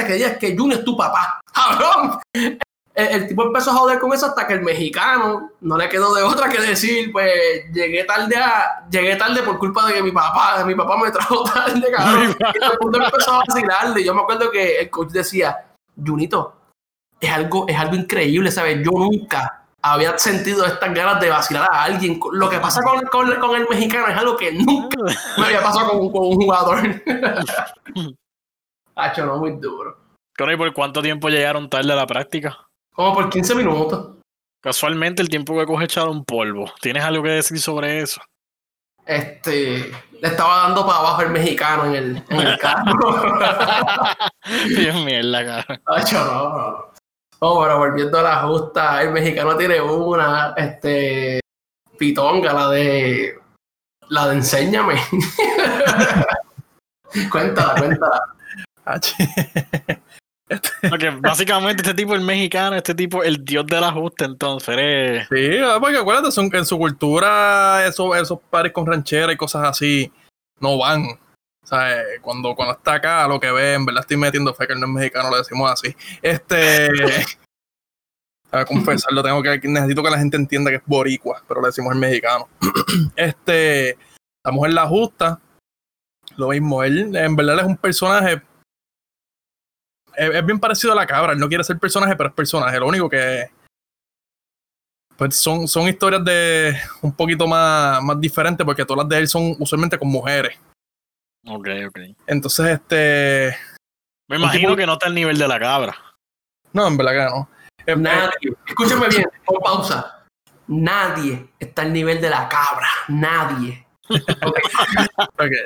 que 0.05 0.15
digas 0.15 0.37
que 0.39 0.57
Jun 0.57 0.73
es 0.73 0.85
tu 0.85 0.97
papá, 0.97 1.41
cabrón. 1.53 2.19
El, 2.33 3.07
el 3.07 3.29
tipo 3.29 3.45
empezó 3.45 3.71
a 3.71 3.75
joder 3.75 3.99
con 4.01 4.13
eso 4.13 4.27
hasta 4.27 4.45
que 4.47 4.55
el 4.55 4.63
mexicano 4.63 5.51
no 5.61 5.77
le 5.77 5.89
quedó 5.89 6.13
de 6.15 6.23
otra 6.25 6.49
que 6.49 6.61
decir, 6.61 7.13
pues 7.13 7.31
llegué 7.73 8.03
tarde 8.05 8.37
a, 8.37 8.85
llegué 8.91 9.15
tarde 9.15 9.43
por 9.45 9.57
culpa 9.59 9.87
de 9.87 9.95
que 9.95 10.03
mi 10.03 10.11
papá, 10.11 10.65
mi 10.65 10.75
papá 10.75 10.97
me 10.97 11.11
trajo 11.13 11.45
tarde, 11.55 11.91
cabrón. 11.97 12.37
Y 12.55 12.59
todo 12.59 12.73
el 12.73 12.79
mundo 12.81 12.99
empezó 13.05 13.35
a 13.35 13.45
vacilarle. 13.47 14.03
Yo 14.05 14.15
me 14.15 14.23
acuerdo 14.23 14.51
que 14.51 14.81
el 14.81 14.91
coach 14.91 15.11
decía, 15.11 15.65
Junito, 16.05 16.55
es 17.21 17.31
algo, 17.31 17.67
es 17.69 17.79
algo 17.79 17.95
increíble, 17.95 18.51
¿sabes? 18.51 18.79
Yo 18.85 18.91
nunca 18.93 19.63
había 19.81 20.19
sentido 20.19 20.67
estas 20.67 20.93
ganas 20.93 21.21
de 21.21 21.31
vacilar 21.31 21.69
a 21.73 21.85
alguien. 21.85 22.19
Lo 22.33 22.51
que 22.51 22.59
pasa 22.59 22.83
con, 22.83 23.01
con- 23.07 23.33
con 23.39 23.55
el 23.57 23.69
mexicano 23.69 24.09
es 24.09 24.17
algo 24.19 24.37
que 24.37 24.51
nunca 24.53 24.99
me 25.37 25.45
había 25.47 25.63
pasado 25.63 25.91
con, 25.91 26.11
con 26.11 26.27
un 26.27 26.35
jugador. 26.35 26.81
Hacho, 28.99 29.25
no, 29.25 29.37
muy 29.37 29.53
duro. 29.53 29.97
¿y 30.37 30.57
por 30.57 30.73
cuánto 30.73 31.01
tiempo 31.01 31.29
llegaron 31.29 31.71
tarde 31.71 31.93
a 31.93 31.97
la 31.97 32.07
práctica? 32.07 32.59
Como 32.93 33.15
por 33.15 33.31
15 33.31 33.55
minutos. 33.55 34.17
Casualmente 34.61 35.23
el 35.23 35.29
tiempo 35.29 35.57
que 35.57 35.67
coge 35.67 35.85
echar 35.85 36.09
un 36.09 36.25
polvo. 36.25 36.73
¿Tienes 36.81 37.05
algo 37.05 37.23
que 37.23 37.31
decir 37.31 37.61
sobre 37.61 38.01
eso? 38.01 38.21
Este, 39.07 39.93
le 40.21 40.29
estaba 40.29 40.63
dando 40.63 40.85
para 40.85 40.99
abajo 40.99 41.23
el 41.23 41.31
mexicano 41.31 41.87
en 41.87 41.95
el, 41.95 42.25
en 42.29 42.41
el 42.41 42.59
carro. 42.59 43.39
Dios 44.69 44.97
mierda, 45.05 45.45
cara. 45.45 45.81
Hacho, 45.87 46.25
no, 46.25 46.59
no. 46.59 46.89
Oh, 47.39 47.63
pero 47.63 47.79
volviendo 47.79 48.19
a 48.19 48.23
la 48.23 48.37
justa, 48.43 49.01
el 49.01 49.13
mexicano 49.13 49.57
tiene 49.57 49.81
una, 49.81 50.55
este, 50.57 51.41
pitonga, 51.97 52.53
la 52.53 52.69
de, 52.71 53.39
la 54.09 54.27
de 54.27 54.35
enséñame. 54.35 55.01
cuéntala, 57.31 57.75
cuéntala. 57.77 58.38
Porque 60.89 61.11
básicamente 61.21 61.83
este 61.83 61.95
tipo 61.95 62.15
es 62.15 62.23
mexicano, 62.23 62.77
este 62.77 62.95
tipo 62.95 63.23
el 63.23 63.45
dios 63.45 63.67
de 63.67 63.81
la 63.81 63.93
justa, 63.93 64.25
entonces 64.25 64.69
eres... 64.69 65.29
Sí, 65.29 65.59
ah, 65.59 65.79
porque 65.81 65.99
acuérdate, 65.99 66.33
son, 66.33 66.51
en 66.53 66.65
su 66.65 66.79
cultura 66.79 67.87
esos, 67.87 68.17
esos 68.17 68.39
pares 68.51 68.73
con 68.73 68.87
ranchera 68.87 69.33
y 69.33 69.37
cosas 69.37 69.65
así 69.65 70.11
no 70.61 70.79
van. 70.79 71.05
O 71.05 71.67
sea, 71.67 72.01
eh, 72.01 72.05
cuando, 72.23 72.55
cuando 72.55 72.75
está 72.75 72.95
acá, 72.95 73.29
lo 73.29 73.39
que 73.39 73.51
ve, 73.51 73.75
en 73.75 73.85
verdad 73.85 74.01
estoy 74.01 74.17
metiendo 74.17 74.55
fe 74.55 74.67
que 74.67 74.73
él 74.73 74.81
no 74.81 74.87
es 74.87 74.93
mexicano, 74.93 75.31
le 75.31 75.39
decimos 75.39 75.71
así. 75.71 75.95
Este. 76.23 76.89
A 78.51 78.65
confesarlo, 78.65 79.23
tengo 79.23 79.43
que, 79.43 79.61
necesito 79.65 80.03
que 80.03 80.09
la 80.09 80.19
gente 80.19 80.39
entienda 80.39 80.71
que 80.71 80.79
es 80.79 80.83
boricua, 80.87 81.43
pero 81.47 81.61
le 81.61 81.67
decimos 81.67 81.93
el 81.93 81.99
mexicano. 81.99 82.49
Este, 83.15 83.99
la 84.43 84.53
mujer 84.53 84.73
la 84.73 84.87
justa, 84.87 85.39
lo 86.39 86.49
mismo, 86.49 86.83
él 86.83 87.15
en 87.15 87.37
verdad 87.37 87.57
él 87.57 87.61
es 87.61 87.67
un 87.67 87.77
personaje, 87.77 88.41
es, 90.19 90.35
es 90.35 90.47
bien 90.47 90.59
parecido 90.61 90.93
a 90.93 90.97
la 90.97 91.07
cabra, 91.07 91.33
él 91.33 91.39
no 91.39 91.49
quiere 91.49 91.65
ser 91.65 91.79
personaje, 91.79 92.17
pero 92.17 92.29
es 92.31 92.35
personaje, 92.35 92.79
lo 92.79 92.87
único 92.87 93.09
que, 93.09 93.51
pues 95.17 95.37
son, 95.37 95.67
son 95.67 95.89
historias 95.89 96.25
de 96.25 96.77
un 97.03 97.13
poquito 97.13 97.47
más, 97.47 98.03
más 98.03 98.21
diferentes, 98.21 98.65
porque 98.65 98.85
todas 98.85 99.05
las 99.05 99.09
de 99.09 99.19
él 99.19 99.29
son 99.29 99.57
usualmente 99.59 99.99
con 99.99 100.09
mujeres. 100.09 100.57
Ok, 101.47 101.69
ok. 101.89 101.99
Entonces, 102.27 102.67
este, 102.67 103.57
Me 104.29 104.37
imagino 104.37 104.69
tipo- 104.71 104.77
que 104.77 104.87
no 104.87 104.93
está 104.95 105.07
al 105.07 105.15
nivel 105.15 105.39
de 105.39 105.49
la 105.49 105.59
cabra. 105.59 105.97
no, 106.73 106.87
en 106.87 106.97
verdad 106.97 107.13
que 107.13 107.35
no. 107.35 107.49
Eh, 107.87 107.97
Nadie, 107.97 108.55
escúchame 108.67 109.09
bien, 109.09 109.25
con 109.47 109.59
pausa. 109.61 110.25
Nadie 110.67 111.49
está 111.59 111.83
al 111.83 111.93
nivel 111.93 112.21
de 112.21 112.29
la 112.29 112.47
cabra. 112.49 112.87
Nadie. 113.09 113.87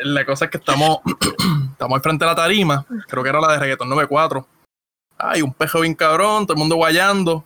La 0.05 0.25
cosa 0.25 0.47
es 0.47 0.51
que 0.51 0.59
estamos, 0.59 0.99
estamos 1.73 1.97
al 1.97 2.03
frente 2.03 2.25
de 2.25 2.31
la 2.31 2.37
tarima, 2.37 2.87
creo 3.09 3.23
que 3.23 3.29
era 3.29 3.41
la 3.41 3.53
de 3.53 3.59
Reggaeton 3.59 3.89
94. 3.89 4.47
Hay 5.19 5.43
un 5.43 5.53
pejo 5.53 5.81
bien 5.81 5.95
cabrón, 5.95 6.47
todo 6.47 6.55
el 6.55 6.59
mundo 6.59 6.77
guayando. 6.77 7.45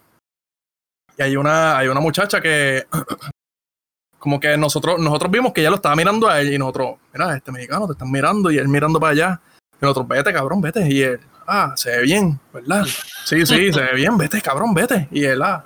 Y 1.19 1.23
hay 1.23 1.37
una, 1.37 1.79
hay 1.79 1.89
una 1.89 2.01
muchacha 2.01 2.41
que, 2.41 2.87
como 4.19 4.41
que 4.41 4.57
nosotros, 4.57 4.99
nosotros 4.99 5.31
vimos 5.31 5.53
que 5.53 5.61
ella 5.61 5.71
lo 5.71 5.77
estaba 5.77 5.97
mirando 5.97 6.29
a 6.29 6.41
él 6.41 6.53
y 6.53 6.59
nosotros, 6.59 6.97
mira, 7.13 7.37
este 7.37 7.53
mexicano 7.53 7.87
te 7.87 7.93
están 7.93 8.11
mirando 8.11 8.51
y 8.51 8.59
él 8.59 8.69
mirando 8.69 9.01
para 9.01 9.13
allá. 9.13 9.41
Y 9.75 9.79
nosotros, 9.83 10.09
vete, 10.09 10.33
cabrón, 10.33 10.61
vete. 10.61 10.89
Y 10.89 11.03
él, 11.03 11.21
ah, 11.47 11.73
se 11.77 11.91
ve 11.91 12.03
bien, 12.03 12.41
¿verdad? 12.53 12.85
Sí, 13.25 13.45
sí, 13.45 13.73
se 13.73 13.81
ve 13.81 13.95
bien, 13.95 14.17
vete, 14.17 14.41
cabrón, 14.41 14.73
vete. 14.75 15.09
Y 15.11 15.25
él, 15.25 15.43
ah, 15.43 15.65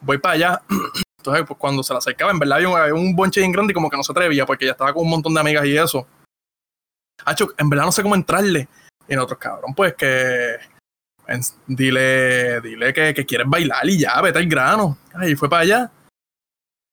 voy 0.00 0.18
para 0.18 0.34
allá. 0.34 0.62
Entonces, 1.26 1.46
pues 1.48 1.58
cuando 1.58 1.82
se 1.82 1.92
le 1.92 1.98
acercaba, 1.98 2.30
en 2.30 2.38
verdad 2.38 2.58
había 2.58 2.68
un, 2.68 2.78
había 2.78 2.94
un 2.94 3.16
bonche 3.16 3.40
bien 3.40 3.50
grande 3.50 3.72
y 3.72 3.74
como 3.74 3.90
que 3.90 3.96
no 3.96 4.04
se 4.04 4.12
atrevía 4.12 4.46
porque 4.46 4.64
ya 4.64 4.72
estaba 4.72 4.92
con 4.92 5.02
un 5.02 5.10
montón 5.10 5.34
de 5.34 5.40
amigas 5.40 5.66
y 5.66 5.76
eso. 5.76 6.06
Hacho, 7.24 7.48
en 7.58 7.68
verdad 7.68 7.86
no 7.86 7.92
sé 7.92 8.02
cómo 8.02 8.14
entrarle. 8.14 8.68
Y 9.08 9.14
nosotros, 9.16 9.40
cabrón, 9.40 9.74
pues 9.74 9.94
que. 9.94 10.56
dile, 11.66 12.60
dile 12.60 12.94
que, 12.94 13.12
que 13.12 13.26
quieres 13.26 13.48
bailar 13.48 13.88
y 13.88 13.98
ya, 13.98 14.20
vete 14.20 14.38
al 14.38 14.46
grano. 14.46 14.98
Y 15.26 15.34
fue 15.34 15.50
para 15.50 15.62
allá. 15.62 15.90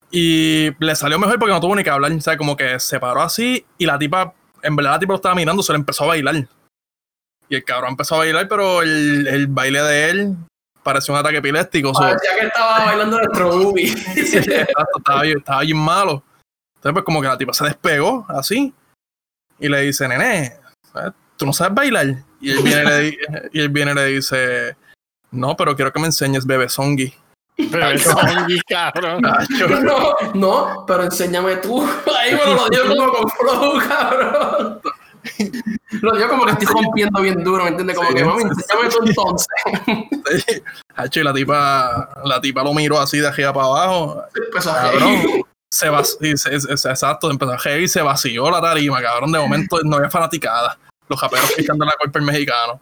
Y 0.10 0.72
le 0.84 0.96
salió 0.96 1.20
mejor 1.20 1.38
porque 1.38 1.54
no 1.54 1.62
tuvo 1.62 1.76
ni 1.76 1.84
que 1.84 1.92
hablar. 1.92 2.12
O 2.12 2.22
sea, 2.22 2.36
como 2.36 2.58
que 2.58 2.80
se 2.80 3.00
paró 3.00 3.22
así 3.22 3.64
y 3.78 3.86
la 3.86 4.00
tipa, 4.00 4.34
en 4.64 4.76
verdad 4.76 4.94
la 4.94 5.00
tipa 5.00 5.14
lo 5.14 5.18
estaba 5.18 5.36
mirando, 5.36 5.62
se 5.62 5.74
le 5.74 5.80
empezó 5.80 6.06
a 6.06 6.08
bailar. 6.08 6.48
Y 7.50 7.56
el 7.56 7.64
cabrón 7.64 7.92
empezó 7.92 8.16
a 8.16 8.20
bailar, 8.20 8.48
pero 8.48 8.82
el, 8.82 9.28
el 9.28 9.46
baile 9.46 9.84
de 9.84 10.10
él 10.10 10.38
pareció 10.84 11.14
un 11.14 11.20
ataque 11.20 11.38
epiléptico. 11.38 11.94
so- 11.94 12.00
Parecía 12.02 12.36
que 12.40 12.46
estaba 12.48 12.86
bailando 12.86 13.18
nuestro 13.18 13.56
movie. 13.58 13.92
Exacto, 14.16 14.98
estaba, 14.98 15.22
bien, 15.24 15.38
estaba 15.40 15.62
bien 15.62 15.78
malo. 15.78 16.24
Entonces, 16.76 16.94
pues 16.94 17.06
como 17.06 17.22
que 17.22 17.28
la 17.28 17.38
tipa 17.38 17.54
se 17.54 17.64
despegó 17.66 18.26
así 18.30 18.74
y 19.60 19.70
le 19.70 19.82
dice, 19.82 20.08
nene. 20.08 20.58
¿tú 21.38 21.46
no 21.46 21.54
sabes 21.54 21.74
bailar? 21.74 22.08
Y 22.40 22.52
él 22.52 22.60
viene 22.64 22.82
y 22.82 22.86
le, 22.86 23.00
di- 23.02 23.18
y 23.54 23.60
él 23.62 23.70
viene 23.70 23.92
y 23.92 23.96
le 23.96 24.06
dice, 24.06 24.76
no, 25.32 25.56
pero 25.56 25.76
quiero 25.76 25.92
que 25.94 26.00
me 26.00 26.08
enseñes 26.08 26.46
bebé 26.46 26.70
songi. 26.70 27.14
Bebé 27.58 28.00
Songi, 28.00 28.60
cabrón. 28.68 29.22
No, 29.84 30.16
no, 30.34 30.86
pero 30.88 31.04
enséñame 31.04 31.58
tú. 31.58 31.82
Ahí 32.20 32.36
bueno, 32.36 32.56
lo 32.56 32.70
dio 32.70 32.88
como 32.98 33.12
con 33.14 33.30
flow, 33.30 33.80
cabrón. 33.88 34.82
Lo 36.02 36.16
dio 36.16 36.28
como 36.30 36.46
que 36.46 36.52
estoy 36.52 36.68
rompiendo 36.68 37.22
bien 37.22 37.44
duro, 37.44 37.64
¿me 37.64 37.70
entiendes? 37.70 37.96
Como 37.96 38.10
Sí, 38.10 38.16
que, 38.16 38.26
mami, 38.26 38.42
sí, 38.44 38.50
enséñame 38.50 38.90
tú 38.90 38.98
entonces. 39.06 39.48
Hacho, 40.96 41.20
y 41.20 41.24
la 41.24 41.34
tipa, 41.34 42.10
la 42.24 42.42
tipa 42.42 42.64
lo 42.64 42.74
miró 42.74 43.00
así 43.00 43.20
de 43.20 43.28
arriba 43.28 43.54
para 43.54 43.66
abajo. 43.68 44.24
Empezó 44.36 44.72
a 44.72 44.76
Cabrón. 44.92 45.44
Se 45.72 45.90
va, 45.90 46.04
sí, 46.04 46.38
se- 46.38 46.60
se- 46.60 46.78
se- 46.78 46.90
exacto, 46.90 47.32
empezó 47.32 47.52
a 47.52 47.58
reír 47.58 47.84
y 47.84 47.88
se 47.88 48.02
vació 48.02 48.50
la 48.52 48.62
tarima, 48.62 49.02
cabrón. 49.02 49.32
De 49.32 49.40
momento 49.40 49.80
no 49.84 49.96
había 49.98 50.10
fanaticada. 50.10 50.78
Los 51.10 51.20
japeros 51.20 51.52
picando 51.58 51.84
la 51.84 51.94
cuerpa 51.98 52.20
el 52.20 52.26
mexicano. 52.26 52.80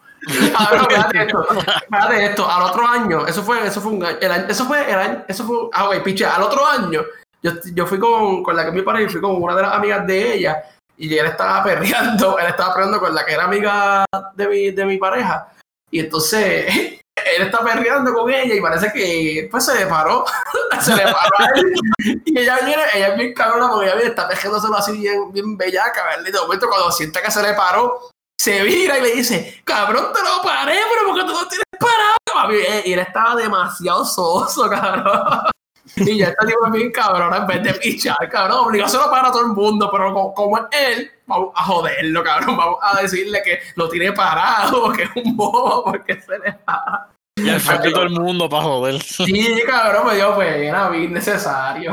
Cabrón, 0.57 0.87
fíjate 0.89 1.19
esto, 1.25 1.47
fíjate 1.89 2.25
esto, 2.25 2.51
al 2.51 2.63
otro 2.63 2.85
año, 2.85 3.25
eso 3.25 3.41
fue, 3.43 3.65
eso 3.65 3.79
fue 3.81 3.93
un 3.93 4.03
año, 4.05 4.17
el 4.21 4.31
año- 4.31 4.45
eso 4.49 4.65
fue 4.65 4.91
el 4.91 4.99
año, 4.99 5.23
eso 5.27 5.45
fue, 5.45 5.57
ah, 5.73 5.87
güey, 5.87 6.03
piche, 6.03 6.25
al 6.25 6.43
otro 6.43 6.63
año, 6.67 7.01
yo, 7.41 7.51
yo 7.73 7.87
fui 7.87 7.97
con, 7.97 8.43
con 8.43 8.55
la 8.55 8.71
que 8.71 8.83
pareja, 8.83 9.09
y 9.09 9.11
fui 9.11 9.21
con 9.21 9.41
una 9.41 9.55
de 9.55 9.61
las 9.63 9.73
amigas 9.73 10.05
de 10.05 10.33
ella, 10.35 10.61
y 11.01 11.17
él 11.17 11.25
estaba 11.25 11.63
perreando, 11.63 12.37
él 12.39 12.47
estaba 12.47 12.73
perreando 12.73 12.99
con 12.99 13.15
la 13.15 13.25
que 13.25 13.33
era 13.33 13.45
amiga 13.45 14.05
de 14.35 14.47
mi, 14.47 14.71
de 14.71 14.85
mi 14.85 14.97
pareja, 14.97 15.51
y 15.89 15.99
entonces, 15.99 16.67
él 17.25 17.41
está 17.41 17.63
perreando 17.63 18.13
con 18.13 18.29
ella, 18.31 18.53
y 18.53 18.61
parece 18.61 18.91
que, 18.93 19.47
pues, 19.49 19.65
se 19.65 19.75
le 19.79 19.87
paró, 19.87 20.25
se 20.79 20.95
le 20.95 21.03
paró 21.03 21.39
a 21.39 21.45
él, 21.55 22.21
y 22.25 22.39
ella 22.39 22.59
viene, 22.63 22.83
ella 22.93 23.07
es 23.09 23.17
bien 23.17 23.33
cabrona, 23.33 23.69
porque 23.69 23.87
ella 23.87 23.95
viene, 23.95 24.09
está 24.11 24.27
tejiéndoselo 24.27 24.75
así 24.75 24.97
bien, 24.97 25.31
bien 25.31 25.57
bellaca, 25.57 26.03
¿verdad? 26.05 26.25
Y 26.27 26.31
de 26.31 26.39
momento, 26.39 26.67
cuando 26.69 26.91
siente 26.91 27.21
que 27.21 27.31
se 27.31 27.41
le 27.41 27.53
paró, 27.53 28.09
se 28.39 28.63
vira 28.63 28.97
y 28.97 29.01
le 29.01 29.15
dice, 29.15 29.61
cabrón, 29.63 30.07
te 30.13 30.21
lo 30.21 30.41
paré, 30.43 30.79
pero 30.89 31.07
porque 31.07 31.25
tú 31.25 31.33
no 31.33 31.47
tienes 31.47 31.65
parado. 31.79 32.51
Y 32.85 32.93
él 32.93 32.99
estaba 32.99 33.35
demasiado 33.35 34.03
soso, 34.03 34.67
cabrón. 34.67 35.51
Y 36.07 36.17
ya 36.19 36.27
está 36.27 36.45
tipo 36.45 36.65
es 36.65 36.71
bien 36.71 36.91
cabrón, 36.91 37.33
en 37.33 37.45
vez 37.47 37.63
de 37.63 37.73
pichar, 37.73 38.17
cabrón, 38.29 38.67
obligárselo 38.67 39.09
para 39.11 39.31
todo 39.31 39.41
el 39.41 39.53
mundo, 39.53 39.89
pero 39.91 40.13
como, 40.13 40.33
como 40.33 40.57
es 40.57 40.63
él, 40.71 41.11
vamos 41.25 41.49
a 41.55 41.63
joderlo, 41.63 42.23
cabrón, 42.23 42.55
vamos 42.57 42.77
a 42.81 43.01
decirle 43.01 43.41
que 43.43 43.59
lo 43.75 43.89
tiene 43.89 44.11
parado, 44.13 44.91
que 44.93 45.03
es 45.03 45.09
un 45.15 45.35
bobo, 45.35 45.83
porque 45.85 46.21
se 46.21 46.39
le 46.39 46.53
para. 46.65 47.07
Y 47.37 47.49
al 47.49 47.59
frente 47.59 47.87
de 47.87 47.93
todo 47.93 48.03
el 48.03 48.09
mundo 48.11 48.47
para 48.49 48.63
joder. 48.63 49.01
Sí, 49.01 49.61
cabrón, 49.65 50.05
me 50.07 50.15
dio 50.15 50.35
pena, 50.37 50.89
bien 50.89 51.13
necesario. 51.13 51.91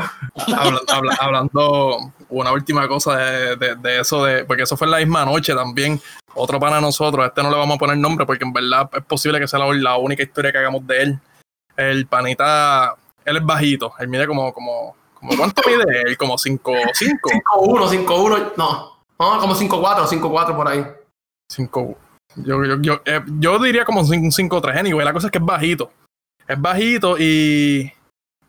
Habla- 0.55 0.81
habla- 0.89 1.17
hablando 1.19 2.13
una 2.29 2.51
última 2.51 2.87
cosa 2.87 3.15
de, 3.17 3.55
de- 3.55 3.75
de 3.75 3.99
eso, 4.01 4.23
de, 4.25 4.43
porque 4.45 4.63
eso 4.63 4.77
fue 4.77 4.85
en 4.87 4.91
la 4.91 4.97
misma 4.97 5.25
noche 5.25 5.53
también. 5.55 5.99
Otro 6.35 6.59
para 6.59 6.79
nosotros, 6.79 7.25
este 7.25 7.41
no 7.41 7.49
le 7.49 7.57
vamos 7.57 7.75
a 7.75 7.79
poner 7.79 7.97
nombre 7.97 8.25
porque 8.25 8.43
en 8.43 8.53
verdad 8.53 8.89
es 8.93 9.03
posible 9.03 9.39
que 9.39 9.47
sea 9.47 9.59
la, 9.59 9.73
la 9.73 9.97
única 9.97 10.21
historia 10.23 10.51
que 10.51 10.57
hagamos 10.59 10.85
de 10.85 11.01
él. 11.01 11.19
El 11.75 12.05
panita, 12.05 12.95
él 13.29 13.37
es 13.37 13.45
bajito, 13.45 13.93
él 13.99 14.07
mide 14.07 14.27
como, 14.27 14.51
como, 14.53 14.95
como 15.13 15.37
¿cuánto 15.37 15.61
mide 15.67 16.01
él? 16.05 16.17
Como 16.17 16.37
5, 16.37 16.73
5, 16.93 17.29
5-1, 17.55 18.05
5-1, 18.05 18.53
no, 18.57 18.99
no, 19.19 19.39
como 19.39 19.55
5-4, 19.55 20.07
5-4 20.07 20.55
por 20.55 20.67
ahí. 20.67 20.85
5. 21.51 21.97
Yo, 22.35 22.63
yo, 22.63 22.77
yo, 22.81 23.01
eh, 23.05 23.21
yo 23.39 23.57
diría 23.59 23.85
como 23.85 24.01
un 24.01 24.07
5-3, 24.07 24.77
anyway. 24.79 25.03
La 25.05 25.13
cosa 25.13 25.27
es 25.27 25.31
que 25.31 25.39
es 25.39 25.45
bajito. 25.45 25.91
Es 26.47 26.59
bajito 26.61 27.17
y. 27.17 27.91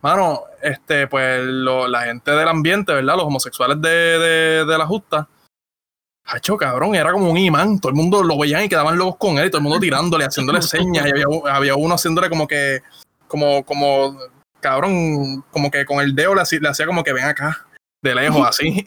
Mano, 0.02 0.42
este, 0.62 1.06
pues 1.06 1.42
lo- 1.44 1.86
la 1.88 2.02
gente 2.02 2.30
del 2.30 2.48
ambiente, 2.48 2.92
¿verdad? 2.94 3.16
Los 3.16 3.24
homosexuales 3.26 3.80
de, 3.80 3.88
de, 3.90 4.64
de 4.64 4.78
la 4.78 4.86
justa. 4.86 5.28
Hacho, 6.26 6.56
cabrón, 6.56 6.94
era 6.94 7.12
como 7.12 7.30
un 7.30 7.36
imán. 7.38 7.80
Todo 7.80 7.90
el 7.90 7.96
mundo 7.96 8.22
lo 8.22 8.38
veían 8.38 8.64
y 8.64 8.68
quedaban 8.68 8.96
locos 8.96 9.16
con 9.18 9.38
él. 9.38 9.46
Y 9.46 9.50
todo 9.50 9.58
el 9.58 9.64
mundo 9.64 9.80
tirándole, 9.80 10.24
haciéndole 10.24 10.62
señas. 10.62 11.06
Y 11.06 11.10
había, 11.10 11.26
había 11.50 11.74
uno 11.74 11.94
haciéndole 11.94 12.28
como 12.30 12.46
que. 12.46 12.80
Como, 13.26 13.64
como. 13.64 14.16
Cabrón, 14.60 15.42
como 15.50 15.70
que 15.70 15.84
con 15.84 16.00
el 16.00 16.14
dedo 16.14 16.34
le 16.34 16.42
hacía, 16.42 16.60
le 16.60 16.68
hacía 16.68 16.86
como 16.86 17.02
que 17.02 17.12
ven 17.12 17.24
acá. 17.24 17.66
De 18.02 18.14
lejos, 18.14 18.48
así. 18.48 18.82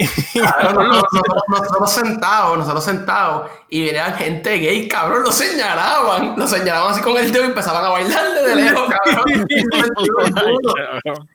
Nosotros, 1.48 1.92
sentados, 1.92 2.58
nosotros 2.58 2.84
sentados, 2.84 3.52
y 3.70 3.86
venían 3.86 4.16
gente 4.16 4.58
gay, 4.58 4.88
cabrón, 4.88 5.22
lo 5.22 5.32
señalaban, 5.32 6.34
lo 6.36 6.48
señalaban 6.48 6.94
así 6.94 7.02
con 7.02 7.16
el 7.18 7.32
dedo 7.32 7.44
y 7.44 7.48
empezaban 7.48 7.86
a 7.86 7.90
bailarle 7.90 8.42
de 8.42 8.56
lejos, 8.56 8.90
cabrón. 9.06 9.48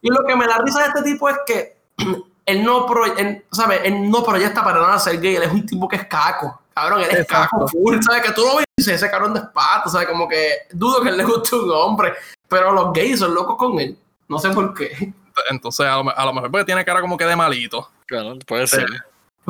y 0.02 0.08
lo 0.10 0.24
que 0.26 0.34
me 0.34 0.48
da 0.48 0.58
risa 0.58 0.80
de 0.80 0.86
este 0.88 1.02
tipo 1.02 1.28
es 1.28 1.36
que 1.46 1.76
él 2.46 2.64
no, 2.64 2.84
pro, 2.84 3.04
él, 3.16 3.44
¿sabe? 3.52 3.86
él 3.86 4.10
no 4.10 4.24
proyecta 4.24 4.64
para 4.64 4.80
nada 4.80 4.98
ser 4.98 5.20
gay, 5.20 5.36
él 5.36 5.44
es 5.44 5.52
un 5.52 5.64
tipo 5.64 5.86
que 5.86 5.96
es 5.96 6.06
caco, 6.06 6.60
cabrón, 6.74 7.02
él 7.02 7.10
es 7.12 7.20
Exacto. 7.20 7.58
caco 7.58 7.68
full, 7.68 7.96
¿sabes? 8.00 8.22
Que 8.22 8.32
tú 8.32 8.40
lo 8.40 8.56
ves 8.56 8.88
ese 8.88 9.08
cabrón 9.08 9.34
de 9.34 9.42
pato, 9.54 9.88
¿sabes? 9.88 10.08
Como 10.08 10.26
que 10.26 10.66
dudo 10.72 11.00
que 11.00 11.10
él 11.10 11.16
le 11.16 11.24
guste 11.24 11.54
un 11.54 11.70
hombre, 11.70 12.12
pero 12.48 12.72
los 12.72 12.92
gays 12.92 13.20
son 13.20 13.34
locos 13.34 13.56
con 13.56 13.78
él, 13.78 13.96
no 14.28 14.38
sé 14.38 14.50
por 14.50 14.74
qué. 14.74 15.12
Entonces, 15.50 15.86
a 15.86 16.02
lo, 16.02 16.16
a 16.16 16.24
lo 16.24 16.32
mejor 16.32 16.50
porque 16.50 16.64
tiene 16.64 16.84
cara 16.84 17.00
como 17.00 17.16
que 17.16 17.24
de 17.24 17.36
malito. 17.36 17.90
Claro, 18.06 18.38
puede 18.46 18.66
ser. 18.66 18.86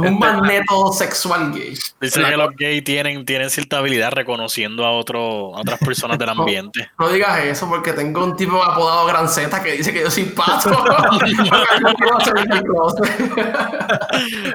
Es 0.05 0.11
un 0.11 0.19
magneto 0.19 0.93
sexual 0.93 1.53
gay. 1.53 1.77
Dice 2.01 2.23
que 2.23 2.37
los 2.37 2.55
gays 2.55 2.85
tienen, 2.85 3.27
tienen 3.27 3.51
cierta 3.51 3.79
habilidad 3.79 4.13
reconociendo 4.13 4.87
a, 4.87 4.93
otro, 4.93 5.57
a 5.57 5.61
otras 5.61 5.81
personas 5.81 6.17
del 6.19 6.29
ambiente. 6.39 6.89
No 6.99 7.09
digas 7.09 7.41
eso 7.41 7.69
porque 7.69 7.93
tengo 7.93 8.23
un 8.23 8.37
tipo 8.37 8.63
apodado 8.63 9.07
Gran 9.07 9.29
Z 9.29 9.61
que 9.61 9.73
dice 9.73 9.93
que 9.93 10.03
yo 10.03 10.11
soy 10.11 10.25
pato. 10.25 10.71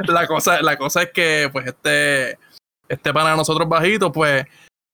La 0.08 0.28
cosa, 0.28 0.62
la 0.62 0.78
cosa 0.78 1.04
es 1.04 1.12
que, 1.12 1.50
pues, 1.52 1.68
este, 1.68 2.38
este 2.88 3.14
pana 3.14 3.32
de 3.32 3.38
nosotros 3.38 3.68
bajito, 3.68 4.12
pues, 4.12 4.46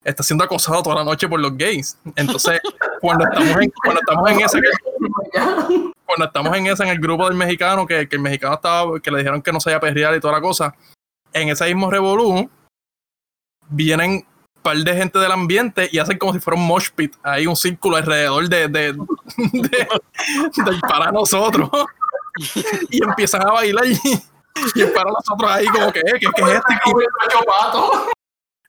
está 0.03 0.23
siendo 0.23 0.43
acosado 0.43 0.81
toda 0.81 0.95
la 0.97 1.03
noche 1.03 1.27
por 1.27 1.39
los 1.39 1.55
gays. 1.57 1.97
Entonces, 2.15 2.59
cuando 3.01 3.25
estamos 3.25 3.61
en, 3.61 3.71
cuando 3.83 4.01
estamos 4.01 4.31
en 4.31 4.41
ese, 4.41 4.59
cuando 6.05 6.25
estamos 6.25 6.55
en 6.57 6.67
ese, 6.67 6.83
en 6.83 6.89
el 6.89 6.99
grupo 6.99 7.27
del 7.27 7.37
mexicano, 7.37 7.85
que, 7.85 8.07
que 8.07 8.15
el 8.15 8.21
mexicano 8.21 8.55
estaba, 8.55 8.99
que 8.99 9.11
le 9.11 9.19
dijeron 9.19 9.41
que 9.41 9.51
no 9.51 9.59
sabía 9.59 9.79
perrear 9.79 10.15
y 10.15 10.19
toda 10.19 10.33
la 10.33 10.41
cosa, 10.41 10.75
en 11.33 11.49
ese 11.49 11.65
mismo 11.65 11.89
revolú, 11.91 12.49
vienen 13.69 14.11
un 14.11 14.63
par 14.63 14.77
de 14.77 14.93
gente 14.95 15.19
del 15.19 15.31
ambiente 15.31 15.87
y 15.91 15.99
hacen 15.99 16.17
como 16.17 16.33
si 16.33 16.39
fuera 16.39 16.59
un 16.59 16.65
mosh 16.67 16.89
pit, 16.95 17.15
ahí 17.23 17.45
un 17.47 17.55
círculo 17.55 17.97
alrededor 17.97 18.49
de, 18.49 18.67
de, 18.67 18.93
de- 18.93 19.87
para 20.81 21.11
nosotros. 21.11 21.69
y 22.89 23.03
empiezan 23.03 23.47
a 23.47 23.51
bailar 23.51 23.85
y, 23.85 23.93
y 24.75 24.85
para 24.85 25.11
nosotros 25.11 25.49
ahí 25.51 25.65
como 25.67 25.91
que, 25.91 26.01
¿qué, 26.01 26.19
qué 26.19 26.41
es 26.41 26.47
esto? 26.49 26.63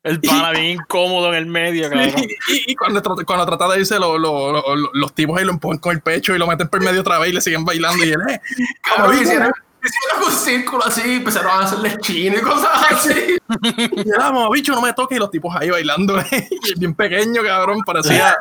El. 0.03 0.13
El 0.15 0.21
pana 0.21 0.51
bien 0.53 0.79
incómodo 0.79 1.29
en 1.29 1.35
el 1.35 1.47
medio, 1.47 1.91
cabrón. 1.91 2.11
Y, 2.49 2.53
y- 2.55 2.65
y 2.69 2.75
cuando, 2.75 3.03
trata- 3.03 3.25
cuando 3.25 3.45
trata 3.47 3.69
de 3.69 3.81
irse, 3.81 3.99
lo- 3.99 4.17
lo- 4.19 4.53
lo- 4.53 4.75
lo- 4.77 4.91
los 4.95 5.15
tipos 5.15 5.39
ahí 5.39 5.45
lo 5.45 5.53
empujan 5.53 5.79
con 5.79 5.93
el 5.95 6.01
pecho 6.01 6.35
y 6.35 6.39
lo 6.39 6.47
meten 6.47 6.69
por 6.69 6.81
medio 6.83 7.01
otra 7.03 7.19
vez 7.19 7.31
y 7.31 7.33
le 7.35 7.41
siguen 7.41 7.65
bailando. 7.65 8.05
Y 8.05 8.11
él, 8.11 8.21
eh, 8.31 8.41
Cabrón, 8.83 9.19
Como 9.19 9.51
hicieron, 9.83 10.25
un 10.29 10.33
círculo 10.33 10.85
así, 10.85 11.17
empezaron 11.17 11.51
a 11.53 11.65
hacerle 11.65 11.97
chino 12.01 12.37
y 12.39 12.41
cosas 12.41 12.71
así. 12.91 13.39
y 13.63 14.05
"Ah, 14.19 14.49
bicho, 14.53 14.75
no 14.75 14.81
me 14.83 14.93
toques. 14.93 15.17
Y 15.17 15.19
los 15.19 15.31
tipos 15.31 15.55
ahí 15.57 15.71
bailando. 15.71 16.23
bien 16.77 16.95
pequeño, 16.95 17.43
cabrón. 17.43 17.81
Parecía, 17.85 18.37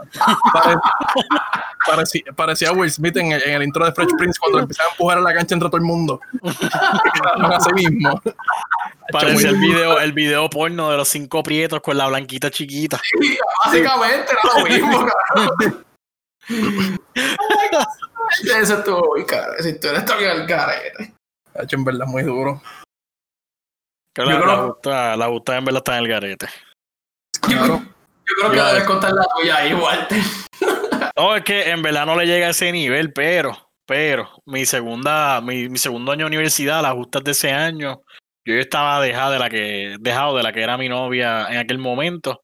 pare- 0.54 0.78
parecía, 1.86 2.24
parecía 2.36 2.72
Will 2.72 2.92
Smith 2.92 3.18
en 3.18 3.32
el, 3.32 3.44
en 3.44 3.56
el 3.56 3.64
intro 3.64 3.86
de 3.86 3.92
Fresh 3.92 4.10
Prince 4.18 4.40
cuando 4.40 4.60
le 4.60 4.64
empezaban 4.64 4.90
a 4.90 4.94
empujar 4.94 5.18
a 5.18 5.22
la 5.22 5.34
cancha 5.34 5.56
entre 5.56 5.70
todo 5.70 5.78
el 5.78 5.84
mundo. 5.84 6.20
Así 7.56 7.74
mismo. 7.74 8.22
Parece 9.12 9.50
el 9.50 9.58
video, 9.58 10.00
el 10.00 10.14
video 10.14 10.50
porno 10.50 10.92
de 10.92 10.98
los 10.98 11.08
cinco 11.08 11.42
prietos 11.42 11.82
con 11.82 11.98
la 11.98 12.08
blanquita 12.08 12.52
chiquita. 12.52 13.02
Básicamente 13.66 14.32
era 14.32 14.60
lo 14.60 14.66
mismo, 14.66 15.08
cabrón. 15.08 15.86
Ese 18.44 18.74
estuvo 18.74 19.16
muy 19.16 19.26
caro. 19.26 19.54
Esa 19.58 19.70
historia 19.70 20.00
está 20.00 20.16
bien 20.18 20.32
al 20.32 20.46
garete. 21.54 21.64
Hacho, 21.66 21.76
en 21.76 21.84
verdad, 21.86 22.06
muy 22.08 22.24
duro. 22.24 22.62
Yo 24.18 24.26
la, 24.26 24.36
creo- 24.38 24.46
la 24.46 24.62
gusta, 24.64 25.18
la 25.18 25.28
gusta 25.28 25.58
en 25.58 25.66
verdad 25.66 25.80
está 25.80 25.98
en 25.98 26.04
el 26.04 26.10
garete. 26.10 26.48
Claro. 27.42 27.82
Yo 28.28 28.36
creo 28.38 28.52
que 28.52 28.58
Ya. 28.58 28.68
debes 28.68 28.84
contar 28.84 29.12
la 29.14 29.26
tuya 29.38 29.58
ahí, 29.58 29.74
Walter. 29.74 30.20
No, 31.16 31.36
es 31.36 31.44
que 31.44 31.70
en 31.70 31.82
verdad 31.82 32.06
no 32.06 32.16
le 32.16 32.26
llega 32.26 32.48
a 32.48 32.52
ese 32.52 32.72
nivel, 32.72 33.12
pero, 33.14 33.72
pero, 33.86 34.30
mi 34.46 34.66
segunda, 34.66 35.42
mi, 35.42 35.68
mi 35.70 35.78
segundo 35.78 36.12
año 36.12 36.26
de 36.26 36.28
universidad, 36.28 36.82
las 36.82 36.94
justas 36.94 37.24
de 37.24 37.32
ese 37.32 37.52
año, 37.52 38.02
yo 38.46 38.54
estaba 38.56 39.02
dejado 39.02 39.32
de 39.32 39.40
la 39.40 39.50
que, 39.50 39.96
dejado 40.00 40.38
de 40.38 40.44
la 40.44 40.54
que 40.54 40.62
era 40.62 40.78
mi 40.78 40.88
novia 40.90 41.48
en 41.50 41.58
aquel 41.58 41.78
momento. 41.78 42.42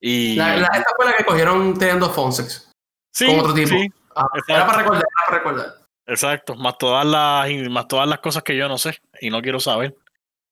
Y 0.00 0.36
La, 0.36 0.56
la- 0.56 0.66
esta 0.68 0.90
fue 0.96 1.06
la 1.06 1.16
que 1.16 1.24
cogieron 1.24 1.78
teniendo 1.78 2.10
Fonsex. 2.10 2.70
sí, 3.14 3.26
con 3.26 3.40
otro 3.40 3.54
tipo. 3.54 3.68
sí, 3.70 3.88
Ah, 4.16 4.26
era 4.48 4.66
para 4.66 4.78
recordar, 4.78 5.02
era 5.04 5.26
para 5.26 5.38
recordar. 5.38 5.77
Exacto, 6.08 6.54
más 6.54 6.78
todas 6.78 7.04
las 7.04 7.50
más 7.70 7.86
todas 7.86 8.08
las 8.08 8.18
cosas 8.20 8.42
que 8.42 8.56
yo 8.56 8.66
no 8.66 8.78
sé 8.78 8.98
y 9.20 9.28
no 9.28 9.42
quiero 9.42 9.60
saber. 9.60 9.94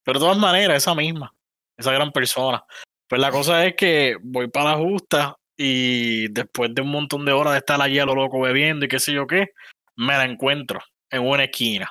Pero 0.04 0.18
de 0.18 0.24
todas 0.26 0.38
maneras, 0.38 0.76
esa 0.76 0.94
misma, 0.94 1.34
esa 1.78 1.92
gran 1.92 2.12
persona. 2.12 2.62
Pues 3.08 3.20
la 3.20 3.30
cosa 3.30 3.64
es 3.66 3.74
que 3.74 4.16
voy 4.22 4.48
para 4.48 4.72
la 4.72 4.76
justa 4.76 5.36
y 5.56 6.28
después 6.28 6.74
de 6.74 6.82
un 6.82 6.90
montón 6.90 7.24
de 7.24 7.32
horas 7.32 7.54
de 7.54 7.60
estar 7.60 7.80
allí 7.80 7.98
a 7.98 8.04
lo 8.04 8.14
loco 8.14 8.40
bebiendo 8.40 8.84
y 8.84 8.88
qué 8.88 9.00
sé 9.00 9.12
yo 9.14 9.26
qué, 9.26 9.48
me 9.96 10.12
la 10.14 10.24
encuentro 10.24 10.80
en 11.10 11.26
una 11.26 11.44
esquina. 11.44 11.90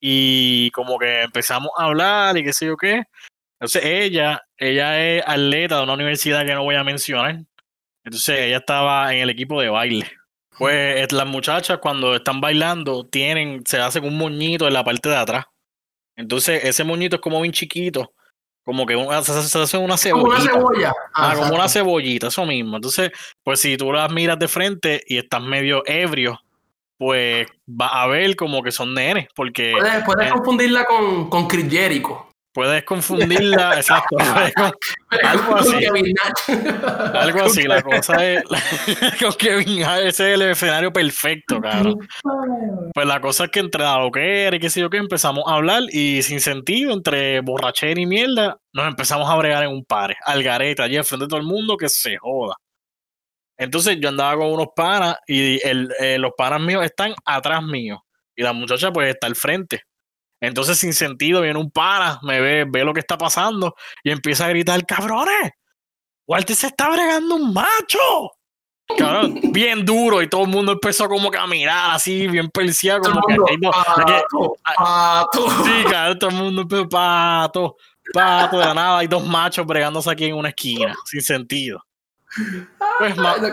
Y 0.00 0.70
como 0.72 0.98
que 0.98 1.22
empezamos 1.22 1.70
a 1.78 1.84
hablar 1.84 2.36
y 2.36 2.44
qué 2.44 2.52
sé 2.52 2.66
yo 2.66 2.76
qué. 2.76 3.04
Entonces 3.60 3.84
ella, 3.84 4.42
ella 4.56 5.00
es 5.00 5.22
atleta 5.24 5.76
de 5.78 5.84
una 5.84 5.94
universidad 5.94 6.44
que 6.44 6.54
no 6.54 6.64
voy 6.64 6.74
a 6.74 6.84
mencionar. 6.84 7.44
Entonces 8.04 8.40
ella 8.40 8.58
estaba 8.58 9.14
en 9.14 9.20
el 9.22 9.30
equipo 9.30 9.60
de 9.60 9.68
baile. 9.68 10.10
Pues 10.58 11.10
las 11.12 11.26
muchachas 11.26 11.78
cuando 11.78 12.14
están 12.14 12.40
bailando 12.40 13.04
tienen, 13.06 13.62
se 13.66 13.78
hacen 13.78 14.04
un 14.04 14.16
moñito 14.16 14.66
en 14.66 14.74
la 14.74 14.84
parte 14.84 15.08
de 15.08 15.16
atrás. 15.16 15.46
Entonces 16.16 16.64
ese 16.64 16.84
moñito 16.84 17.16
es 17.16 17.22
como 17.22 17.40
bien 17.40 17.52
chiquito, 17.52 18.12
como 18.64 18.86
que 18.86 18.94
una, 18.94 19.22
se, 19.22 19.32
se 19.42 19.58
hace 19.58 19.76
una 19.76 19.96
Como 19.96 20.24
una 20.24 20.36
cebollita. 20.40 20.52
cebolla. 20.52 20.92
Ah, 21.14 21.34
como 21.36 21.54
una 21.54 21.68
cebollita, 21.68 22.26
eso 22.28 22.44
mismo. 22.46 22.76
Entonces, 22.76 23.10
pues 23.42 23.60
si 23.60 23.76
tú 23.76 23.92
las 23.92 24.12
miras 24.12 24.38
de 24.38 24.46
frente 24.48 25.02
y 25.06 25.18
estás 25.18 25.42
medio 25.42 25.82
ebrio, 25.86 26.38
pues 26.98 27.48
vas 27.66 27.90
a 27.92 28.06
ver 28.06 28.36
como 28.36 28.62
que 28.62 28.70
son 28.70 28.94
nenes, 28.94 29.26
porque 29.34 29.72
Puedes, 29.76 30.04
puedes 30.04 30.28
eh, 30.28 30.30
confundirla 30.30 30.84
con, 30.84 31.28
con 31.28 31.48
Chris 31.48 31.68
Jericho. 31.68 32.28
Puedes 32.52 32.84
confundirla, 32.84 33.74
exacto, 33.76 34.16
Algo 35.22 35.56
así. 35.56 35.84
Algo 37.14 37.42
así. 37.42 37.62
La 37.64 37.82
cosa 37.82 38.24
es 38.24 38.42
con 39.20 39.32
Kevin 39.34 39.82
Hart, 39.84 40.04
ese 40.04 40.30
es 40.30 40.34
el 40.34 40.42
escenario 40.42 40.92
perfecto, 40.92 41.60
cabrón. 41.60 42.08
Pues 42.94 43.06
la 43.06 43.20
cosa 43.20 43.44
es 43.44 43.50
que 43.50 43.60
entre 43.60 43.82
la 43.82 43.98
loquera 43.98 44.56
y 44.56 44.60
qué 44.60 44.70
sé 44.70 44.80
yo 44.80 44.90
qué, 44.90 44.98
empezamos 44.98 45.44
a 45.46 45.54
hablar 45.54 45.82
y 45.90 46.22
sin 46.22 46.40
sentido, 46.40 46.92
entre 46.92 47.40
borrachera 47.40 48.00
y 48.00 48.06
mierda, 48.06 48.58
nos 48.72 48.86
empezamos 48.86 49.28
a 49.28 49.36
bregar 49.36 49.64
en 49.64 49.70
un 49.70 49.84
par, 49.84 50.14
al 50.24 50.42
garete, 50.42 50.82
allí 50.82 50.96
al 50.96 51.04
frente 51.04 51.24
de 51.24 51.28
todo 51.28 51.40
el 51.40 51.46
mundo, 51.46 51.76
que 51.76 51.88
se 51.88 52.16
joda. 52.18 52.56
Entonces 53.58 53.98
yo 54.00 54.08
andaba 54.08 54.36
con 54.36 54.52
unos 54.52 54.68
panas 54.74 55.16
y 55.26 55.64
el, 55.66 55.92
eh, 56.00 56.18
los 56.18 56.32
panas 56.36 56.60
míos 56.60 56.84
están 56.84 57.14
atrás 57.24 57.62
mío 57.62 58.02
y 58.34 58.42
la 58.42 58.52
muchacha 58.52 58.90
pues 58.90 59.14
está 59.14 59.26
al 59.26 59.36
frente. 59.36 59.82
Entonces 60.42 60.76
sin 60.76 60.92
sentido 60.92 61.40
viene 61.40 61.58
un 61.58 61.70
pana, 61.70 62.18
me 62.22 62.40
ve, 62.40 62.66
ve 62.68 62.84
lo 62.84 62.92
que 62.92 62.98
está 63.00 63.16
pasando 63.16 63.76
y 64.02 64.10
empieza 64.10 64.44
a 64.44 64.48
gritar, 64.48 64.84
cabrones, 64.84 65.52
Walter 66.26 66.56
se 66.56 66.66
está 66.66 66.90
bregando 66.90 67.36
un 67.36 67.52
macho. 67.54 67.98
Cabrón, 68.98 69.38
bien 69.52 69.84
duro 69.86 70.20
y 70.20 70.28
todo 70.28 70.42
el 70.42 70.48
mundo 70.48 70.72
empezó 70.72 71.08
como 71.08 71.30
que 71.30 71.38
a 71.38 71.46
mirar 71.46 71.92
así, 71.92 72.26
bien 72.26 72.50
el 72.52 73.00
como 73.00 73.22
que 73.26 73.56
no- 73.58 73.70
pato, 73.70 74.56
pato. 74.76 75.48
Sí, 75.64 75.84
cabrón, 75.88 76.18
todo 76.18 76.30
el 76.30 76.36
mundo 76.36 76.62
empezó 76.62 76.88
pato, 76.88 77.76
pato, 78.12 78.58
de 78.58 78.64
la 78.66 78.74
nada, 78.74 78.98
hay 78.98 79.06
dos 79.06 79.24
machos 79.24 79.64
bregándose 79.64 80.10
aquí 80.10 80.24
en 80.24 80.34
una 80.34 80.48
esquina, 80.48 80.94
sin 81.04 81.22
sentido. 81.22 81.80
Pues 82.98 83.16
más, 83.16 83.40
no, 83.40 83.48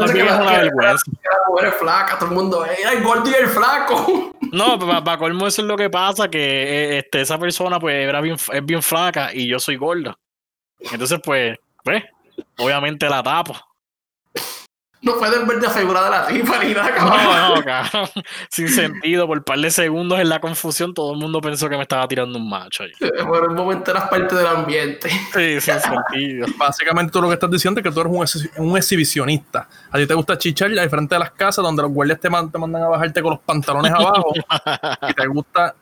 más 0.00 0.12
bien 0.12 0.26
es 0.26 0.32
una 0.34 0.58
vergüenza. 0.58 1.04
la 1.06 1.48
mujer 1.48 1.68
es 1.68 1.74
flaca, 1.76 2.18
todo 2.18 2.28
el 2.28 2.34
mundo, 2.34 2.62
¡ay, 2.62 2.96
el 2.96 3.02
gordo 3.02 3.30
y 3.30 3.34
el 3.34 3.48
flaco! 3.48 4.32
No, 4.52 4.78
para 4.78 5.18
colmo 5.18 5.46
eso 5.46 5.62
es 5.62 5.68
lo 5.68 5.76
que 5.76 5.90
pasa, 5.90 6.28
que 6.28 6.38
eh, 6.38 6.98
este, 6.98 7.20
esa 7.20 7.38
persona 7.38 7.78
pues 7.78 7.96
era 7.96 8.20
bien, 8.20 8.36
es 8.52 8.64
bien 8.64 8.82
flaca 8.82 9.30
y 9.32 9.46
yo 9.46 9.58
soy 9.58 9.76
gordo. 9.76 10.18
Entonces, 10.92 11.20
pues, 11.22 11.58
pues, 11.82 12.04
obviamente 12.56 13.08
la 13.08 13.22
tapo. 13.22 13.54
No 15.00 15.16
pueden 15.16 15.46
ver 15.46 15.62
la 15.62 15.70
figura 15.70 16.02
de 16.04 16.10
la 16.10 16.26
tipa 16.26 16.58
ni 16.62 16.74
nada, 16.74 16.92
cabrón. 16.92 17.22
No, 17.22 17.54
no, 17.56 17.64
cabrón. 17.64 18.08
Sin 18.50 18.68
sentido, 18.68 19.28
por 19.28 19.38
un 19.38 19.44
par 19.44 19.58
de 19.60 19.70
segundos 19.70 20.18
en 20.18 20.28
la 20.28 20.40
confusión, 20.40 20.92
todo 20.92 21.12
el 21.12 21.18
mundo 21.18 21.40
pensó 21.40 21.68
que 21.68 21.76
me 21.76 21.82
estaba 21.82 22.08
tirando 22.08 22.36
un 22.36 22.48
macho. 22.48 22.82
ahí. 22.82 22.90
Por 23.24 23.44
el 23.44 23.54
momento 23.54 23.92
eras 23.92 24.08
parte 24.08 24.34
del 24.34 24.46
ambiente. 24.46 25.08
Sí, 25.08 25.60
sin 25.60 25.74
sentido. 25.80 26.46
Básicamente 26.56 27.12
tú 27.12 27.22
lo 27.22 27.28
que 27.28 27.34
estás 27.34 27.50
diciendo 27.50 27.78
es 27.80 27.84
que 27.84 27.92
tú 27.92 28.00
eres 28.00 28.12
un, 28.12 28.18
exhi- 28.20 28.50
un 28.56 28.76
exhibicionista. 28.76 29.68
A 29.90 29.98
ti 29.98 30.06
te 30.06 30.14
gusta 30.14 30.36
chichar 30.36 30.70
al 30.76 30.90
frente 30.90 31.14
de 31.14 31.18
las 31.20 31.30
casas 31.30 31.62
donde 31.62 31.82
los 31.82 31.92
guardias 31.92 32.18
te, 32.18 32.28
man- 32.28 32.50
te 32.50 32.58
mandan 32.58 32.82
a 32.82 32.88
bajarte 32.88 33.22
con 33.22 33.30
los 33.32 33.40
pantalones 33.40 33.92
abajo 33.92 34.32
y 35.08 35.14
te 35.14 35.26
gusta 35.28 35.76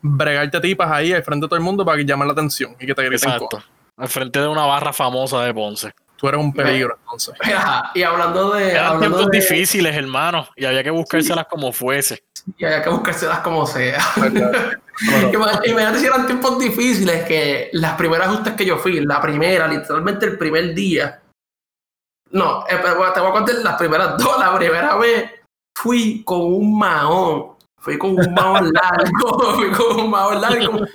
bregarte 0.00 0.60
tipas 0.60 0.90
ahí 0.90 1.12
al 1.12 1.22
frente 1.22 1.44
de 1.46 1.48
todo 1.48 1.56
el 1.56 1.62
mundo 1.64 1.84
para 1.84 1.98
que 1.98 2.04
llamen 2.04 2.26
la 2.28 2.32
atención 2.32 2.76
y 2.80 2.86
que 2.86 2.94
te 2.94 3.02
griten 3.02 3.30
Exacto. 3.30 3.48
cosas. 3.56 3.68
Al 3.96 4.08
frente 4.08 4.40
de 4.40 4.48
una 4.48 4.64
barra 4.64 4.92
famosa 4.92 5.42
de 5.44 5.52
Ponce. 5.52 5.92
Tú 6.22 6.28
eres 6.28 6.40
un 6.40 6.52
peligro 6.52 6.96
entonces. 7.00 7.34
Y 7.94 8.02
hablando 8.04 8.52
de. 8.52 8.70
Eran 8.70 8.86
hablando 8.86 9.16
tiempos 9.16 9.32
de 9.32 9.38
difíciles, 9.40 9.96
hermano, 9.96 10.46
y 10.54 10.64
había 10.64 10.84
que 10.84 10.90
buscárselas 10.90 11.46
como 11.46 11.72
fuese. 11.72 12.22
y 12.56 12.64
había 12.64 12.80
que 12.80 12.90
buscárselas 12.90 13.40
como 13.40 13.66
sea. 13.66 13.98
Imagínate 15.32 15.98
si 15.98 16.06
eran 16.06 16.26
tiempos 16.26 16.60
difíciles 16.60 17.24
que 17.24 17.70
las 17.72 17.96
primeras 17.96 18.28
justas 18.28 18.54
que 18.54 18.64
yo 18.64 18.78
fui, 18.78 19.00
la 19.00 19.20
primera, 19.20 19.66
literalmente 19.66 20.26
el 20.26 20.38
primer 20.38 20.72
día. 20.72 21.20
No, 22.30 22.64
eh, 22.68 22.76
te 22.76 22.94
voy 22.94 23.08
a 23.08 23.32
contar 23.32 23.56
las 23.56 23.74
primeras 23.74 24.16
dos. 24.16 24.38
La 24.38 24.56
primera 24.56 24.94
vez 24.94 25.28
fui 25.76 26.22
con 26.22 26.40
un 26.40 26.78
mahón. 26.78 27.56
Fui 27.78 27.98
con 27.98 28.10
un 28.10 28.32
mahón 28.32 28.70
largo. 28.72 29.54
fui 29.56 29.72
con 29.72 30.00
un 30.02 30.10
mahón 30.10 30.40
largo. 30.40 30.86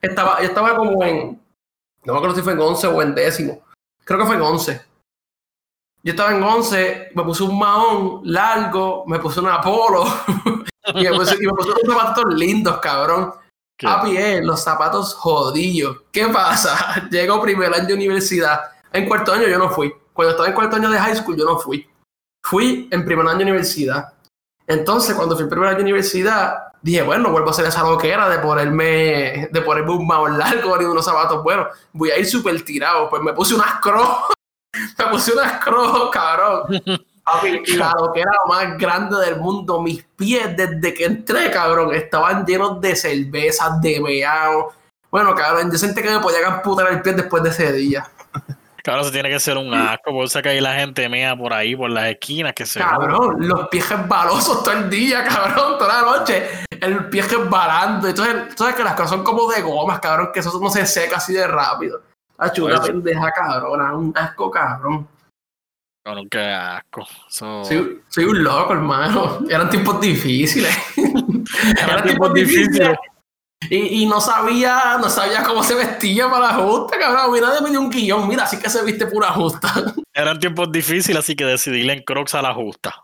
Estaba, 0.00 0.40
yo 0.40 0.46
estaba 0.46 0.74
como 0.76 1.04
en. 1.04 1.38
No 2.04 2.14
me 2.14 2.18
acuerdo 2.18 2.36
si 2.36 2.42
fue 2.42 2.54
en 2.54 2.60
11 2.60 2.86
o 2.86 3.02
en 3.02 3.14
décimo. 3.14 3.64
Creo 4.04 4.18
que 4.18 4.26
fue 4.26 4.36
en 4.36 4.42
11. 4.42 4.82
Yo 6.02 6.10
estaba 6.10 6.34
en 6.34 6.42
11, 6.42 7.12
me 7.14 7.24
puse 7.24 7.42
un 7.42 7.58
mahón 7.58 8.20
largo, 8.24 9.04
me 9.06 9.18
puse 9.18 9.40
una 9.40 9.60
polo 9.60 10.04
y 10.94 11.02
me 11.04 11.14
puse, 11.14 11.36
y 11.40 11.46
me 11.46 11.52
puse 11.52 11.70
unos 11.70 11.96
zapatos 11.96 12.34
lindos, 12.34 12.78
cabrón. 12.78 13.32
¿Qué? 13.76 13.86
A 13.86 14.02
pie, 14.02 14.42
los 14.42 14.62
zapatos 14.62 15.14
jodidos. 15.14 16.02
¿Qué 16.12 16.26
pasa? 16.28 17.08
Llego 17.10 17.40
primer 17.40 17.72
año 17.72 17.86
de 17.86 17.94
universidad. 17.94 18.60
En 18.92 19.08
cuarto 19.08 19.32
año 19.32 19.48
yo 19.48 19.58
no 19.58 19.70
fui. 19.70 19.92
Cuando 20.12 20.32
estaba 20.32 20.48
en 20.48 20.54
cuarto 20.54 20.76
año 20.76 20.90
de 20.90 20.98
high 20.98 21.16
school 21.16 21.36
yo 21.36 21.44
no 21.44 21.58
fui. 21.58 21.88
Fui 22.42 22.88
en 22.92 23.04
primer 23.04 23.26
año 23.26 23.38
de 23.38 23.44
universidad. 23.44 24.13
Entonces, 24.66 25.14
cuando 25.14 25.34
fui 25.34 25.44
en 25.44 25.50
primer 25.50 25.68
año 25.68 25.78
de 25.78 25.82
universidad, 25.82 26.72
dije, 26.80 27.02
bueno, 27.02 27.30
vuelvo 27.30 27.48
a 27.48 27.50
hacer 27.50 27.66
esa 27.66 27.82
loquera 27.82 28.28
de 28.28 28.38
ponerme, 28.38 29.48
de 29.50 29.62
ponerme 29.62 29.92
un 29.92 30.06
mahón 30.06 30.38
largo 30.38 30.80
y 30.80 30.84
unos 30.84 31.04
zapatos 31.04 31.42
buenos. 31.42 31.68
Voy 31.92 32.10
a 32.10 32.18
ir 32.18 32.26
súper 32.26 32.62
tirado. 32.64 33.08
Pues 33.08 33.22
me 33.22 33.32
puse 33.32 33.54
unas 33.54 33.80
crocs. 33.80 34.34
me 34.98 35.06
puse 35.06 35.32
unas 35.32 35.64
crocs, 35.64 36.10
cabrón. 36.12 36.82
Papi, 37.24 37.62
la 37.76 37.94
loquera 37.98 38.32
más 38.46 38.76
grande 38.76 39.16
del 39.18 39.40
mundo. 39.40 39.80
Mis 39.80 40.04
pies, 40.16 40.54
desde 40.56 40.92
que 40.92 41.06
entré, 41.06 41.50
cabrón, 41.50 41.94
estaban 41.94 42.44
llenos 42.44 42.80
de 42.82 42.94
cervezas, 42.94 43.80
de 43.80 43.98
meao. 43.98 44.72
Bueno, 45.10 45.34
cabrón, 45.34 45.70
yo 45.70 45.78
sentí 45.78 46.02
que 46.02 46.10
me 46.10 46.20
podía 46.20 46.46
amputar 46.46 46.92
el 46.92 47.00
pie 47.00 47.14
después 47.14 47.42
de 47.42 47.48
ese 47.48 47.72
día. 47.72 48.06
Claro, 48.84 49.00
eso 49.00 49.10
tiene 49.10 49.30
que 49.30 49.40
ser 49.40 49.56
un 49.56 49.72
asco, 49.72 50.10
por 50.12 50.26
eso 50.26 50.38
es 50.38 50.42
que 50.42 50.50
ahí 50.50 50.60
la 50.60 50.74
gente 50.74 51.08
mea 51.08 51.34
por 51.34 51.54
ahí, 51.54 51.74
por 51.74 51.88
las 51.88 52.04
esquinas, 52.10 52.52
que 52.52 52.66
se 52.66 52.78
Cabrón, 52.80 53.36
los 53.38 53.68
pies 53.68 53.88
resbalosos 53.88 54.62
todo 54.62 54.74
el 54.74 54.90
día, 54.90 55.24
cabrón, 55.24 55.78
toda 55.78 56.02
la 56.02 56.18
noche. 56.18 56.46
El 56.80 57.08
pie 57.08 57.22
resbalando. 57.22 58.08
Entonces, 58.08 58.50
tú 58.50 58.56
sabes 58.64 58.74
que 58.74 58.84
las 58.84 58.92
cosas 58.92 59.12
son 59.12 59.24
como 59.24 59.50
de 59.50 59.62
gomas, 59.62 60.00
cabrón, 60.00 60.28
que 60.34 60.40
eso 60.40 60.60
no 60.60 60.68
se 60.68 60.84
seca 60.84 61.16
así 61.16 61.32
de 61.32 61.46
rápido. 61.46 62.02
Hacho, 62.36 62.66
una 62.66 62.76
Pues- 62.76 62.88
pendeja, 62.90 63.30
cabrón, 63.32 63.80
un 63.94 64.12
asco, 64.18 64.50
cabrón. 64.50 65.08
Cabrón, 66.04 66.28
qué 66.30 66.40
asco. 66.40 67.06
Soy 67.30 68.24
un 68.24 68.44
loco, 68.44 68.74
hermano. 68.74 69.38
Eran 69.48 69.70
tiempos 69.70 69.98
difíciles. 70.02 70.76
Eran 71.82 72.02
tiempos 72.02 72.34
difíciles. 72.34 72.98
Y, 73.70 74.02
y 74.02 74.06
no 74.06 74.20
sabía, 74.20 74.98
no 75.00 75.08
sabía 75.08 75.42
cómo 75.42 75.62
se 75.62 75.74
vestía 75.74 76.30
para 76.30 76.48
la 76.48 76.54
justa, 76.54 76.98
cabrón. 76.98 77.32
Mira, 77.32 77.60
me 77.60 77.70
dio 77.70 77.80
un 77.80 77.90
guion. 77.90 78.28
Mira, 78.28 78.44
así 78.44 78.58
que 78.58 78.70
se 78.70 78.84
viste 78.84 79.06
pura 79.06 79.30
justa. 79.32 79.72
Eran 80.14 80.38
tiempos 80.38 80.70
difíciles, 80.70 81.18
así 81.18 81.34
que 81.34 81.44
decidíle 81.44 81.92
en 81.92 82.02
Crocs 82.02 82.34
a 82.34 82.42
la 82.42 82.54
justa. 82.54 82.94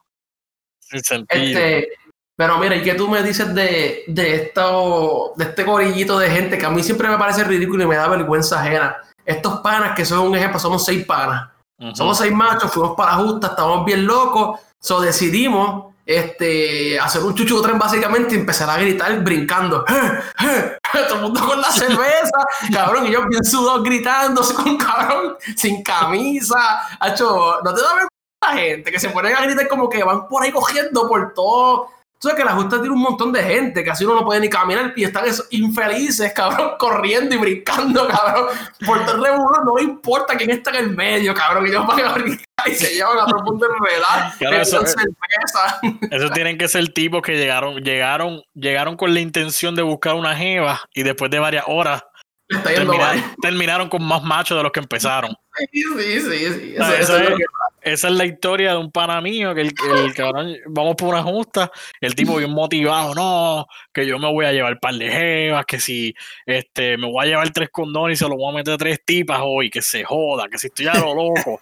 Sin 0.80 1.02
sentido. 1.02 1.58
Este, 1.58 1.88
pero 2.36 2.58
mira, 2.58 2.76
¿y 2.76 2.82
qué 2.82 2.94
tú 2.94 3.08
me 3.08 3.22
dices 3.22 3.54
de, 3.54 4.04
de, 4.06 4.34
esto, 4.34 5.32
de 5.36 5.44
este 5.44 5.62
gorillito 5.62 6.18
de 6.18 6.30
gente 6.30 6.56
que 6.56 6.66
a 6.66 6.70
mí 6.70 6.82
siempre 6.82 7.08
me 7.08 7.18
parece 7.18 7.44
ridículo 7.44 7.84
y 7.84 7.86
me 7.86 7.96
da 7.96 8.08
vergüenza 8.08 8.60
ajena? 8.60 8.96
Estos 9.24 9.60
panas, 9.60 9.94
que 9.94 10.04
son 10.04 10.20
un 10.20 10.36
ejemplo, 10.36 10.58
somos 10.58 10.84
seis 10.84 11.04
panas. 11.04 11.50
Somos 11.94 12.18
seis 12.18 12.32
machos, 12.32 12.72
fuimos 12.72 12.94
para 12.94 13.12
la 13.12 13.18
justa, 13.18 13.48
estábamos 13.48 13.86
bien 13.86 14.06
locos. 14.06 14.60
So 14.78 15.00
decidimos 15.00 15.89
este, 16.10 16.98
hacer 16.98 17.22
un 17.22 17.34
chuchu 17.36 17.62
tren 17.62 17.78
básicamente 17.78 18.34
y 18.34 18.38
empezar 18.38 18.68
a 18.68 18.76
gritar 18.76 19.22
brincando. 19.22 19.84
Todo 20.92 21.14
el 21.14 21.22
mundo 21.22 21.40
con 21.40 21.60
la 21.60 21.70
cerveza, 21.70 22.44
cabrón, 22.72 23.06
y 23.06 23.12
yo 23.12 23.24
bien 23.28 23.44
sudados 23.44 23.84
gritando, 23.84 24.42
con 24.42 24.76
cabrón, 24.76 25.36
sin 25.56 25.84
camisa. 25.84 26.82
Hacho, 26.98 27.60
no 27.62 27.72
te 27.72 27.80
da 27.80 28.08
la 28.42 28.52
gente 28.54 28.90
que 28.90 28.98
se 28.98 29.10
ponen 29.10 29.36
a 29.36 29.42
gritar 29.42 29.68
como 29.68 29.88
que 29.88 30.02
van 30.02 30.26
por 30.26 30.42
ahí 30.42 30.50
cogiendo 30.50 31.06
por 31.06 31.32
todo. 31.32 31.90
Tú 32.18 32.28
sabes 32.28 32.38
que 32.38 32.44
la 32.44 32.56
justa 32.56 32.80
tiene 32.80 32.90
un 32.90 33.00
montón 33.00 33.32
de 33.32 33.42
gente 33.44 33.84
que 33.84 33.90
así 33.90 34.04
uno 34.04 34.16
no 34.16 34.24
puede 34.24 34.40
ni 34.40 34.50
caminar 34.50 34.92
y 34.96 35.04
están 35.04 35.26
esos 35.26 35.46
infelices, 35.50 36.32
cabrón, 36.34 36.72
corriendo 36.78 37.36
y 37.36 37.38
brincando, 37.38 38.08
cabrón. 38.08 38.48
Por 38.84 39.06
todo 39.06 39.14
el 39.14 39.22
revuelo 39.22 39.64
no 39.64 39.78
importa 39.78 40.36
quién 40.36 40.50
está 40.50 40.70
en 40.70 40.76
el 40.76 40.96
medio, 40.96 41.32
cabrón, 41.34 41.66
y 41.66 41.70
ellos 41.70 41.86
van 41.86 42.00
a 42.00 42.12
brincar 42.14 42.49
y 42.66 42.74
se 42.74 42.94
llevan 42.94 43.18
a 43.18 43.24
todo 43.26 43.38
el 43.38 43.44
mundo. 43.44 43.66
Claro, 44.38 44.56
eso- 44.56 44.84
cerveza. 44.86 45.80
Esos 46.10 46.30
tienen 46.32 46.58
que 46.58 46.68
ser 46.68 46.88
tipos 46.92 47.22
que 47.22 47.36
llegaron, 47.36 47.76
llegaron, 47.82 48.42
llegaron 48.54 48.96
con 48.96 49.12
la 49.14 49.20
intención 49.20 49.74
de 49.74 49.82
buscar 49.82 50.14
una 50.14 50.36
jeva 50.36 50.80
y 50.94 51.02
después 51.02 51.30
de 51.30 51.38
varias 51.38 51.64
horas 51.66 52.02
Le 52.48 52.58
está 52.58 52.72
yendo 52.72 52.92
terminaron, 52.92 53.20
mal. 53.20 53.34
terminaron 53.42 53.88
con 53.88 54.02
más 54.04 54.22
machos 54.22 54.56
de 54.56 54.62
los 54.62 54.72
que 54.72 54.80
empezaron. 54.80 55.34
Sí, 55.56 55.82
sí, 55.98 56.20
sí. 56.20 56.52
sí. 56.54 56.74
Ah, 56.80 56.92
Eso, 56.94 56.94
eso 56.94 57.00
eso 57.00 57.16
es 57.16 57.22
lo 57.24 57.30
es- 57.30 57.36
que 57.38 57.44
Esa 57.92 58.08
es 58.08 58.14
la 58.14 58.24
historia 58.26 58.70
de 58.72 58.76
un 58.78 58.90
pana 58.90 59.20
mío, 59.20 59.54
que 59.54 59.62
el, 59.62 59.72
el 60.04 60.14
cabrón, 60.14 60.54
vamos 60.66 60.96
por 60.96 61.08
una 61.08 61.22
justa, 61.22 61.70
el 62.00 62.14
tipo 62.14 62.36
bien 62.36 62.50
motivado, 62.50 63.14
no, 63.14 63.66
que 63.92 64.06
yo 64.06 64.18
me 64.18 64.30
voy 64.30 64.44
a 64.46 64.52
llevar 64.52 64.78
par 64.80 64.94
de 64.94 65.10
jevas, 65.10 65.64
que 65.66 65.80
si 65.80 66.14
este, 66.46 66.96
me 66.98 67.06
voy 67.10 67.24
a 67.24 67.28
llevar 67.28 67.50
tres 67.50 67.68
condones 67.70 68.18
y 68.20 68.24
se 68.24 68.28
lo 68.28 68.36
voy 68.36 68.52
a 68.52 68.56
meter 68.56 68.74
a 68.74 68.78
tres 68.78 69.00
tipas 69.04 69.40
hoy, 69.42 69.70
que 69.70 69.80
se 69.82 70.04
joda, 70.04 70.46
que 70.48 70.58
si 70.58 70.66
estoy 70.68 70.88
a 70.88 70.94
lo 70.94 71.14
loco. 71.14 71.60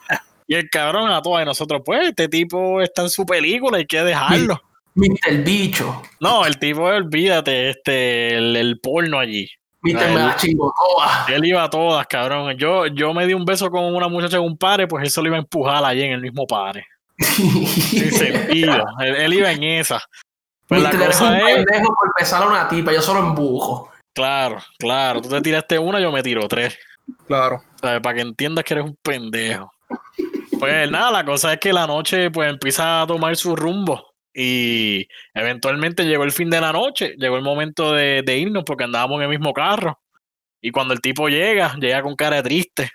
Y 0.48 0.54
el 0.54 0.68
cabrón 0.70 1.10
a 1.10 1.20
todas 1.22 1.42
de 1.42 1.44
nosotros, 1.44 1.82
pues, 1.84 2.08
este 2.08 2.26
tipo 2.26 2.80
está 2.80 3.02
en 3.02 3.10
su 3.10 3.24
película, 3.26 3.76
hay 3.78 3.86
que 3.86 4.02
dejarlo. 4.02 4.60
Mr. 4.94 5.44
Bicho. 5.44 6.02
No, 6.20 6.44
el 6.46 6.58
tipo, 6.58 6.82
olvídate, 6.84 7.70
este, 7.70 8.34
el, 8.36 8.56
el 8.56 8.80
porno 8.80 9.18
allí. 9.20 9.48
Mr. 9.82 9.96
Ah, 9.96 10.06
me 10.06 10.14
él- 10.14 10.26
la 10.26 10.36
chingo 10.36 10.74
toda. 10.74 11.26
Él 11.28 11.44
iba 11.44 11.62
a 11.62 11.70
todas, 11.70 12.06
cabrón. 12.06 12.56
Yo, 12.56 12.86
yo 12.86 13.12
me 13.14 13.26
di 13.26 13.34
un 13.34 13.44
beso 13.44 13.70
con 13.70 13.94
una 13.94 14.08
muchacha 14.08 14.38
en 14.38 14.42
un 14.42 14.56
pare, 14.58 14.88
pues 14.88 15.12
se 15.12 15.20
lo 15.20 15.28
iba 15.28 15.36
a 15.36 15.40
empujar 15.40 15.84
allí 15.84 16.02
en 16.02 16.12
el 16.12 16.20
mismo 16.22 16.46
pare. 16.46 16.84
Sin 17.18 18.10
sentido. 18.10 18.84
él, 19.00 19.14
él 19.16 19.34
iba 19.34 19.52
en 19.52 19.62
esa. 19.62 20.00
Pues 20.66 20.82
la 20.82 20.90
eres 20.90 21.20
un 21.20 21.28
cosa 21.28 21.38
es, 21.38 21.54
pendejo 21.56 21.94
por 21.94 22.12
besar 22.18 22.42
a 22.42 22.46
una 22.46 22.68
tipa, 22.68 22.92
yo 22.92 23.00
solo 23.02 23.20
embujo. 23.20 23.90
claro, 24.14 24.58
claro, 24.78 25.20
tú 25.22 25.28
te 25.28 25.40
tiraste 25.40 25.78
una, 25.78 26.00
yo 26.00 26.10
me 26.12 26.22
tiro 26.22 26.46
tres. 26.48 26.76
Claro. 27.26 27.62
¿sabes? 27.80 28.00
Para 28.00 28.16
que 28.16 28.20
entiendas 28.22 28.64
que 28.64 28.74
eres 28.74 28.86
un 28.86 28.96
pendejo. 29.02 29.72
Pues 30.58 30.90
nada, 30.90 31.10
la 31.10 31.24
cosa 31.24 31.52
es 31.52 31.60
que 31.60 31.72
la 31.72 31.86
noche 31.86 32.30
pues 32.30 32.50
empieza 32.50 33.02
a 33.02 33.06
tomar 33.06 33.36
su 33.36 33.54
rumbo 33.54 34.14
y 34.34 35.06
eventualmente 35.34 36.04
llegó 36.04 36.24
el 36.24 36.32
fin 36.32 36.50
de 36.50 36.60
la 36.60 36.72
noche, 36.72 37.14
llegó 37.16 37.36
el 37.36 37.42
momento 37.42 37.92
de, 37.92 38.22
de 38.24 38.38
irnos 38.38 38.64
porque 38.64 38.84
andábamos 38.84 39.18
en 39.18 39.22
el 39.24 39.28
mismo 39.28 39.52
carro 39.52 40.00
y 40.60 40.70
cuando 40.70 40.94
el 40.94 41.00
tipo 41.00 41.28
llega, 41.28 41.74
llega 41.80 42.02
con 42.02 42.16
cara 42.16 42.36
de 42.36 42.42
triste. 42.42 42.90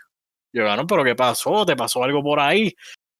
Llegaron, 0.51 0.85
pero 0.85 1.03
¿qué 1.03 1.15
pasó? 1.15 1.65
¿Te 1.65 1.75
pasó 1.75 2.03
algo 2.03 2.21
por 2.21 2.39
ahí? 2.39 2.73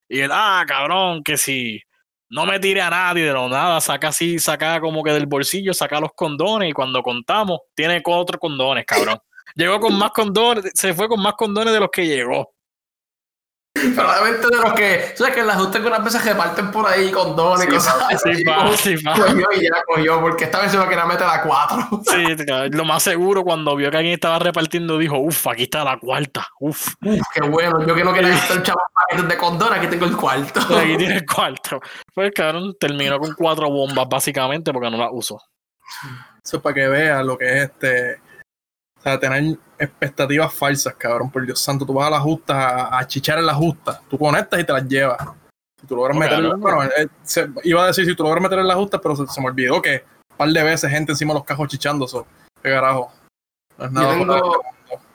Y 0.08 0.20
él, 0.20 0.30
ah, 0.32 0.64
cabrón, 0.68 1.24
que 1.24 1.38
si 1.38 1.82
no 2.30 2.46
me 2.46 2.60
tire 2.60 2.82
a 2.82 2.90
nadie 2.90 3.26
de 3.26 3.34
lo 3.34 3.50
nada, 3.50 3.82
saca 3.82 4.10
así, 4.10 4.40
saca 4.40 4.80
como 4.80 5.04
que 5.04 5.12
del 5.12 5.26
bolsillo, 5.26 5.74
saca 5.74 6.00
los 6.00 6.12
condones 6.16 6.70
y 6.70 6.74
cuando 6.74 7.02
contamos, 7.02 7.62
tiene 7.74 8.04
cuatro 8.04 8.38
condones, 8.38 8.86
cabrón. 8.86 9.18
Llegó 9.56 9.80
con 9.80 9.98
más 9.98 10.12
condones, 10.12 10.72
se 10.74 10.94
fue 10.94 11.08
con 11.08 11.22
más 11.22 11.34
condones 11.34 11.74
de 11.74 11.80
los 11.80 11.90
que 11.92 12.06
llegó. 12.08 12.54
Probablemente 13.96 14.48
de 14.48 14.58
los 14.58 14.74
que, 14.74 15.14
¿sabes 15.16 15.34
que 15.34 15.40
en 15.42 15.48
las 15.48 15.68
que 15.68 15.80
unas 15.80 16.04
veces 16.04 16.26
reparten 16.26 16.72
por 16.72 16.88
ahí 16.88 17.12
condones 17.12 17.66
y 17.66 17.70
Sí, 17.70 17.76
cosas 17.76 17.96
así? 18.10 18.36
sí, 18.78 18.98
sí. 18.98 19.04
Cogió 19.04 19.48
y 19.56 19.64
ya 19.64 19.84
cogió, 19.88 20.22
porque 20.22 20.46
esta 20.46 20.62
vez 20.62 20.72
se 20.72 20.78
va 20.78 20.86
a 20.86 20.90
querer 20.90 21.06
meter 21.06 21.28
a 21.28 21.42
cuatro. 21.42 22.02
Sí, 22.06 22.36
claro, 22.46 22.70
lo 22.72 22.86
más 22.86 23.04
seguro 23.04 23.44
cuando 23.44 23.76
vio 23.76 23.90
que 23.92 23.98
alguien 23.98 24.14
estaba 24.16 24.40
repartiendo 24.40 24.98
dijo, 24.98 25.18
uff, 25.18 25.48
aquí 25.48 25.64
está 25.64 25.84
la 25.84 25.98
cuarta, 25.98 26.48
uff, 26.60 26.94
Uf, 27.04 27.22
qué 27.34 27.42
bueno. 27.48 27.86
Yo 27.86 27.96
que 27.96 28.04
no 28.04 28.14
quería 28.14 28.30
gastar 28.30 28.58
el 28.58 28.64
chavo 28.64 28.80
paquetes 28.94 29.30
de 29.30 29.38
condones, 29.38 29.80
aquí 29.80 29.88
tengo 29.88 30.06
el 30.06 30.16
cuarto. 30.16 30.60
aquí 30.78 30.98
tiene 30.98 31.16
el 31.18 31.26
cuarto. 31.26 31.80
Pues 32.14 32.32
cabrón, 32.34 32.76
terminó 32.80 33.20
con 33.20 33.34
cuatro 33.34 33.70
bombas 33.70 34.08
básicamente 34.10 34.72
porque 34.72 34.90
no 34.90 34.98
las 34.98 35.10
usó. 35.12 35.40
Eso 36.44 36.58
es 36.58 36.64
para 36.64 36.74
que 36.74 36.88
veas 36.88 37.24
lo 37.26 37.38
que 37.38 37.46
es 37.46 37.64
este. 37.64 38.16
O 39.00 39.02
sea, 39.04 39.20
tener 39.20 39.58
expectativas 39.84 40.54
falsas, 40.54 40.96
cabrón. 40.96 41.30
Por 41.30 41.46
Dios 41.46 41.60
santo, 41.60 41.86
tú 41.86 41.94
vas 41.94 42.08
a 42.08 42.12
la 42.12 42.20
justa, 42.20 42.98
a, 42.98 43.08
chichar 43.08 43.40
en 43.40 43.46
la 43.46 43.54
justa. 43.54 44.02
Tú 44.10 44.18
conectas 44.18 44.60
y 44.60 44.64
te 44.64 44.74
las 44.74 44.88
llevas. 44.88 45.18
Si 45.80 45.88
tú 45.88 45.96
logras 45.96 46.18
meter. 46.18 46.56
Bueno, 46.58 46.84
eh, 46.84 47.08
se- 47.24 47.50
iba 47.64 47.84
a 47.84 47.88
decir 47.88 48.06
si 48.06 48.16
tú 48.16 48.24
logras 48.24 48.42
meter 48.42 48.60
en 48.60 48.68
la 48.68 48.76
justa, 48.76 49.00
pero 49.00 49.16
se, 49.16 49.28
se 49.28 49.42
me 49.42 49.48
olvidó 49.48 49.82
que 49.82 50.04
un 50.32 50.38
par 50.38 50.50
de 50.50 50.64
veces 50.64 50.90
gente 50.90 51.12
encima 51.12 51.34
de 51.34 51.40
los 51.40 51.46
cajos 51.46 51.68
chichando. 51.68 52.06
Eso. 52.06 52.26
¿Qué 52.62 52.70
carajo? 52.70 53.12
No 53.78 53.86
es 53.86 53.92
Yo 53.92 54.00
nada 54.00 54.14
de 54.14 54.20
tengo, 54.20 54.64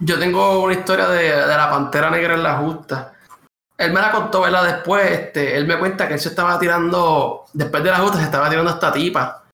yo 0.00 0.18
tengo 0.18 0.62
una 0.64 0.74
historia 0.74 1.08
de, 1.08 1.22
de 1.24 1.56
la 1.56 1.70
pantera 1.70 2.10
negra 2.10 2.34
en 2.34 2.42
la 2.42 2.58
justa. 2.58 3.14
Él 3.76 3.92
me 3.92 4.00
la 4.00 4.10
contó, 4.10 4.40
¿verdad? 4.40 4.64
Después, 4.64 5.08
este, 5.08 5.56
él 5.56 5.66
me 5.66 5.78
cuenta 5.78 6.08
que 6.08 6.14
él 6.14 6.20
se 6.20 6.30
estaba 6.30 6.58
tirando, 6.58 7.44
después 7.52 7.82
de 7.84 7.90
la 7.92 7.98
justa, 7.98 8.18
se 8.18 8.24
estaba 8.24 8.50
tirando 8.50 8.72
esta 8.72 8.92
tipa 8.92 9.44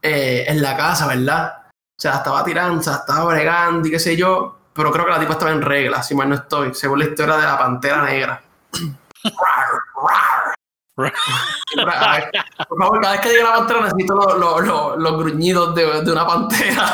eh, 0.00 0.46
en 0.48 0.62
la 0.62 0.74
casa, 0.76 1.06
¿verdad? 1.06 1.52
O 1.68 2.00
sea, 2.00 2.14
estaba 2.14 2.42
tirando, 2.42 2.82
se 2.82 2.90
la 2.90 2.96
estaba 2.96 3.24
bregando 3.34 3.86
y 3.86 3.90
qué 3.90 3.98
sé 3.98 4.16
yo, 4.16 4.55
pero 4.76 4.90
creo 4.92 5.04
que 5.06 5.10
la 5.12 5.18
tipa 5.20 5.32
estaba 5.32 5.50
en 5.52 5.62
regla, 5.62 6.02
si 6.02 6.14
mal 6.14 6.28
no 6.28 6.34
estoy, 6.36 6.74
según 6.74 6.98
la 7.00 7.06
historia 7.06 7.36
de 7.36 7.42
la 7.44 7.58
pantera 7.58 8.02
negra. 8.04 8.42
Por 10.96 12.78
favor, 12.78 13.00
cada 13.00 13.12
vez 13.12 13.20
que 13.20 13.28
diga 13.30 13.44
la 13.44 13.56
pantera 13.56 13.80
necesito 13.82 14.14
los, 14.14 14.38
los- 14.38 14.64
los- 14.66 14.96
los 14.98 15.18
gruñidos 15.18 15.74
de, 15.74 16.02
de 16.02 16.12
una 16.12 16.26
pantera. 16.26 16.84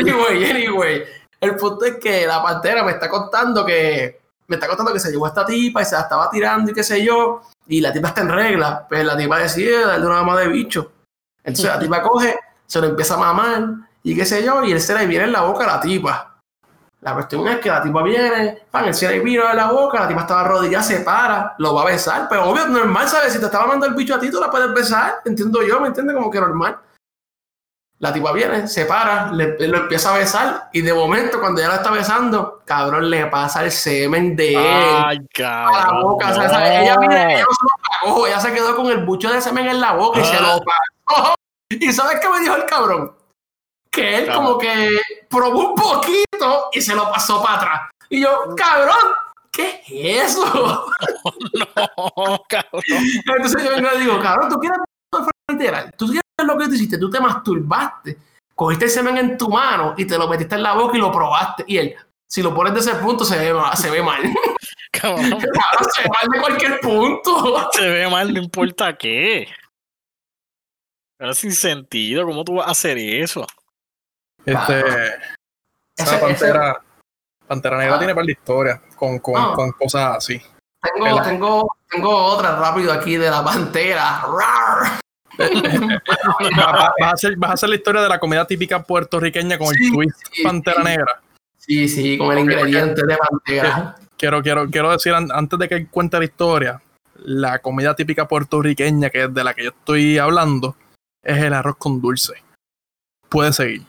Anyway, 0.00 0.50
anyway. 0.50 1.04
El 1.40 1.56
punto 1.56 1.84
es 1.84 1.96
que 1.98 2.26
la 2.26 2.42
pantera 2.42 2.82
me 2.84 2.92
está 2.92 3.08
contando 3.08 3.64
que. 3.64 4.20
Me 4.48 4.56
está 4.56 4.66
contando 4.68 4.92
que 4.92 4.98
se 5.00 5.10
llevó 5.10 5.26
a 5.26 5.28
esta 5.28 5.46
tipa 5.46 5.82
y 5.82 5.84
se 5.84 5.94
la 5.94 6.02
estaba 6.02 6.28
tirando 6.30 6.70
y 6.70 6.74
qué 6.74 6.82
sé 6.82 7.02
yo. 7.04 7.42
Y 7.68 7.80
la 7.80 7.92
tipa 7.92 8.08
está 8.08 8.20
en 8.22 8.28
regla. 8.30 8.84
Pues 8.88 9.04
la 9.04 9.16
tipa 9.16 9.38
decide 9.38 9.86
darle 9.86 10.06
una 10.06 10.16
mamá 10.22 10.36
de 10.40 10.48
bicho. 10.48 10.92
Entonces 11.44 11.66
la 11.72 11.78
tipa 11.78 12.02
coge, 12.02 12.36
se 12.66 12.80
lo 12.80 12.88
empieza 12.88 13.14
a 13.14 13.18
mamar 13.18 13.64
y 14.02 14.14
qué 14.16 14.24
sé 14.24 14.42
yo. 14.44 14.62
Y 14.64 14.72
él 14.72 14.80
se 14.80 14.94
le 14.96 15.06
viene 15.06 15.24
en 15.24 15.32
la 15.32 15.42
boca 15.42 15.64
a 15.64 15.76
la 15.76 15.80
tipa. 15.80 16.28
La 17.00 17.14
cuestión 17.14 17.46
es 17.48 17.58
que 17.58 17.68
la 17.68 17.82
tipa 17.82 18.00
viene, 18.02 18.62
pan, 18.70 18.84
él 18.84 18.94
se 18.94 19.08
le 19.08 19.18
vino 19.18 19.50
en 19.50 19.56
la 19.56 19.72
boca, 19.72 19.98
la 20.00 20.06
tipa 20.08 20.20
estaba 20.20 20.42
arrodillada, 20.42 20.84
se 20.84 21.00
para, 21.00 21.54
lo 21.58 21.74
va 21.74 21.82
a 21.82 21.86
besar. 21.86 22.28
Pero 22.28 22.48
obvio, 22.48 22.66
normal, 22.68 23.08
¿sabes? 23.08 23.32
Si 23.32 23.40
te 23.40 23.46
estaba 23.46 23.66
mandando 23.66 23.86
el 23.86 23.94
bicho 23.94 24.14
a 24.14 24.20
ti, 24.20 24.30
tú 24.30 24.38
la 24.40 24.48
puedes 24.50 24.72
besar. 24.72 25.16
Entiendo 25.24 25.62
yo, 25.66 25.80
¿me 25.80 25.88
entiendes? 25.88 26.14
Como 26.14 26.30
que 26.30 26.40
normal. 26.40 26.78
La 27.98 28.12
tipa 28.12 28.32
viene, 28.32 28.66
se 28.66 28.84
para, 28.86 29.30
le, 29.32 29.56
lo 29.68 29.78
empieza 29.78 30.12
a 30.12 30.18
besar 30.18 30.68
y 30.72 30.80
de 30.82 30.92
momento 30.92 31.38
cuando 31.38 31.60
ya 31.60 31.68
la 31.68 31.76
está 31.76 31.90
besando, 31.92 32.60
cabrón, 32.64 33.08
le 33.08 33.26
pasa 33.26 33.62
el 33.64 33.70
semen 33.70 34.34
de 34.34 34.54
él 34.54 34.58
Ay, 34.58 35.18
a 35.18 35.70
la 35.70 35.72
cabrón. 35.80 36.02
boca. 36.02 36.30
O 36.30 36.34
sea, 36.34 36.82
ella, 36.82 36.96
mira, 36.98 37.32
ella 37.32 37.44
no 37.44 37.54
se 37.54 37.62
lo 37.62 38.10
pagó, 38.10 38.26
ella 38.26 38.40
se 38.40 38.52
quedó 38.52 38.74
con 38.74 38.86
el 38.86 39.04
bucho 39.04 39.30
de 39.32 39.40
semen 39.40 39.68
en 39.68 39.80
la 39.80 39.92
boca 39.92 40.18
y 40.20 40.24
se 40.24 40.34
Ah. 40.36 40.40
lo 40.40 40.62
pagó. 41.14 41.34
¿Y 41.70 41.92
sabes 41.92 42.18
qué 42.20 42.28
me 42.28 42.40
dijo 42.40 42.56
el 42.56 42.64
cabrón? 42.66 43.12
Que 43.92 44.18
él 44.18 44.32
como 44.32 44.56
que 44.58 45.00
probó 45.28 45.70
un 45.70 45.74
poquito 45.74 46.70
y 46.72 46.80
se 46.80 46.94
lo 46.94 47.10
pasó 47.10 47.42
para 47.42 47.56
atrás. 47.56 47.90
Y 48.08 48.22
yo, 48.22 48.54
cabrón, 48.56 49.12
¿qué 49.52 49.82
es 49.86 50.34
eso? 50.34 50.86
No, 51.54 52.42
cabrón. 52.48 52.82
Entonces 52.88 53.62
yo 53.62 53.70
vengo 53.70 53.88
y 53.92 53.98
le 53.98 54.04
digo, 54.04 54.20
cabrón, 54.20 54.48
tú 54.48 54.58
quieres 54.58 54.78
literal, 55.50 55.92
tú 55.96 56.06
quieres 56.06 56.22
lo 56.44 56.58
que 56.58 56.66
tú 56.66 56.74
hiciste, 56.74 56.98
tú 56.98 57.10
te 57.10 57.20
masturbaste, 57.20 58.18
cogiste 58.54 58.86
el 58.86 58.90
semen 58.90 59.18
en 59.18 59.36
tu 59.36 59.48
mano 59.48 59.94
y 59.96 60.06
te 60.06 60.18
lo 60.18 60.28
metiste 60.28 60.54
en 60.54 60.62
la 60.62 60.74
boca 60.74 60.96
y 60.96 61.00
lo 61.00 61.12
probaste. 61.12 61.64
Y 61.66 61.78
él, 61.78 61.94
si 62.28 62.42
lo 62.42 62.54
pones 62.54 62.74
de 62.74 62.80
ese 62.80 62.94
punto, 62.96 63.24
se 63.24 63.38
ve 63.38 63.52
mal. 63.52 63.76
Se 63.76 63.90
ve 63.90 64.02
mal, 64.02 64.22
Cabrón, 64.92 65.30
Cabrón, 65.30 65.90
se 65.92 66.02
ve 66.02 66.08
mal 66.08 66.28
de 66.32 66.40
cualquier 66.40 66.80
punto. 66.80 67.70
se 67.72 67.88
ve 67.88 68.08
mal, 68.08 68.32
no 68.32 68.40
importa 68.40 68.96
qué. 68.96 69.48
Pero 71.18 71.34
sin 71.34 71.52
sentido, 71.52 72.26
¿cómo 72.26 72.42
tú 72.42 72.54
vas 72.54 72.68
a 72.68 72.72
hacer 72.72 72.98
eso? 72.98 73.46
Este. 74.44 74.80
Ese- 74.80 75.18
esa 75.96 76.20
pantera. 76.20 76.80
Pantera 77.46 77.78
Negra 77.78 77.96
Ah. 77.96 77.98
tiene 77.98 78.14
par 78.14 78.24
de 78.24 78.32
historias 78.32 78.80
con, 78.96 79.18
con, 79.18 79.34
Ah. 79.36 79.52
con 79.54 79.72
cosas 79.72 80.16
así. 80.16 80.40
Tengo, 80.94 81.22
tengo, 81.22 81.76
tengo 81.90 82.10
otra 82.14 82.56
rápido 82.58 82.92
aquí 82.92 83.16
de 83.16 83.30
la 83.30 83.44
pantera. 83.44 84.22
Rar. 84.22 85.00
Vas 86.56 86.90
a, 87.00 87.10
hacer, 87.12 87.36
vas 87.36 87.50
a 87.50 87.54
hacer 87.54 87.68
la 87.70 87.76
historia 87.76 88.02
de 88.02 88.08
la 88.08 88.18
comida 88.18 88.46
típica 88.46 88.82
puertorriqueña 88.82 89.58
con 89.58 89.68
Sí, 89.74 89.86
el 89.86 89.92
twist 89.92 90.20
sí, 90.32 90.42
Pantera. 90.42 90.82
Negra. 90.82 91.20
Sí, 91.56 91.88
sí, 91.88 92.18
con 92.18 92.32
el 92.32 92.40
ingrediente 92.40 93.02
de 93.06 93.16
pantera. 93.16 93.94
Quiero, 94.16 94.42
quiero, 94.42 94.68
quiero 94.68 94.90
decir 94.90 95.14
an- 95.14 95.30
antes 95.32 95.58
de 95.58 95.68
que 95.68 95.86
cuente 95.86 96.18
la 96.18 96.24
historia, 96.24 96.82
la 97.16 97.60
comida 97.60 97.94
típica 97.94 98.26
puertorriqueña 98.28 99.10
que 99.10 99.24
es 99.24 99.32
de 99.34 99.44
la 99.44 99.54
que 99.54 99.64
yo 99.64 99.70
estoy 99.70 100.18
hablando 100.18 100.76
es 101.22 101.38
el 101.38 101.54
arroz 101.54 101.76
con 101.78 102.00
dulce. 102.00 102.34
Puede 103.28 103.52
seguir. 103.52 103.86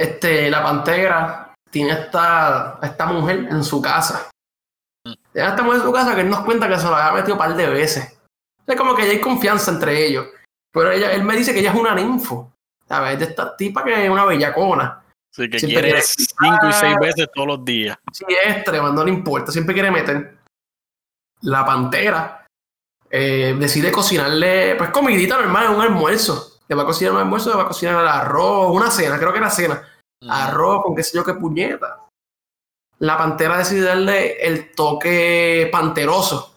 Este, 0.00 0.50
la 0.50 0.62
pantera 0.62 1.52
tiene 1.70 1.92
esta, 1.92 2.78
esta 2.82 3.04
mujer 3.06 3.48
en 3.50 3.62
su 3.62 3.82
casa. 3.82 4.30
Tiene 5.32 5.48
esta 5.50 5.62
mujer 5.62 5.80
en 5.80 5.86
su 5.86 5.92
casa 5.92 6.14
que 6.14 6.22
él 6.22 6.30
nos 6.30 6.40
cuenta 6.40 6.68
que 6.68 6.78
se 6.78 6.86
lo 6.86 6.96
había 6.96 7.12
metido 7.12 7.34
un 7.34 7.38
par 7.38 7.54
de 7.54 7.68
veces. 7.68 8.18
Es 8.66 8.76
como 8.76 8.94
que 8.94 9.04
ya 9.04 9.10
hay 9.10 9.20
confianza 9.20 9.70
entre 9.70 10.06
ellos. 10.06 10.26
Pero 10.72 10.90
ella, 10.90 11.12
él 11.12 11.22
me 11.22 11.36
dice 11.36 11.52
que 11.52 11.60
ella 11.60 11.72
es 11.72 11.78
una 11.78 11.94
ninfo. 11.94 12.50
¿Sabes? 12.88 13.18
De 13.18 13.26
esta 13.26 13.54
tipa 13.56 13.84
que 13.84 14.04
es 14.04 14.10
una 14.10 14.24
bellacona. 14.24 15.02
Así 15.32 15.50
que 15.50 15.58
Siempre 15.60 15.82
quiere- 15.82 16.02
cinco 16.02 16.68
y 16.68 16.72
seis 16.72 16.96
veces 16.98 17.28
todos 17.34 17.46
los 17.48 17.64
días. 17.64 17.98
Si 18.10 18.24
es 18.44 18.64
tremendo, 18.64 19.04
no 19.04 19.10
importa. 19.10 19.52
Siempre 19.52 19.74
quiere 19.74 19.90
meter. 19.90 20.38
La 21.42 21.64
pantera 21.64 22.46
eh, 23.10 23.54
decide 23.58 23.92
cocinarle, 23.92 24.76
pues 24.76 24.90
comidita 24.90 25.36
normal, 25.36 25.74
un 25.74 25.82
almuerzo. 25.82 26.58
Le 26.68 26.76
va 26.76 26.82
a 26.84 26.86
cocinar 26.86 27.12
un 27.14 27.18
almuerzo, 27.20 27.50
le 27.50 27.56
va 27.56 27.62
a 27.62 27.68
cocinar 27.68 28.00
el 28.00 28.08
arroz, 28.08 28.70
una 28.74 28.90
cena, 28.90 29.18
creo 29.18 29.32
que 29.32 29.38
era 29.38 29.50
cena. 29.50 29.82
Arroz 30.28 30.82
con 30.82 30.94
qué 30.94 31.02
sé 31.02 31.16
yo 31.16 31.24
qué 31.24 31.34
puñeta. 31.34 32.06
la 32.98 33.16
pantera 33.16 33.58
decide 33.58 33.82
darle 33.82 34.32
el 34.46 34.72
toque 34.72 35.68
panteroso. 35.72 36.54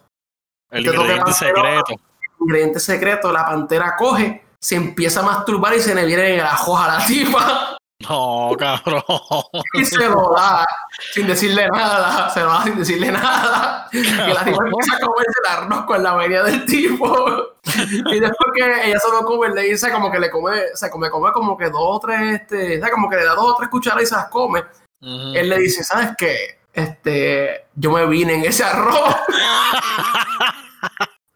El 0.70 0.84
Te 0.84 0.92
toca 0.92 1.04
ingrediente 1.04 1.34
secreto. 1.34 1.94
Ingrediente 2.40 2.80
secreto, 2.82 3.32
la 3.32 3.46
pantera 3.46 3.96
coge, 3.96 4.44
se 4.60 4.76
empieza 4.76 5.22
a 5.22 5.24
masturbar 5.24 5.74
y 5.76 5.80
se 5.80 5.96
le 5.96 6.06
viene 6.06 6.34
en 6.34 6.40
el 6.40 6.46
ajo 6.46 6.78
a 6.78 6.88
la 6.88 7.06
tipa 7.06 7.73
No, 8.10 8.56
cabrón. 8.58 9.04
y 9.74 9.86
se 9.86 10.08
lo 10.08 10.34
da 10.36 10.66
sin 11.14 11.28
decirle 11.28 11.68
nada, 11.68 12.30
se 12.30 12.42
lo 12.42 12.48
da 12.48 12.64
sin 12.64 12.78
decirle 12.78 13.12
nada. 13.12 13.88
Y 13.92 14.04
la 14.04 14.44
tipa 14.44 14.66
empieza 14.66 14.96
a 14.96 15.00
comerse 15.00 15.34
el 15.44 15.52
arroz 15.52 15.86
con 15.86 16.04
la 16.04 16.16
venida 16.16 16.44
del 16.44 16.66
tipo. 16.66 17.56
Y 18.12 18.20
después 18.20 18.52
que 18.56 18.90
ella 18.90 19.00
se 19.00 19.12
lo 19.12 19.26
come, 19.26 19.50
le 19.50 19.64
dice 19.64 19.92
como 19.92 20.12
que 20.12 20.20
le 20.20 20.30
come, 20.30 20.62
se 20.74 20.90
come, 20.90 21.10
come 21.10 21.32
como 21.32 21.58
que 21.58 21.66
dos 21.66 21.82
o 21.82 22.00
tres, 22.00 22.42
este, 22.42 22.78
o 22.78 22.80
sea, 22.82 22.92
como 22.92 23.10
que 23.10 23.16
le 23.18 23.26
da 23.26 23.36
dos 23.36 23.54
o 23.54 23.56
tres 23.56 23.70
cucharadas 23.70 24.04
y 24.04 24.08
se 24.08 24.16
las 24.16 24.28
come. 24.28 24.64
Él 25.02 25.50
le 25.50 25.58
dice, 25.58 25.84
¿sabes 25.84 26.12
qué? 26.18 26.60
Este, 26.74 27.66
yo 27.76 27.92
me 27.92 28.06
vine 28.06 28.36
en 28.36 28.46
ese 28.46 28.64
arroz. 28.64 29.16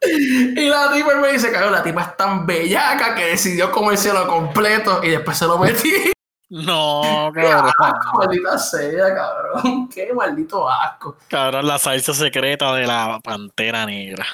y 0.02 0.68
la 0.68 0.92
tipa 0.92 1.14
me 1.16 1.32
dice, 1.32 1.52
cabrón, 1.52 1.72
la 1.72 1.82
tipa 1.82 2.02
es 2.02 2.16
tan 2.16 2.46
bellaca 2.46 3.14
que 3.14 3.26
decidió 3.26 3.70
comérselo 3.70 4.26
completo 4.26 5.00
y 5.02 5.10
después 5.10 5.36
se 5.36 5.46
lo 5.46 5.58
metí. 5.58 6.12
No, 6.50 7.30
¡Qué 7.34 7.42
cabrón. 7.42 7.72
asco, 7.78 8.18
maldita 8.18 8.58
sea, 8.58 9.14
cabrón! 9.14 9.88
¡Qué 9.94 10.12
maldito 10.14 10.68
asco! 10.68 11.16
Cabrón, 11.28 11.66
la 11.66 11.78
salsa 11.78 12.14
secreta 12.14 12.72
de 12.74 12.86
la 12.86 13.20
pantera 13.22 13.84
negra. 13.84 14.24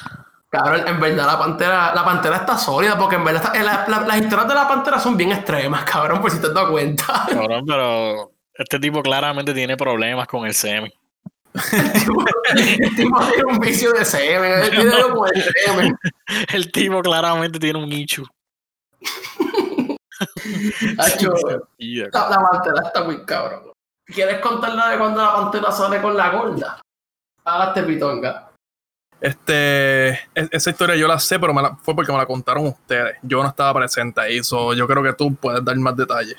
Cabrón, 0.49 0.87
en 0.87 1.01
verdad 1.01 1.27
la 1.27 1.39
pantera, 1.39 1.93
la 1.95 2.05
pantera 2.05 2.37
está 2.37 2.57
sólida 2.57 2.97
porque 2.97 3.17
en 3.17 3.25
verdad 3.25 3.43
está- 3.45 3.62
la- 3.65 3.85
la- 3.89 4.07
las 4.07 4.19
historias 4.21 4.47
de 4.47 4.55
la 4.55 4.69
pantera 4.69 5.01
son 5.01 5.17
bien 5.17 5.33
extremas, 5.33 5.83
cabrón, 5.91 6.21
por 6.21 6.31
si 6.31 6.39
te 6.41 6.47
has 6.47 6.55
dado 6.55 6.71
cuenta. 6.71 7.27
Cabrón, 7.29 7.65
pero 7.67 8.31
este 8.55 8.79
tipo 8.79 9.03
claramente 9.03 9.53
tiene 9.53 9.77
problemas 9.77 10.29
con 10.29 10.47
el 10.47 10.55
semen. 10.55 10.93
El 11.75 11.93
tipo, 11.93 13.21
el 13.21 13.33
tiene 13.33 13.45
un 13.47 13.59
vicio 13.59 13.93
de 13.93 14.05
semen, 14.05 14.53
algo 14.93 15.17
con 15.19 15.29
el 15.35 15.43
semen. 15.43 15.97
El 16.53 16.71
tipo 16.73 17.01
claramente 17.03 17.59
tiene 17.61 17.79
un 17.79 17.89
nicho. 17.89 18.23
Hacho, 20.99 21.35
La, 21.79 22.29
la 22.31 22.49
pantera 22.51 22.83
está 22.87 23.05
muy 23.05 23.25
cabrón. 23.25 23.72
¿Quieres 24.07 24.41
contarla 24.41 24.91
de 24.91 24.99
cuando 24.99 25.22
la 25.22 25.35
pantera 25.35 25.72
sale 25.72 26.01
con 26.03 26.16
la 26.16 26.31
gorda? 26.31 26.81
Hágate 27.45 27.83
pitonga. 27.85 28.49
Este, 29.20 30.11
e- 30.11 30.49
esa 30.51 30.70
historia 30.70 30.97
yo 30.97 31.09
la 31.09 31.18
sé, 31.18 31.39
pero 31.39 31.55
me 31.55 31.62
la- 31.62 31.77
fue 31.77 31.95
porque 31.95 32.12
me 32.12 32.18
la 32.18 32.27
contaron 32.27 32.66
ustedes. 32.66 33.16
Yo 33.22 33.43
no 33.43 33.49
estaba 33.49 33.72
presente 33.75 34.20
ahí, 34.20 34.43
so 34.45 34.75
yo 34.75 34.87
creo 34.87 35.03
que 35.03 35.14
tú 35.14 35.35
puedes 35.35 35.64
dar 35.64 35.77
más 35.77 35.97
detalles. 35.97 36.37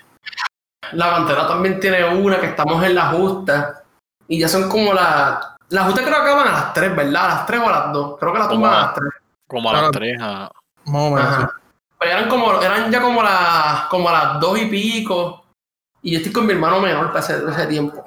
La 0.91 1.09
pantera 1.11 1.47
también 1.47 1.79
tiene 1.79 2.05
una 2.05 2.39
que 2.39 2.47
estamos 2.47 2.83
en 2.83 2.93
la 2.93 3.07
justa. 3.09 3.83
Y 4.27 4.39
ya 4.39 4.47
son 4.47 4.69
como 4.69 4.93
las. 4.93 5.39
Las 5.69 5.85
justas 5.85 6.03
creo 6.05 6.15
que 6.17 6.21
acaban 6.29 6.47
a 6.47 6.51
las 6.51 6.73
3, 6.73 6.95
¿verdad? 6.95 7.25
A 7.25 7.27
las 7.29 7.45
3 7.47 7.59
o 7.59 7.67
a 7.67 7.71
las 7.71 7.93
2. 7.93 8.19
Creo 8.19 8.33
que 8.33 8.39
las 8.39 8.49
tumban 8.49 8.73
a 8.73 8.77
las 8.81 8.93
3. 8.93 9.09
como 9.47 9.69
a 9.69 9.73
las 9.73 9.83
Ah. 9.83 9.89
tres. 9.91 10.17
a- 10.21 10.49
Más 10.85 11.01
o 11.01 11.09
menos. 11.11 11.49
Pero 12.05 12.17
eran 12.19 12.29
como, 12.29 12.61
eran 12.61 12.91
ya 12.91 13.01
como 13.01 13.23
las, 13.23 13.85
como 13.87 14.09
a 14.09 14.11
las 14.11 14.39
2 14.39 14.59
y 14.59 14.65
pico. 14.67 15.43
Y 16.03 16.11
yo 16.11 16.17
estoy 16.17 16.31
con 16.31 16.45
mi 16.45 16.53
hermano 16.53 16.79
menor 16.79 17.07
para 17.07 17.19
ese, 17.21 17.41
ese 17.49 17.65
tiempo. 17.65 18.05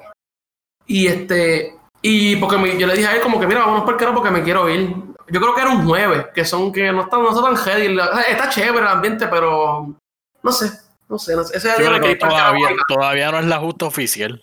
Y 0.87 1.07
este. 1.07 1.75
Y 2.01 2.37
porque 2.37 2.57
me- 2.57 2.77
yo 2.77 2.87
le 2.87 2.93
dije 2.95 3.07
a 3.07 3.15
él 3.15 3.21
como 3.21 3.39
que 3.41 3.45
mira, 3.47 3.59
vámonos 3.59 3.83
por 3.83 3.95
el 3.95 3.99
carro 3.99 4.13
porque 4.15 4.31
me 4.31 4.41
quiero 4.41 4.69
ir. 4.69 4.95
Yo 5.27 5.41
creo 5.41 5.53
que 5.53 5.61
era 5.61 5.71
un 5.71 5.83
9, 5.83 6.27
que 6.33 6.45
son 6.45 6.71
que 6.71 6.89
no 6.93 7.01
están, 7.01 7.21
no 7.21 7.29
están 7.29 7.43
tan 7.43 7.57
heavy. 7.57 7.93
La- 7.93 8.21
Está 8.21 8.47
chévere 8.47 8.79
el 8.79 8.87
ambiente, 8.87 9.27
pero 9.27 9.93
no 10.41 10.51
sé, 10.53 10.71
no 11.09 11.19
sé, 11.19 11.35
no 11.35 11.43
sé. 11.43 11.57
Ese 11.57 11.67
día 11.89 11.89
que 11.99 12.15
todavía, 12.29 12.67
todavía 12.87 13.31
no 13.33 13.39
es 13.39 13.45
la 13.47 13.57
justa 13.59 13.85
oficial. 13.85 14.41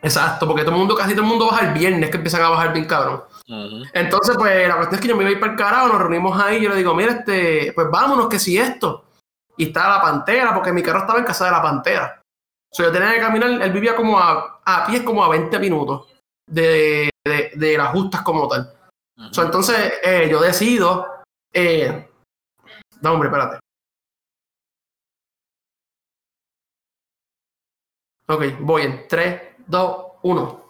Exacto, 0.00 0.46
porque 0.46 0.62
todo 0.62 0.72
el 0.74 0.78
mundo, 0.78 0.94
casi 0.94 1.10
todo 1.12 1.22
el 1.22 1.28
mundo 1.28 1.46
baja 1.50 1.66
el 1.66 1.74
viernes 1.74 2.08
que 2.10 2.18
empiezan 2.18 2.42
a 2.42 2.50
bajar 2.50 2.72
bien 2.72 2.84
cabrón. 2.84 3.24
Entonces, 3.46 4.36
pues 4.38 4.66
la 4.68 4.76
cuestión 4.76 4.94
es 4.94 5.00
que 5.02 5.08
yo 5.08 5.16
me 5.16 5.22
iba 5.22 5.30
a 5.30 5.32
ir 5.32 5.40
para 5.40 5.52
el 5.52 5.58
carajo, 5.58 5.88
nos 5.88 5.98
reunimos 5.98 6.40
ahí, 6.40 6.62
yo 6.62 6.70
le 6.70 6.76
digo, 6.76 6.94
mira, 6.94 7.12
este, 7.12 7.72
pues 7.74 7.90
vámonos, 7.90 8.28
que 8.28 8.38
si 8.38 8.56
esto. 8.58 9.04
Y 9.56 9.66
estaba 9.66 9.96
la 9.96 10.02
pantera, 10.02 10.54
porque 10.54 10.72
mi 10.72 10.82
carro 10.82 11.00
estaba 11.00 11.18
en 11.18 11.26
casa 11.26 11.44
de 11.44 11.50
la 11.50 11.62
pantera. 11.62 12.22
O 12.72 12.74
sea, 12.74 12.86
yo 12.86 12.92
tenía 12.92 13.12
que 13.12 13.20
caminar, 13.20 13.62
él 13.62 13.72
vivía 13.72 13.94
como 13.94 14.18
a, 14.18 14.60
a 14.64 14.86
pies 14.86 15.02
como 15.02 15.22
a 15.22 15.28
20 15.28 15.58
minutos 15.58 16.08
de, 16.46 17.10
de, 17.24 17.52
de 17.54 17.78
las 17.78 17.90
justas 17.90 18.22
como 18.22 18.48
tal. 18.48 18.72
So, 19.30 19.42
entonces, 19.42 19.94
eh, 20.02 20.28
yo 20.30 20.40
decido. 20.40 21.06
Eh, 21.52 22.08
no, 23.00 23.12
hombre, 23.12 23.28
espérate. 23.28 23.60
Ok, 28.26 28.42
voy 28.60 28.82
en 28.82 29.06
3, 29.06 29.42
2, 29.66 30.06
1. 30.22 30.63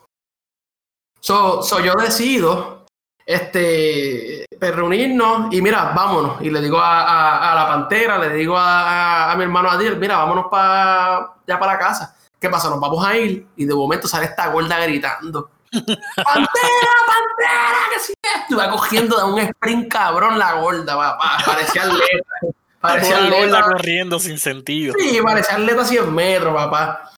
So, 1.25 1.62
so 1.62 1.81
yo 1.81 1.95
decido 1.95 2.85
este, 3.25 4.45
pues, 4.61 4.75
reunirnos 4.77 5.53
y 5.55 5.62
mira, 5.62 5.93
vámonos. 5.97 6.43
Y 6.43 6.51
le 6.51 6.61
digo 6.61 6.79
a, 6.79 7.01
a- 7.01 7.53
a 7.53 7.55
la 7.55 7.66
pantera, 7.66 8.18
le 8.18 8.29
digo 8.35 8.59
a, 8.59 9.33
a- 9.33 9.37
mi 9.37 9.45
hermano 9.45 9.70
Adiel, 9.70 9.97
mira, 9.97 10.18
vámonos 10.18 10.47
para 10.51 11.31
ya 11.47 11.59
para 11.59 11.72
la 11.72 11.79
casa. 11.79 12.14
¿Qué 12.39 12.51
pasa? 12.51 12.68
Nos 12.68 12.79
vamos 12.79 13.03
a 13.07 13.16
ir 13.16 13.47
y 13.57 13.64
de 13.64 13.75
momento 13.75 14.07
sale 14.07 14.27
esta 14.27 14.49
gorda 14.49 14.79
gritando. 14.81 15.49
¡Pantera, 15.72 16.95
pantera! 17.07 17.79
Que 17.95 18.01
sí 18.01 18.12
esto. 18.22 18.57
Va 18.59 18.68
cogiendo 18.70 19.16
de 19.16 19.25
un 19.25 19.39
sprint 19.39 19.91
cabrón 19.91 20.39
la 20.39 20.53
gorda, 20.61 20.95
papá. 20.95 21.39
Parecía 21.47 21.85
atleta. 21.85 22.55
Parecía 22.81 23.16
atleta. 23.25 23.62
corriendo 23.62 24.18
sin 24.18 24.39
sentido. 24.39 24.93
Sí, 24.99 25.18
parecía 25.25 25.55
atleta 25.55 25.81
a 25.81 25.87
100 25.87 26.14
metros, 26.14 26.55
papá. 26.55 27.11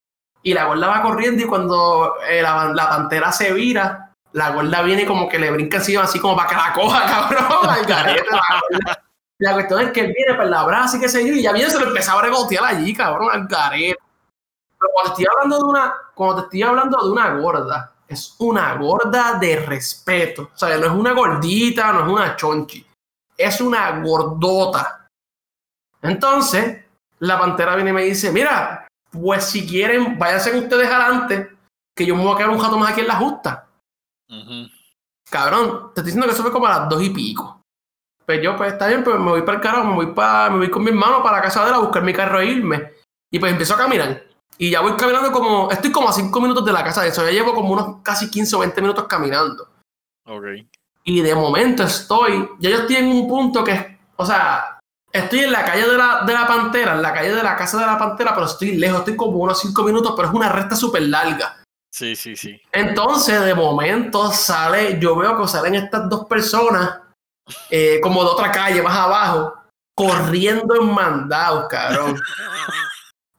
Y 0.46 0.54
la 0.54 0.66
gorda 0.66 0.86
va 0.86 1.02
corriendo 1.02 1.42
y 1.42 1.46
cuando 1.46 2.18
eh, 2.28 2.40
la, 2.40 2.72
la 2.72 2.88
pantera 2.88 3.32
se 3.32 3.52
vira, 3.52 4.12
la 4.30 4.50
gorda 4.50 4.80
viene 4.82 5.04
como 5.04 5.28
que 5.28 5.40
le 5.40 5.50
brinca 5.50 5.78
encima 5.78 6.04
así 6.04 6.20
como 6.20 6.36
para 6.36 6.48
que 6.48 6.54
la 6.54 6.72
coja, 6.72 7.04
cabrón. 7.28 7.68
al 7.68 7.84
garete, 7.84 8.28
la, 9.38 9.54
cuestión 9.54 9.80
es 9.80 9.90
que 9.90 10.02
él 10.02 10.14
viene 10.16 10.34
por 10.34 10.46
la 10.46 10.62
brasa 10.62 10.98
y 10.98 11.00
que 11.00 11.08
se 11.08 11.26
yo, 11.26 11.34
y 11.34 11.42
ya 11.42 11.52
viene 11.52 11.68
se 11.68 11.80
lo 11.80 11.88
empezaba 11.88 12.20
a 12.20 12.24
regotear 12.26 12.64
allí, 12.64 12.94
cabrón, 12.94 13.28
al 13.32 13.48
garete. 13.48 13.98
Pero 14.78 14.92
cuando 14.92 15.10
estoy 15.10 15.26
hablando 15.28 15.56
de 15.56 15.64
una, 15.64 15.94
cuando 16.14 16.36
te 16.36 16.42
estoy 16.42 16.62
hablando 16.62 17.04
de 17.04 17.10
una 17.10 17.34
gorda, 17.38 17.92
es 18.06 18.36
una 18.38 18.74
gorda 18.76 19.38
de 19.40 19.56
respeto. 19.56 20.50
O 20.54 20.56
sea, 20.56 20.78
no 20.78 20.86
es 20.86 20.92
una 20.92 21.10
gordita, 21.10 21.92
no 21.92 22.04
es 22.04 22.12
una 22.12 22.36
chonchi. 22.36 22.86
Es 23.36 23.60
una 23.60 23.98
gordota. 23.98 25.08
Entonces, 26.02 26.84
la 27.18 27.36
pantera 27.36 27.74
viene 27.74 27.90
y 27.90 27.94
me 27.94 28.02
dice, 28.04 28.30
mira, 28.30 28.85
pues 29.20 29.44
si 29.44 29.66
quieren, 29.66 30.18
váyanse 30.18 30.56
ustedes 30.56 30.88
adelante, 30.88 31.56
que 31.96 32.06
yo 32.06 32.16
me 32.16 32.22
voy 32.22 32.34
a 32.34 32.36
quedar 32.36 32.50
un 32.50 32.62
rato 32.62 32.78
más 32.78 32.92
aquí 32.92 33.00
en 33.00 33.08
la 33.08 33.16
justa. 33.16 33.68
Cabrón, 35.30 35.92
te 35.94 36.00
estoy 36.00 36.04
diciendo 36.04 36.26
que 36.26 36.32
eso 36.32 36.42
fue 36.42 36.52
como 36.52 36.66
a 36.66 36.78
las 36.78 36.88
dos 36.88 37.02
y 37.02 37.10
pico. 37.10 37.62
Pues 38.24 38.42
yo, 38.42 38.56
pues 38.56 38.72
está 38.72 38.88
bien, 38.88 39.04
pues 39.04 39.18
me 39.18 39.30
voy 39.30 39.42
para 39.42 39.58
el 39.58 39.62
carajo, 39.62 39.88
me 39.88 39.94
voy, 39.94 40.06
para, 40.06 40.50
me 40.50 40.58
voy 40.58 40.70
con 40.70 40.82
mi 40.82 40.90
hermano 40.90 41.22
para 41.22 41.36
la 41.36 41.42
casa 41.42 41.62
de 41.62 41.68
él 41.68 41.74
a 41.74 41.78
buscar 41.78 42.02
mi 42.02 42.12
carro 42.12 42.40
e 42.40 42.46
irme. 42.46 42.92
Y 43.30 43.38
pues 43.38 43.52
empiezo 43.52 43.74
a 43.74 43.78
caminar. 43.78 44.24
Y 44.58 44.70
ya 44.70 44.80
voy 44.80 44.96
caminando 44.96 45.30
como, 45.30 45.70
estoy 45.70 45.92
como 45.92 46.08
a 46.08 46.12
cinco 46.12 46.40
minutos 46.40 46.64
de 46.64 46.72
la 46.72 46.82
casa 46.82 47.02
de 47.02 47.08
eso, 47.08 47.24
ya 47.24 47.30
llevo 47.30 47.54
como 47.54 47.72
unos 47.72 48.02
casi 48.02 48.30
15 48.30 48.56
o 48.56 48.58
20 48.60 48.80
minutos 48.80 49.06
caminando. 49.06 49.68
Ok. 50.26 50.44
Y 51.04 51.20
de 51.20 51.34
momento 51.34 51.84
estoy, 51.84 52.48
ya 52.58 52.70
yo 52.70 52.78
estoy 52.78 52.96
en 52.96 53.08
un 53.08 53.28
punto 53.28 53.62
que, 53.62 53.98
o 54.16 54.26
sea, 54.26 54.75
estoy 55.16 55.40
en 55.40 55.52
la 55.52 55.64
calle 55.64 55.88
de 55.88 55.96
la, 55.96 56.22
de 56.24 56.32
la 56.32 56.46
Pantera, 56.46 56.94
en 56.94 57.02
la 57.02 57.12
calle 57.12 57.34
de 57.34 57.42
la 57.42 57.56
casa 57.56 57.78
de 57.78 57.86
la 57.86 57.98
Pantera, 57.98 58.34
pero 58.34 58.46
estoy 58.46 58.76
lejos, 58.76 59.00
estoy 59.00 59.16
como 59.16 59.38
unos 59.38 59.60
5 59.60 59.82
minutos, 59.82 60.14
pero 60.16 60.28
es 60.28 60.34
una 60.34 60.48
recta 60.48 60.76
súper 60.76 61.02
larga. 61.02 61.56
Sí, 61.92 62.14
sí, 62.14 62.36
sí. 62.36 62.60
Entonces, 62.72 63.42
de 63.44 63.54
momento 63.54 64.30
sale, 64.30 64.98
yo 65.00 65.16
veo 65.16 65.40
que 65.40 65.48
salen 65.48 65.76
estas 65.76 66.08
dos 66.08 66.26
personas, 66.26 67.00
eh, 67.70 68.00
como 68.02 68.22
de 68.22 68.30
otra 68.30 68.50
calle 68.52 68.82
más 68.82 68.96
abajo, 68.96 69.54
corriendo 69.94 70.74
en 70.74 70.92
mandados, 70.92 71.66
cabrón. 71.68 72.20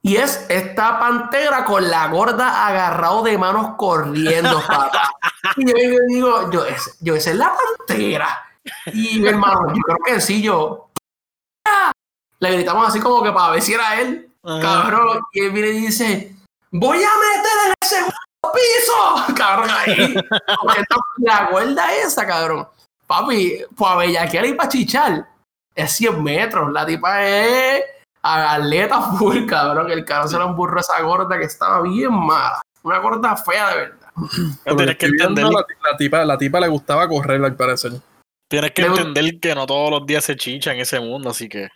Y 0.00 0.16
es 0.16 0.46
esta 0.48 0.98
pantera 0.98 1.64
con 1.64 1.90
la 1.90 2.06
gorda 2.06 2.66
agarrado 2.66 3.22
de 3.22 3.36
manos 3.36 3.74
corriendo, 3.76 4.62
papá. 4.66 5.10
Y 5.56 5.66
yo, 5.66 5.74
yo 5.76 5.98
digo, 6.08 6.50
yo, 7.00 7.14
esa 7.14 7.30
es 7.30 7.36
la 7.36 7.52
pantera. 7.52 8.28
Y 8.92 9.18
mi 9.20 9.28
hermano, 9.28 9.74
yo 9.74 9.82
creo 9.82 9.98
que 10.06 10.20
sí, 10.20 10.40
yo. 10.40 10.87
Le 12.40 12.52
gritamos 12.52 12.88
así 12.88 13.00
como 13.00 13.22
que 13.22 13.32
para 13.32 13.52
ver 13.52 13.62
si 13.62 13.74
era 13.74 14.00
él, 14.00 14.30
Ajá. 14.44 14.60
cabrón. 14.60 15.20
Y 15.32 15.40
él 15.40 15.50
viene 15.50 15.68
y 15.70 15.80
dice, 15.86 16.36
voy 16.70 16.98
a 16.98 17.08
meter 17.08 17.52
en 17.64 17.70
el 17.70 17.88
segundo 17.88 18.16
piso, 18.54 19.34
cabrón, 19.36 19.70
ahí. 19.70 20.14
La 21.18 21.48
gorda 21.50 21.94
esa, 21.94 22.26
cabrón. 22.26 22.68
Papi, 23.06 23.64
pues 23.74 23.90
a 23.90 23.96
bellaquear 23.96 24.46
y 24.46 24.54
para 24.54 24.68
chichar 24.68 25.26
es 25.74 25.92
100 25.92 26.22
metros. 26.22 26.72
La 26.72 26.84
tipa 26.86 27.24
es 27.26 27.82
atleta 28.22 29.00
full, 29.00 29.46
cabrón. 29.46 29.90
El 29.90 30.04
cabrón 30.04 30.28
se 30.28 30.38
le 30.38 30.44
emburró 30.44 30.80
esa 30.80 31.00
gorda 31.02 31.38
que 31.38 31.44
estaba 31.44 31.80
bien 31.82 32.12
mala. 32.12 32.60
Una 32.82 32.98
gorda 32.98 33.36
fea 33.36 33.70
de 33.70 33.76
verdad. 33.76 34.10
Pero 34.64 34.76
tienes 34.76 34.96
que 34.96 35.06
Estoy 35.06 35.18
viendo, 35.18 35.40
entender, 35.40 35.66
La, 35.82 35.90
la 35.90 35.96
tipa, 35.96 36.24
la 36.24 36.38
tipa 36.38 36.60
le 36.60 36.68
gustaba 36.68 37.08
correr, 37.08 37.42
al 37.44 37.56
parecer. 37.56 37.92
Tienes 38.48 38.72
que 38.72 38.82
entender 38.82 39.38
que 39.40 39.54
no 39.54 39.66
todos 39.66 39.90
los 39.90 40.06
días 40.06 40.24
se 40.24 40.36
chicha 40.36 40.72
en 40.72 40.80
ese 40.80 41.00
mundo, 41.00 41.30
así 41.30 41.48
que. 41.48 41.68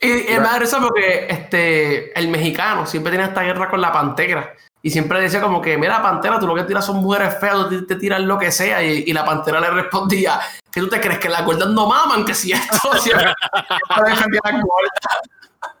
Y, 0.00 0.32
y 0.32 0.36
me 0.36 0.40
da 0.40 0.58
risa 0.58 0.78
porque 0.78 1.26
este, 1.28 2.18
el 2.18 2.28
mexicano 2.28 2.86
siempre 2.86 3.10
tiene 3.12 3.26
esta 3.26 3.42
guerra 3.42 3.70
con 3.70 3.80
la 3.80 3.92
pantera. 3.92 4.54
Y 4.82 4.90
siempre 4.90 5.20
decía 5.20 5.40
como 5.40 5.60
que, 5.60 5.76
mira, 5.76 6.00
Pantera, 6.00 6.38
tú 6.38 6.46
lo 6.46 6.54
que 6.54 6.62
tiras 6.62 6.86
son 6.86 6.98
mujeres 6.98 7.40
feas, 7.40 7.68
tú 7.68 7.70
te, 7.70 7.82
te 7.82 7.96
tiras 7.96 8.20
lo 8.20 8.38
que 8.38 8.52
sea. 8.52 8.84
Y, 8.84 9.02
y 9.06 9.12
la 9.12 9.24
Pantera 9.24 9.58
le 9.58 9.70
respondía, 9.70 10.38
¿qué 10.70 10.80
tú 10.80 10.88
te 10.88 11.00
crees? 11.00 11.18
Que 11.18 11.28
las 11.28 11.44
gordas 11.44 11.70
no 11.70 11.88
maman, 11.88 12.24
que 12.24 12.34
si 12.34 12.52
esto, 12.52 12.92
siempre 12.98 13.26
defendía 14.06 14.40
las 14.44 14.62
gordas. 14.62 15.72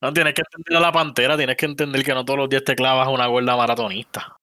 No 0.00 0.12
tienes 0.12 0.34
que 0.34 0.42
entender 0.42 0.76
a 0.76 0.80
la 0.80 0.92
pantera, 0.92 1.36
tienes 1.36 1.56
que 1.56 1.64
entender 1.64 2.04
que 2.04 2.12
no 2.12 2.24
todos 2.24 2.40
los 2.40 2.48
días 2.48 2.64
te 2.64 2.74
clavas 2.74 3.06
a 3.06 3.10
una 3.10 3.26
gorda 3.26 3.56
maratonista. 3.56 4.36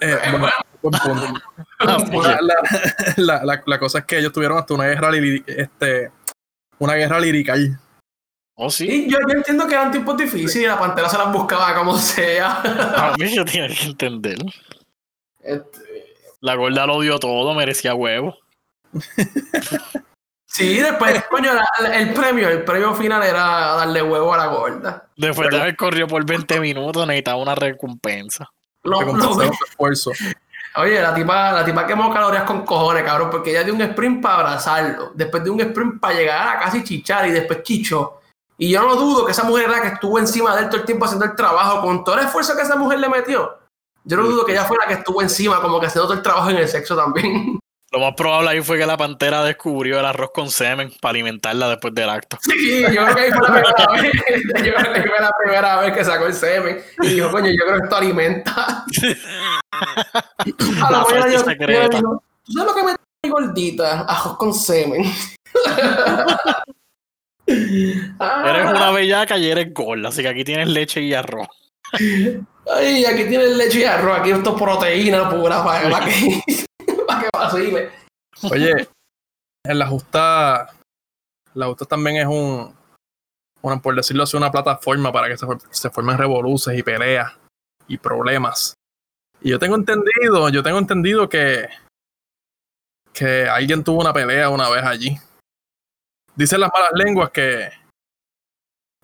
Eh, 0.00 0.18
bueno, 0.30 0.48
buen 0.90 1.00
punto. 1.00 1.40
Así 1.78 2.10
que- 2.10 2.16
la, 2.18 2.38
la- 2.40 3.14
la- 3.16 3.44
la- 3.44 3.62
la 3.66 3.78
cosa 3.78 3.98
es 4.00 4.04
que 4.04 4.18
ellos 4.18 4.32
tuvieron 4.32 4.58
hasta 4.58 4.74
una 4.74 4.84
guerra 4.86 5.10
este 5.46 6.10
una 6.78 6.94
guerra 6.94 7.20
lirical. 7.20 7.78
Oh, 8.56 8.70
sí. 8.70 8.86
Y 8.88 9.10
yo, 9.10 9.18
yo 9.26 9.34
entiendo 9.36 9.66
que 9.66 9.74
eran 9.74 9.90
tiempos 9.90 10.16
difíciles 10.16 10.54
y 10.56 10.66
la 10.66 10.78
Pantera 10.78 11.08
se 11.08 11.18
las 11.18 11.32
buscaba 11.32 11.74
como 11.74 11.96
sea. 11.98 12.60
A 13.12 13.14
mí 13.18 13.34
yo 13.34 13.44
tienes 13.44 13.78
que 13.78 13.86
entender. 13.86 14.38
Este, 15.40 15.78
La 16.40 16.54
gorda 16.54 16.86
lo 16.86 17.00
dio 17.00 17.18
todo, 17.18 17.52
merecía 17.54 17.94
huevo. 17.94 18.36
Sí, 20.46 20.78
después, 20.78 21.24
coño, 21.30 21.52
la- 21.52 21.66
la- 21.80 21.98
el 21.98 22.12
premio, 22.14 22.48
el 22.48 22.62
premio 22.64 22.94
final 22.94 23.22
era 23.24 23.42
darle 23.74 24.02
huevo 24.02 24.32
a 24.34 24.38
la 24.38 24.46
gorda. 24.46 25.08
Después 25.16 25.50
de 25.50 25.60
haber 25.60 25.76
corrido 25.76 26.06
por 26.06 26.24
20 26.24 26.60
minutos, 26.60 27.06
necesitaba 27.06 27.38
una 27.42 27.54
recompensa. 27.54 28.48
Lo- 28.84 29.00
lo- 29.02 29.42
esfuerzo. 29.42 30.12
Oye, 30.76 31.00
la 31.00 31.14
tipa, 31.14 31.52
la 31.52 31.64
tipa 31.64 31.86
quemó 31.86 32.12
calorías 32.12 32.44
con 32.44 32.64
cojones, 32.64 33.04
cabrón, 33.04 33.30
porque 33.30 33.50
ella 33.50 33.64
dio 33.64 33.74
un 33.74 33.82
sprint 33.82 34.22
para 34.22 34.34
abrazarlo, 34.36 35.12
después 35.14 35.42
de 35.44 35.50
un 35.50 35.60
sprint 35.60 36.00
para 36.00 36.14
llegar 36.14 36.56
a 36.56 36.60
casi 36.60 36.82
chichar 36.82 37.26
y 37.28 37.32
después 37.32 37.62
chichó. 37.62 38.20
Y 38.56 38.70
yo 38.70 38.82
no 38.82 38.94
dudo 38.94 39.26
que 39.26 39.32
esa 39.32 39.44
mujer 39.44 39.64
era 39.64 39.78
la 39.78 39.82
que 39.82 39.88
estuvo 39.88 40.18
encima 40.18 40.54
de 40.54 40.62
él 40.62 40.68
todo 40.68 40.80
el 40.80 40.86
tiempo 40.86 41.04
haciendo 41.04 41.24
el 41.24 41.34
trabajo, 41.34 41.80
con 41.80 42.04
todo 42.04 42.18
el 42.18 42.26
esfuerzo 42.26 42.56
que 42.56 42.62
esa 42.62 42.76
mujer 42.76 43.00
le 43.00 43.08
metió. 43.08 43.58
Yo 44.04 44.16
no 44.16 44.24
dudo 44.24 44.44
que 44.44 44.52
ella 44.52 44.64
fue 44.64 44.76
la 44.76 44.86
que 44.86 44.94
estuvo 44.94 45.22
encima, 45.22 45.60
como 45.60 45.80
que 45.80 45.86
haciendo 45.86 46.06
todo 46.06 46.16
el 46.16 46.22
trabajo 46.22 46.50
en 46.50 46.58
el 46.58 46.68
sexo 46.68 46.96
también. 46.96 47.58
Lo 47.94 48.00
más 48.00 48.14
probable 48.16 48.50
ahí 48.50 48.60
fue 48.60 48.76
que 48.76 48.86
la 48.86 48.96
pantera 48.96 49.44
descubrió 49.44 50.00
el 50.00 50.04
arroz 50.04 50.30
con 50.34 50.50
semen 50.50 50.90
para 51.00 51.10
alimentarla 51.10 51.68
después 51.68 51.94
del 51.94 52.10
acto. 52.10 52.36
Sí, 52.42 52.82
yo 52.82 52.88
creo 53.04 53.14
que 53.14 53.20
ahí 53.20 53.30
fue 53.30 53.48
la 53.48 53.54
primera 53.62 54.02
vez. 54.02 54.12
Yo 54.64 54.74
creo 54.74 54.92
que 54.94 55.02
fue 55.02 55.20
la 55.20 55.30
primera 55.44 55.76
vez 55.80 55.92
que 55.92 56.04
sacó 56.04 56.26
el 56.26 56.34
semen. 56.34 56.82
Y 57.02 57.06
dijo, 57.10 57.30
coño, 57.30 57.50
yo 57.50 57.64
creo 57.66 57.78
que 57.78 57.84
esto 57.84 57.96
alimenta. 57.96 58.84
A 60.82 60.90
La 60.90 61.04
fuerza 61.04 61.28
yo- 61.30 61.44
secreta. 61.44 62.00
yo 62.00 62.20
¿Tú 62.44 62.52
sabes 62.52 62.68
lo 62.68 62.74
que 62.74 62.82
me 62.82 62.92
mi 63.22 63.30
gordita? 63.30 64.00
Ajos 64.08 64.36
con 64.38 64.52
semen. 64.52 65.04
Ah, 68.18 68.44
Eres 68.50 68.70
una 68.70 68.90
bellaca 68.90 69.36
y 69.38 69.50
eres 69.50 69.72
gorda, 69.72 70.08
así 70.08 70.22
que 70.22 70.28
aquí 70.28 70.44
tienes 70.44 70.68
leche 70.68 71.00
y 71.00 71.14
arroz. 71.14 71.46
Ay, 71.92 73.04
aquí 73.04 73.24
tienes 73.24 73.56
leche 73.56 73.80
y 73.80 73.84
arroz, 73.84 74.18
aquí 74.20 74.30
esto 74.32 74.54
es 74.56 74.62
proteína 74.62 75.30
pura 75.30 75.62
para 75.62 76.04
que, 76.04 76.42
para 77.08 77.20
que 77.22 77.28
vacile. 77.32 77.90
Oye, 78.50 78.88
en 79.64 79.78
la 79.78 79.86
justa, 79.86 80.74
la 81.54 81.66
justa 81.66 81.84
también 81.86 82.16
es 82.16 82.26
un, 82.26 82.74
bueno, 83.62 83.80
por 83.80 83.94
decirlo 83.94 84.24
así, 84.24 84.36
una 84.36 84.50
plataforma 84.50 85.12
para 85.12 85.28
que 85.28 85.36
se, 85.38 85.46
for- 85.46 85.62
se 85.70 85.90
formen 85.90 86.18
revoluces 86.18 86.76
y 86.78 86.82
peleas 86.82 87.32
y 87.88 87.98
problemas. 87.98 88.74
Y 89.40 89.50
yo 89.50 89.58
tengo 89.58 89.76
entendido, 89.76 90.48
yo 90.48 90.62
tengo 90.62 90.78
entendido 90.78 91.28
que, 91.28 91.68
que 93.12 93.48
alguien 93.48 93.84
tuvo 93.84 94.00
una 94.00 94.12
pelea 94.12 94.48
una 94.48 94.68
vez 94.70 94.84
allí. 94.84 95.16
Dicen 96.34 96.60
las 96.60 96.70
malas 96.72 96.90
lenguas 96.94 97.30
que, 97.30 97.70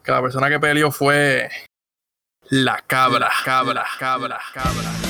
que 0.03 0.11
la 0.13 0.21
persona 0.23 0.49
que 0.49 0.59
peleó 0.59 0.91
fue 0.91 1.49
la 2.49 2.79
cabra, 2.87 3.31
cabra, 3.45 3.87
cabra, 3.99 4.41
cabra, 4.53 4.91
cabra. 4.93 5.10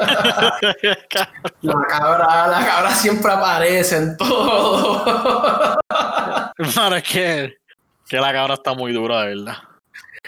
La 1.62 1.74
cabra, 1.88 2.46
la 2.48 2.66
cabra 2.66 2.90
siempre 2.94 3.30
aparece 3.32 3.96
en 3.96 4.16
todo. 4.16 5.04
Para 6.74 6.98
es 6.98 7.04
que, 7.04 7.56
que 8.08 8.16
la 8.16 8.32
cabra 8.32 8.54
está 8.54 8.74
muy 8.74 8.92
dura, 8.92 9.22
de 9.22 9.36
verdad. 9.36 9.56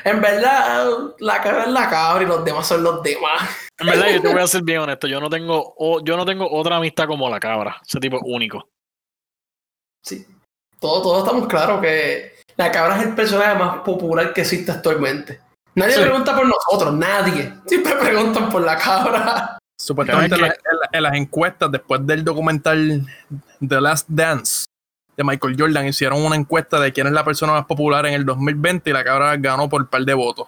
En 0.04 0.20
verdad, 0.20 0.86
la 1.20 1.40
cabra 1.42 1.62
es 1.64 1.68
la 1.68 1.88
cabra 1.88 2.22
y 2.22 2.26
los 2.26 2.44
demás 2.44 2.66
son 2.66 2.82
los 2.82 3.02
demás. 3.02 3.42
En 3.78 3.86
verdad, 3.86 4.08
yo 4.10 4.20
te 4.22 4.32
voy 4.32 4.42
a 4.42 4.46
ser 4.46 4.62
bien 4.62 4.80
honesto. 4.80 5.06
Yo 5.06 5.20
no 5.20 5.30
tengo, 5.30 5.74
yo 6.02 6.16
no 6.16 6.24
tengo 6.24 6.50
otra 6.50 6.76
amistad 6.76 7.06
como 7.06 7.28
la 7.30 7.38
cabra. 7.40 7.80
Ese 7.86 8.00
tipo 8.00 8.16
es 8.16 8.22
único. 8.24 8.68
Sí. 10.04 10.26
Todos, 10.80 11.02
todos 11.02 11.24
estamos 11.24 11.46
claros 11.48 11.80
que 11.80 12.34
la 12.56 12.70
cabra 12.72 12.96
es 12.98 13.06
el 13.06 13.14
personaje 13.14 13.54
más 13.54 13.78
popular 13.80 14.32
que 14.32 14.40
existe 14.40 14.72
actualmente. 14.72 15.40
Nadie 15.74 15.94
Sí. 15.94 16.00
pregunta 16.02 16.34
por 16.36 16.46
nosotros, 16.46 16.92
nadie. 16.94 17.54
Siempre 17.66 17.94
preguntan 17.96 18.48
por 18.50 18.62
la 18.62 18.76
cabra. 18.76 19.58
Supuestamente 19.82 20.34
en, 20.36 20.40
¿Sabes 20.40 20.58
las- 20.62 20.72
en 20.72 20.78
la- 20.80 20.88
en 20.98 21.02
las 21.02 21.14
encuestas, 21.14 21.70
después 21.72 22.06
del 22.06 22.24
documental 22.24 23.04
The 23.66 23.80
Last 23.80 24.06
Dance 24.08 24.66
de 25.16 25.24
Michael 25.24 25.56
Jordan, 25.58 25.86
hicieron 25.86 26.24
una 26.24 26.36
encuesta 26.36 26.78
de 26.80 26.92
quién 26.92 27.06
es 27.08 27.12
la 27.12 27.24
persona 27.24 27.52
más 27.52 27.66
popular 27.66 28.06
en 28.06 28.14
el 28.14 28.24
2020 28.24 28.90
y 28.90 28.92
la 28.92 29.02
cabra 29.04 29.36
ganó 29.36 29.68
por 29.68 29.82
un 29.82 29.88
par 29.88 30.02
de 30.02 30.14
votos. 30.14 30.46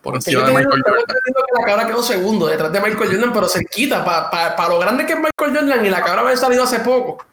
Por 0.00 0.14
encima 0.14 0.40
yo 0.42 0.46
de 0.46 0.52
Michael 0.52 0.82
Jordan. 0.86 1.04
que 1.06 1.60
la 1.60 1.66
cabra 1.66 1.86
quedó 1.88 2.02
segundo 2.04 2.46
detrás 2.46 2.72
de 2.72 2.80
Michael 2.80 3.10
Jordan, 3.10 3.32
pero 3.32 3.48
cerquita. 3.48 4.04
Para 4.04 4.68
lo 4.68 4.78
grande 4.78 5.04
que 5.04 5.14
es 5.14 5.18
Michael 5.18 5.58
Jordan 5.58 5.84
y 5.84 5.90
la 5.90 6.02
cabra 6.04 6.20
haber 6.20 6.36
salido 6.38 6.62
hace 6.62 6.78
poco. 6.80 7.26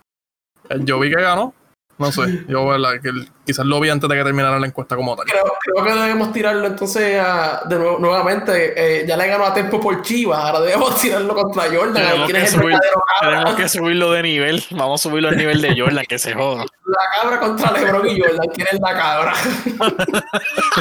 Yo 0.80 1.00
vi 1.00 1.12
que 1.12 1.22
ganó. 1.22 1.54
No 1.98 2.12
sé. 2.12 2.44
Yo 2.50 2.68
¿verdad? 2.68 3.00
que 3.02 3.08
el- 3.08 3.30
quizás 3.46 3.66
lo 3.66 3.80
vi 3.80 3.90
antes 3.90 4.10
de 4.10 4.18
que 4.18 4.24
terminara 4.26 4.60
la 4.60 4.68
encuesta 4.68 4.98
como 4.98 5.16
tal. 5.16 5.26
Creo, 5.26 5.46
creo 5.62 5.86
que 5.86 5.94
debemos 5.94 6.34
tirarlo 6.34 6.68
entonces 6.68 7.18
a- 7.22 7.62
de 7.70 7.78
nuevo, 7.78 8.00
nuevamente. 8.00 8.74
eh, 8.76 9.06
ya 9.08 9.16
le 9.16 9.28
ganó 9.28 9.46
a 9.46 9.54
Tempo 9.54 9.80
por 9.80 10.02
Chivas, 10.02 10.40
ahora 10.40 10.60
debemos 10.60 10.96
tirarlo 11.02 11.34
contra 11.34 11.64
Jordan. 11.64 11.94
Tenemos 11.94 12.30
¿Quién 12.30 12.42
que 12.44 12.48
subir-? 12.50 12.80
Tenemos 13.22 13.56
que 13.56 13.70
subirlo 13.70 14.12
de 14.12 14.24
nivel. 14.24 14.64
Vamos 14.72 15.00
a 15.00 15.10
subirlo 15.10 15.30
al 15.30 15.38
nivel 15.38 15.62
de 15.62 15.80
Jordan, 15.80 16.06
que 16.06 16.20
se 16.20 16.34
joda. 16.34 16.66
La 16.86 17.22
cabra 17.22 17.40
contra 17.40 17.72
LeBron 17.72 18.08
y 18.10 18.20
Jordan. 18.20 18.48
¿Quién 18.54 18.68
es 18.74 18.80
la 18.82 18.94
cabra? 18.94 19.34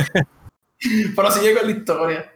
Pero 1.17 1.31
sigue 1.31 1.55
con 1.57 1.67
la 1.67 1.73
historia. 1.73 2.33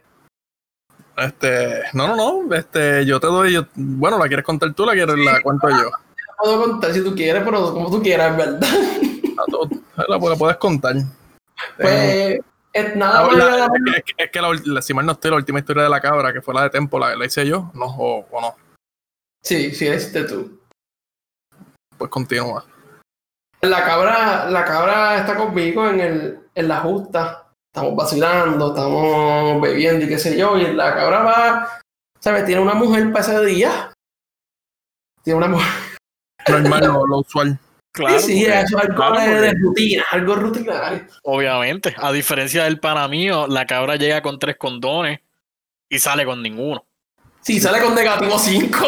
Este, 1.17 1.81
no, 1.93 2.07
no, 2.15 2.43
no. 2.43 2.55
Este, 2.55 3.05
yo 3.05 3.19
te 3.19 3.27
doy. 3.27 3.51
yo- 3.53 3.65
bueno, 3.75 4.17
¿la 4.17 4.27
quieres 4.27 4.45
contar 4.45 4.73
tú? 4.73 4.85
¿La 4.85 4.93
quieres? 4.93 5.15
La 5.17 5.41
cuento 5.41 5.69
yo. 5.69 5.91
Puedo 6.41 6.61
contar 6.69 6.93
si 6.93 7.03
tú 7.03 7.13
quieres, 7.15 7.43
pero 7.43 7.73
como 7.73 7.89
tú 7.91 8.01
quieras, 8.01 8.35
verdad. 8.37 8.59
La, 8.61 9.43
tú- 9.45 9.83
la- 9.95 10.05
la 10.29 10.35
puedes 10.35 10.57
contar. 10.57 10.95
Eh, 10.97 11.03
Pues, 11.77 12.39
es 12.73 12.95
nada 12.95 13.31
la- 13.33 13.65
es 13.95 14.03
que, 14.31 14.39
es 14.39 14.65
la, 14.67 14.81
si 14.81 14.93
mal 14.93 15.05
no 15.05 15.13
estoy, 15.13 15.31
la 15.31 15.37
última 15.37 15.59
historia 15.59 15.83
de 15.83 15.89
la 15.89 15.99
cabra, 16.01 16.31
que 16.31 16.41
fue 16.41 16.53
la 16.53 16.63
de 16.63 16.69
Tempo, 16.69 16.99
la, 16.99 17.15
la 17.15 17.25
hice 17.25 17.45
yo, 17.45 17.71
no, 17.73 17.85
o, 17.85 18.25
o 18.31 18.41
no. 18.41 18.55
Sí, 19.43 19.73
sí, 19.73 19.87
este 19.87 20.23
tú. 20.25 20.59
Pues 21.97 22.09
continúa. 22.11 22.63
La 23.61 23.83
cabra, 23.83 24.49
la 24.49 24.63
cabra 24.63 25.17
está 25.17 25.35
conmigo 25.35 25.87
en, 25.89 25.99
el, 25.99 26.39
en 26.55 26.67
la 26.67 26.79
justa. 26.79 27.45
Estamos 27.73 27.95
vacilando, 27.95 28.69
estamos 28.69 29.61
bebiendo 29.61 30.05
y 30.05 30.07
qué 30.07 30.17
sé 30.17 30.37
yo. 30.37 30.57
Y 30.57 30.73
la 30.73 30.93
cabra 30.95 31.23
va, 31.23 31.79
¿sabes? 32.19 32.45
Tiene 32.45 32.61
una 32.61 32.73
mujer 32.73 33.11
para 33.11 33.25
ese 33.25 33.45
día. 33.45 33.91
Tiene 35.23 35.37
una 35.37 35.47
mujer. 35.49 35.67
Normal, 36.51 36.81
lo, 36.87 37.07
lo 37.07 37.17
usual. 37.19 37.57
Claro, 37.91 38.19
sí, 38.19 38.33
sí, 38.33 38.45
eso 38.45 38.77
es 38.77 38.83
algo 38.85 38.95
claro, 38.95 39.41
de, 39.41 39.53
rutina, 39.53 40.05
algo 40.11 40.35
rutinario. 40.35 41.05
obviamente. 41.23 41.95
A 41.97 42.11
diferencia 42.11 42.63
del 42.63 42.79
pana 42.79 43.07
mío, 43.07 43.47
la 43.47 43.65
cabra 43.65 43.95
llega 43.95 44.21
con 44.21 44.37
tres 44.37 44.57
condones 44.57 45.19
y 45.89 45.97
sale 45.97 46.23
con 46.23 46.41
ninguno. 46.41 46.85
Sí, 47.41 47.59
sale 47.59 47.81
con 47.81 47.95
negativo 47.95 48.37
5. 48.37 48.87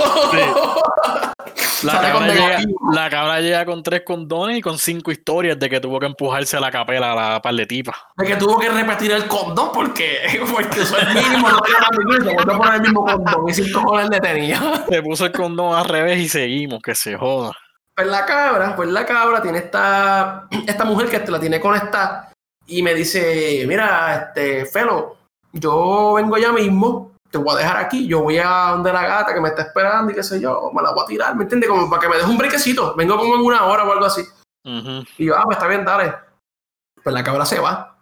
La 1.84 2.02
cabra, 2.02 2.28
llega, 2.28 2.48
negativo. 2.48 2.80
la 2.94 3.10
cabra 3.10 3.40
llega 3.42 3.66
con 3.66 3.84
tres 3.84 4.04
condones 4.06 4.58
y 4.58 4.62
con 4.62 4.78
cinco 4.78 5.12
historias 5.12 5.58
de 5.60 5.70
que 5.70 5.80
tuvo 5.80 6.00
que 6.00 6.06
empujarse 6.06 6.58
a 6.58 6.60
la 6.60 6.72
capela 6.72 7.14
a 7.14 7.16
la 7.16 7.42
par 7.42 7.54
de 7.54 7.66
tipa. 7.66 7.96
De 8.18 8.26
que 8.26 8.36
tuvo 8.36 8.60
que 8.60 8.70
repetir 8.70 9.12
el 9.12 9.28
condón 9.28 9.70
porque, 9.74 10.20
porque 10.54 10.82
eso 10.82 10.98
es 10.98 11.08
el 11.08 11.14
mínimo, 11.14 11.50
no 11.50 11.60
tenía 11.62 11.80
más 11.80 12.48
a 12.48 12.58
poner 12.58 12.76
el 12.76 12.82
mismo 12.82 13.06
condón 13.06 13.50
y 13.50 13.54
sin 13.54 13.72
cojones 13.72 14.10
le 14.10 14.20
tenía. 14.20 14.86
Le 14.90 15.02
puso 15.02 15.26
el 15.26 15.32
condón 15.32 15.76
al 15.76 15.86
revés 15.86 16.20
y 16.20 16.30
seguimos, 16.30 16.82
que 16.82 16.96
se 16.96 17.18
joda. 17.18 17.52
Pues 17.96 18.08
la 18.08 18.26
cabra, 18.26 18.76
pues 18.76 18.90
la 18.90 19.06
cabra 19.06 19.42
tiene 19.42 19.60
esta, 19.60 20.48
esta 20.66 20.86
mujer 20.86 21.10
que 21.10 21.20
te 21.20 21.32
la 21.32 21.40
tiene 21.40 21.60
conectada 21.60 22.32
y 22.68 22.82
me 22.82 22.94
dice, 22.94 23.66
mira, 23.68 24.32
este, 24.34 24.66
Felo, 24.66 25.18
yo 25.52 26.14
vengo 26.16 26.38
ya 26.38 26.52
mismo, 26.52 27.11
te 27.32 27.38
voy 27.38 27.56
a 27.56 27.58
dejar 27.60 27.78
aquí, 27.78 28.08
yo 28.08 28.22
voy 28.24 28.38
a 28.38 28.72
donde 28.72 28.92
la 28.92 29.08
gata 29.08 29.34
que 29.34 29.42
me 29.42 29.50
está 29.50 29.64
esperando 29.64 30.12
y 30.12 30.16
qué 30.16 30.24
sé 30.24 30.40
yo, 30.40 30.72
me 30.74 30.82
la 30.82 30.92
voy 30.92 31.04
a 31.04 31.08
tirar, 31.08 31.36
¿me 31.36 31.44
entiendes? 31.44 31.70
Como 31.70 31.90
para 31.90 32.02
que 32.02 32.10
me 32.10 32.18
deje 32.18 32.30
un 32.30 32.38
brequecito, 32.38 32.94
vengo 32.96 33.18
como 33.18 33.36
en 33.36 33.42
una 33.42 33.66
hora 33.66 33.86
o 33.86 33.92
algo 33.92 34.06
así. 34.06 34.24
Y 35.18 35.26
yo, 35.26 35.36
ah, 35.36 35.44
pues 35.46 35.58
está 35.58 35.68
bien, 35.68 35.86
dale. 35.86 36.14
Pues 37.04 37.14
la 37.14 37.24
cabra 37.24 37.46
se 37.46 37.60
va. 37.60 37.98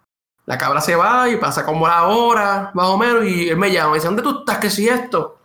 La 0.46 0.58
cabra 0.58 0.80
se 0.80 0.96
va 0.96 1.28
y 1.28 1.36
pasa 1.36 1.64
como 1.64 1.86
la 1.86 2.08
hora, 2.08 2.70
más 2.74 2.86
o 2.88 2.98
menos, 2.98 3.24
y 3.24 3.48
él 3.48 3.56
me 3.56 3.70
llama, 3.70 3.90
me 3.90 3.94
dice, 3.96 4.08
¿dónde 4.08 4.22
tú 4.22 4.40
estás? 4.40 4.58
¿Qué 4.58 4.68
si 4.68 4.88
esto? 4.88 5.38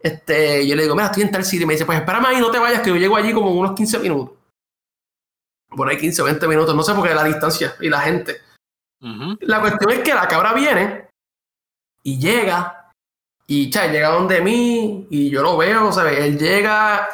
Este, 0.00 0.66
yo 0.66 0.76
le 0.76 0.82
digo, 0.82 0.94
mira, 0.94 1.06
estoy 1.06 1.24
en 1.24 1.32
tal 1.32 1.44
sitio. 1.44 1.64
Y 1.64 1.66
me 1.66 1.74
dice, 1.74 1.84
pues 1.84 1.98
espérame 1.98 2.26
ahí, 2.26 2.40
no 2.40 2.50
te 2.50 2.58
vayas, 2.58 2.82
que 2.82 2.90
yo 2.90 2.96
llego 2.96 3.16
allí 3.16 3.32
como 3.32 3.50
unos 3.50 3.74
15 3.74 3.98
minutos. 3.98 4.36
Por 5.68 5.88
ahí 5.88 5.98
15 5.98 6.22
o 6.22 6.24
20 6.26 6.48
minutos, 6.48 6.74
no 6.74 6.82
sé 6.82 6.94
por 6.94 7.06
qué 7.06 7.14
la 7.14 7.24
distancia 7.24 7.74
y 7.80 7.88
la 7.88 8.00
gente. 8.00 8.40
La 9.40 9.60
cuestión 9.60 9.90
es 9.92 10.00
que 10.00 10.14
la 10.14 10.26
cabra 10.26 10.54
viene 10.54 11.08
y 12.02 12.18
llega 12.18 12.77
y 13.50 13.70
cha, 13.70 13.86
llega 13.86 14.10
donde 14.10 14.42
mí 14.42 15.06
y 15.08 15.30
yo 15.30 15.42
lo 15.42 15.56
veo, 15.56 15.90
¿sabes? 15.90 16.18
Él 16.18 16.38
llega 16.38 17.08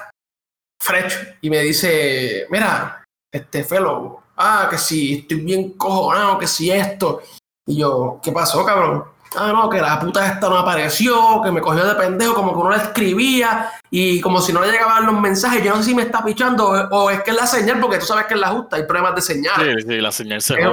fresh 0.81 1.37
y 1.41 1.49
me 1.49 1.61
dice, 1.61 2.47
mira, 2.51 3.05
este 3.33 3.63
fellow, 3.63 4.21
ah, 4.37 4.67
que 4.69 4.77
si 4.77 5.19
estoy 5.19 5.41
bien 5.43 5.73
cojonado, 5.75 6.37
que 6.37 6.49
si 6.49 6.73
esto. 6.73 7.23
Y 7.67 7.79
yo, 7.79 8.19
¿qué 8.21 8.33
pasó, 8.33 8.65
cabrón? 8.65 9.05
Ah, 9.37 9.53
no, 9.53 9.71
que 9.71 9.81
la 9.81 9.99
puta 10.01 10.27
esta 10.27 10.49
no 10.49 10.59
apareció, 10.59 11.41
que 11.43 11.53
me 11.53 11.61
cogió 11.61 11.87
de 11.87 11.95
pendejo, 11.95 12.35
como 12.35 12.53
que 12.53 12.59
uno 12.59 12.71
le 12.71 12.77
escribía 12.79 13.71
y 13.89 14.21
como 14.21 14.41
si 14.41 14.53
no 14.53 14.61
le 14.61 14.73
llegaban 14.73 15.07
los 15.07 15.21
mensajes. 15.21 15.63
Yo 15.63 15.71
no 15.71 15.79
sé 15.79 15.91
si 15.91 15.95
me 15.95 16.03
está 16.03 16.25
pichando 16.25 16.67
o, 16.69 17.11
es 17.11 17.23
que 17.23 17.31
es 17.31 17.37
la 17.37 17.47
señal, 17.47 17.81
porque 17.81 17.99
tú 17.99 18.07
sabes 18.07 18.27
que 18.27 18.35
es 18.35 18.41
la 18.41 18.49
justa, 18.49 18.75
hay 18.75 18.87
problemas 18.87 19.15
de 19.15 19.23
señal 19.23 19.55
Sí, 19.57 19.87
sí, 19.87 20.01
la 20.01 20.11
señal 20.11 20.43
se 20.43 20.55
es, 20.55 20.69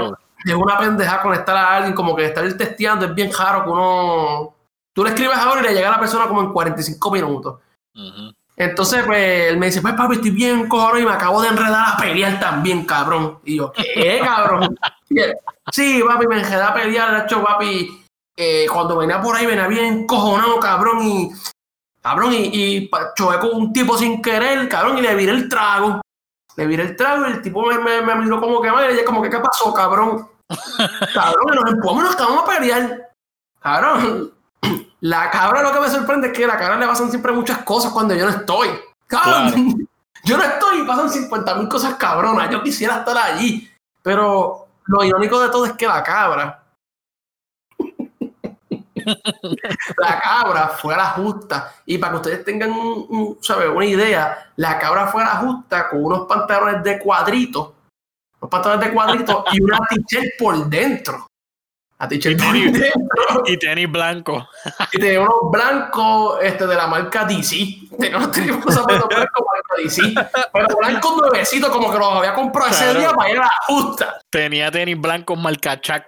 es 0.45 0.53
una 0.55 0.79
pendeja 0.79 1.21
conectar 1.21 1.55
a 1.55 1.75
alguien, 1.77 1.93
como 1.93 2.15
que 2.15 2.25
estar 2.25 2.51
testeando, 2.53 3.05
es 3.05 3.13
bien 3.13 3.31
raro 3.31 3.63
que 3.63 3.69
uno. 3.69 4.55
Tú 4.93 5.03
le 5.03 5.11
escribes 5.11 5.37
ahora 5.37 5.61
y 5.61 5.63
le 5.63 5.73
llega 5.73 5.89
a 5.89 5.93
la 5.93 5.99
persona 5.99 6.27
como 6.27 6.41
en 6.41 6.51
45 6.51 7.11
minutos. 7.11 7.59
Ujú. 7.95 8.33
Entonces, 8.57 9.03
pues, 9.05 9.51
él 9.51 9.57
me 9.57 9.67
dice, 9.67 9.81
pues, 9.81 9.93
papi, 9.93 10.15
estoy 10.15 10.31
bien 10.31 10.67
cojones 10.67 11.03
y 11.03 11.05
me 11.05 11.13
acabo 11.13 11.41
de 11.41 11.47
enredar 11.47 11.93
a 11.93 11.97
pelear 11.97 12.39
también, 12.39 12.85
cabrón. 12.85 13.39
Y 13.43 13.57
yo, 13.57 13.71
¿qué, 13.71 14.19
cabrón? 14.23 14.77
Él, 15.09 15.35
sí, 15.71 16.03
papi, 16.05 16.27
me 16.27 16.39
enredé 16.39 16.61
a 16.61 16.73
pelear, 16.73 17.11
de 17.11 17.23
hecho, 17.23 17.43
papi, 17.43 18.05
eh, 18.35 18.67
cuando 18.71 18.97
venía 18.97 19.21
por 19.21 19.35
ahí 19.35 19.45
venía 19.45 19.67
bien 19.67 20.05
cojonado, 20.05 20.59
cabrón, 20.59 21.01
y, 21.01 21.31
cabrón, 22.01 22.33
y, 22.33 22.49
y 22.53 22.89
con 22.89 23.49
un 23.53 23.73
tipo 23.73 23.97
sin 23.97 24.21
querer, 24.21 24.69
cabrón, 24.69 24.97
y 24.97 25.01
le 25.01 25.15
viré 25.15 25.31
el 25.31 25.49
trago. 25.49 26.01
Le 26.57 26.67
viré 26.67 26.83
el 26.83 26.95
trago 26.95 27.27
y 27.27 27.31
el 27.31 27.41
tipo 27.41 27.65
me, 27.65 27.79
me, 27.79 28.01
me 28.01 28.15
miró 28.15 28.39
como 28.39 28.61
que 28.61 28.71
mal, 28.71 28.91
y 28.91 28.93
ella 28.93 29.05
como 29.05 29.21
que, 29.21 29.29
¿qué 29.29 29.39
pasó, 29.39 29.73
cabrón? 29.73 30.29
cabrón, 31.13 31.53
y 31.53 31.55
nos 31.55 31.71
empujamos 31.71 32.03
y 32.03 32.05
nos 32.05 32.15
acabamos 32.15 32.43
a 32.43 32.59
pelear. 32.59 33.11
Cabrón, 33.59 34.33
la 35.01 35.29
cabra 35.31 35.63
lo 35.63 35.73
que 35.73 35.79
me 35.79 35.89
sorprende 35.89 36.27
es 36.27 36.33
que 36.33 36.43
a 36.43 36.47
la 36.47 36.57
cabra 36.57 36.77
le 36.77 36.87
pasan 36.87 37.09
siempre 37.09 37.31
muchas 37.31 37.63
cosas 37.63 37.91
cuando 37.91 38.13
yo 38.13 38.25
no 38.25 38.31
estoy. 38.31 38.69
Yo 40.23 40.37
no 40.37 40.43
estoy 40.43 40.81
y 40.81 40.85
pasan 40.85 41.09
50 41.09 41.55
mil 41.55 41.67
cosas 41.67 41.95
cabronas. 41.95 42.47
Yo 42.51 42.61
quisiera 42.61 42.97
estar 42.97 43.17
allí. 43.17 43.67
Pero 44.03 44.67
lo 44.85 45.03
irónico 45.03 45.39
de 45.39 45.49
todo 45.49 45.65
es 45.65 45.73
que 45.73 45.87
la 45.87 46.03
cabra. 46.03 46.63
la 49.97 50.21
cabra 50.21 50.67
fue 50.67 50.93
a 50.93 50.97
la 50.97 51.05
justa. 51.07 51.73
Y 51.87 51.97
para 51.97 52.11
que 52.11 52.17
ustedes 52.17 52.45
tengan 52.45 52.71
un, 52.71 53.07
un, 53.09 53.37
¿sabe? 53.41 53.67
una 53.67 53.85
idea, 53.85 54.51
la 54.57 54.77
cabra 54.77 55.07
fue 55.07 55.23
a 55.23 55.25
la 55.25 55.35
justa 55.37 55.89
con 55.89 56.05
unos 56.05 56.27
pantalones 56.27 56.83
de 56.83 56.99
cuadritos. 56.99 57.71
Unos 58.39 58.51
pantalones 58.51 58.87
de 58.87 58.93
cuadritos 58.93 59.43
y 59.53 59.61
una 59.61 59.79
t-shirt 59.89 60.37
por 60.37 60.69
dentro. 60.69 61.30
Tenis. 62.09 62.73
dentro. 62.73 63.43
Y 63.45 63.57
tenis 63.57 63.91
blanco. 63.91 64.47
Y 64.91 64.99
tenía 64.99 65.21
unos 65.21 65.35
blancos 65.51 66.39
este, 66.41 66.67
de 66.67 66.75
la 66.75 66.87
marca 66.87 67.25
DC. 67.25 67.55
Tenía 67.99 68.17
unos 68.17 68.35
zapatos 68.35 69.07
blancos 69.09 69.45
marca 69.45 69.83
DC. 69.83 70.13
Pero 70.53 70.67
blancos 70.77 71.17
nuevecitos, 71.17 71.69
como 71.69 71.91
que 71.91 71.97
los 71.99 72.07
había 72.13 72.33
comprado 72.33 72.69
ese 72.71 72.93
día 72.95 73.11
para 73.13 73.29
ir 73.31 73.37
a 73.37 73.41
la 73.41 73.51
justa. 73.67 74.19
Tenía 74.29 74.71
tenis 74.71 74.99
blancos 74.99 75.37
marca 75.39 75.79
Chuck. 75.79 76.03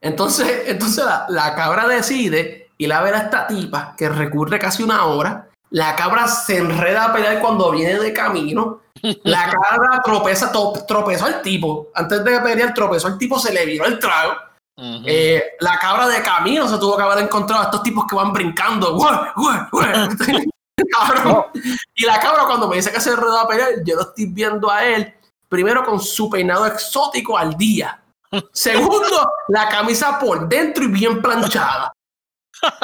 Entonces, 0.00 0.64
entonces 0.66 1.04
la, 1.04 1.26
la 1.28 1.54
cabra 1.54 1.86
decide 1.88 2.70
ir 2.78 2.92
a 2.92 3.00
ver 3.02 3.14
a 3.14 3.18
esta 3.18 3.46
tipa 3.46 3.94
que 3.96 4.08
recurre 4.08 4.58
casi 4.58 4.82
una 4.82 5.04
hora. 5.06 5.48
La 5.70 5.96
cabra 5.96 6.28
se 6.28 6.58
enreda 6.58 7.06
a 7.06 7.12
pelear 7.12 7.40
cuando 7.40 7.70
viene 7.70 7.98
de 7.98 8.12
camino. 8.12 8.82
La 9.24 9.44
cabra 9.50 10.00
tropeza, 10.04 10.52
to- 10.52 10.84
tropezó 10.86 11.26
al 11.26 11.42
tipo. 11.42 11.88
Antes 11.94 12.22
de 12.24 12.40
pelear, 12.40 12.72
tropezó 12.72 13.08
al 13.08 13.18
tipo, 13.18 13.38
se 13.38 13.52
le 13.52 13.66
viró 13.66 13.84
el 13.86 13.98
trago. 13.98 14.34
Eh, 14.78 15.42
la 15.60 15.78
cabra 15.78 16.06
de 16.06 16.22
camino 16.22 16.68
se 16.68 16.78
tuvo 16.78 16.96
que 16.96 17.02
haber 17.02 17.24
encontrado 17.24 17.62
a 17.62 17.64
estos 17.66 17.82
tipos 17.82 18.04
que 18.06 18.16
van 18.16 18.32
brincando. 18.32 18.96
Y 21.94 22.04
la 22.04 22.20
cabra 22.20 22.44
cuando 22.44 22.68
me 22.68 22.76
dice 22.76 22.92
que 22.92 23.00
se 23.00 23.10
enredó 23.10 23.38
a 23.38 23.48
pelear, 23.48 23.70
yo 23.84 23.96
lo 23.96 24.02
estoy 24.02 24.26
viendo 24.26 24.70
a 24.70 24.84
él, 24.84 25.14
primero 25.48 25.82
con 25.84 25.98
su 25.98 26.28
peinado 26.28 26.66
exótico 26.66 27.38
al 27.38 27.56
día. 27.56 27.98
Segundo, 28.52 29.26
la 29.48 29.68
camisa 29.68 30.18
por 30.18 30.46
dentro 30.48 30.84
y 30.84 30.88
bien 30.88 31.22
planchada. 31.22 31.92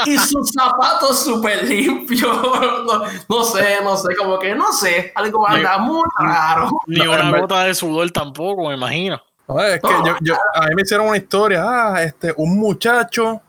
Y 0.06 0.18
sus 0.18 0.50
zapatos 0.52 1.24
súper 1.24 1.64
limpios. 1.64 2.22
No, 2.42 3.02
no 3.28 3.44
sé, 3.44 3.78
no 3.82 3.96
sé, 3.96 4.14
como 4.16 4.38
que 4.38 4.54
no 4.54 4.72
sé. 4.72 5.12
Algo 5.14 5.46
anda 5.46 5.78
muy 5.78 6.02
raro. 6.18 6.70
Ni 6.86 7.06
una 7.06 7.38
gota 7.38 7.64
de 7.64 7.74
sudor 7.74 8.10
tampoco, 8.10 8.68
me 8.68 8.74
imagino. 8.74 9.20
No, 9.54 9.60
es 9.60 9.80
que 9.80 9.88
yo, 10.06 10.16
yo- 10.20 10.36
a 10.54 10.66
mí 10.68 10.74
me 10.74 10.82
hicieron 10.82 11.08
una 11.08 11.16
historia. 11.16 11.62
Ah, 11.64 12.02
este, 12.02 12.32
un 12.36 12.58
muchacho 12.58 13.40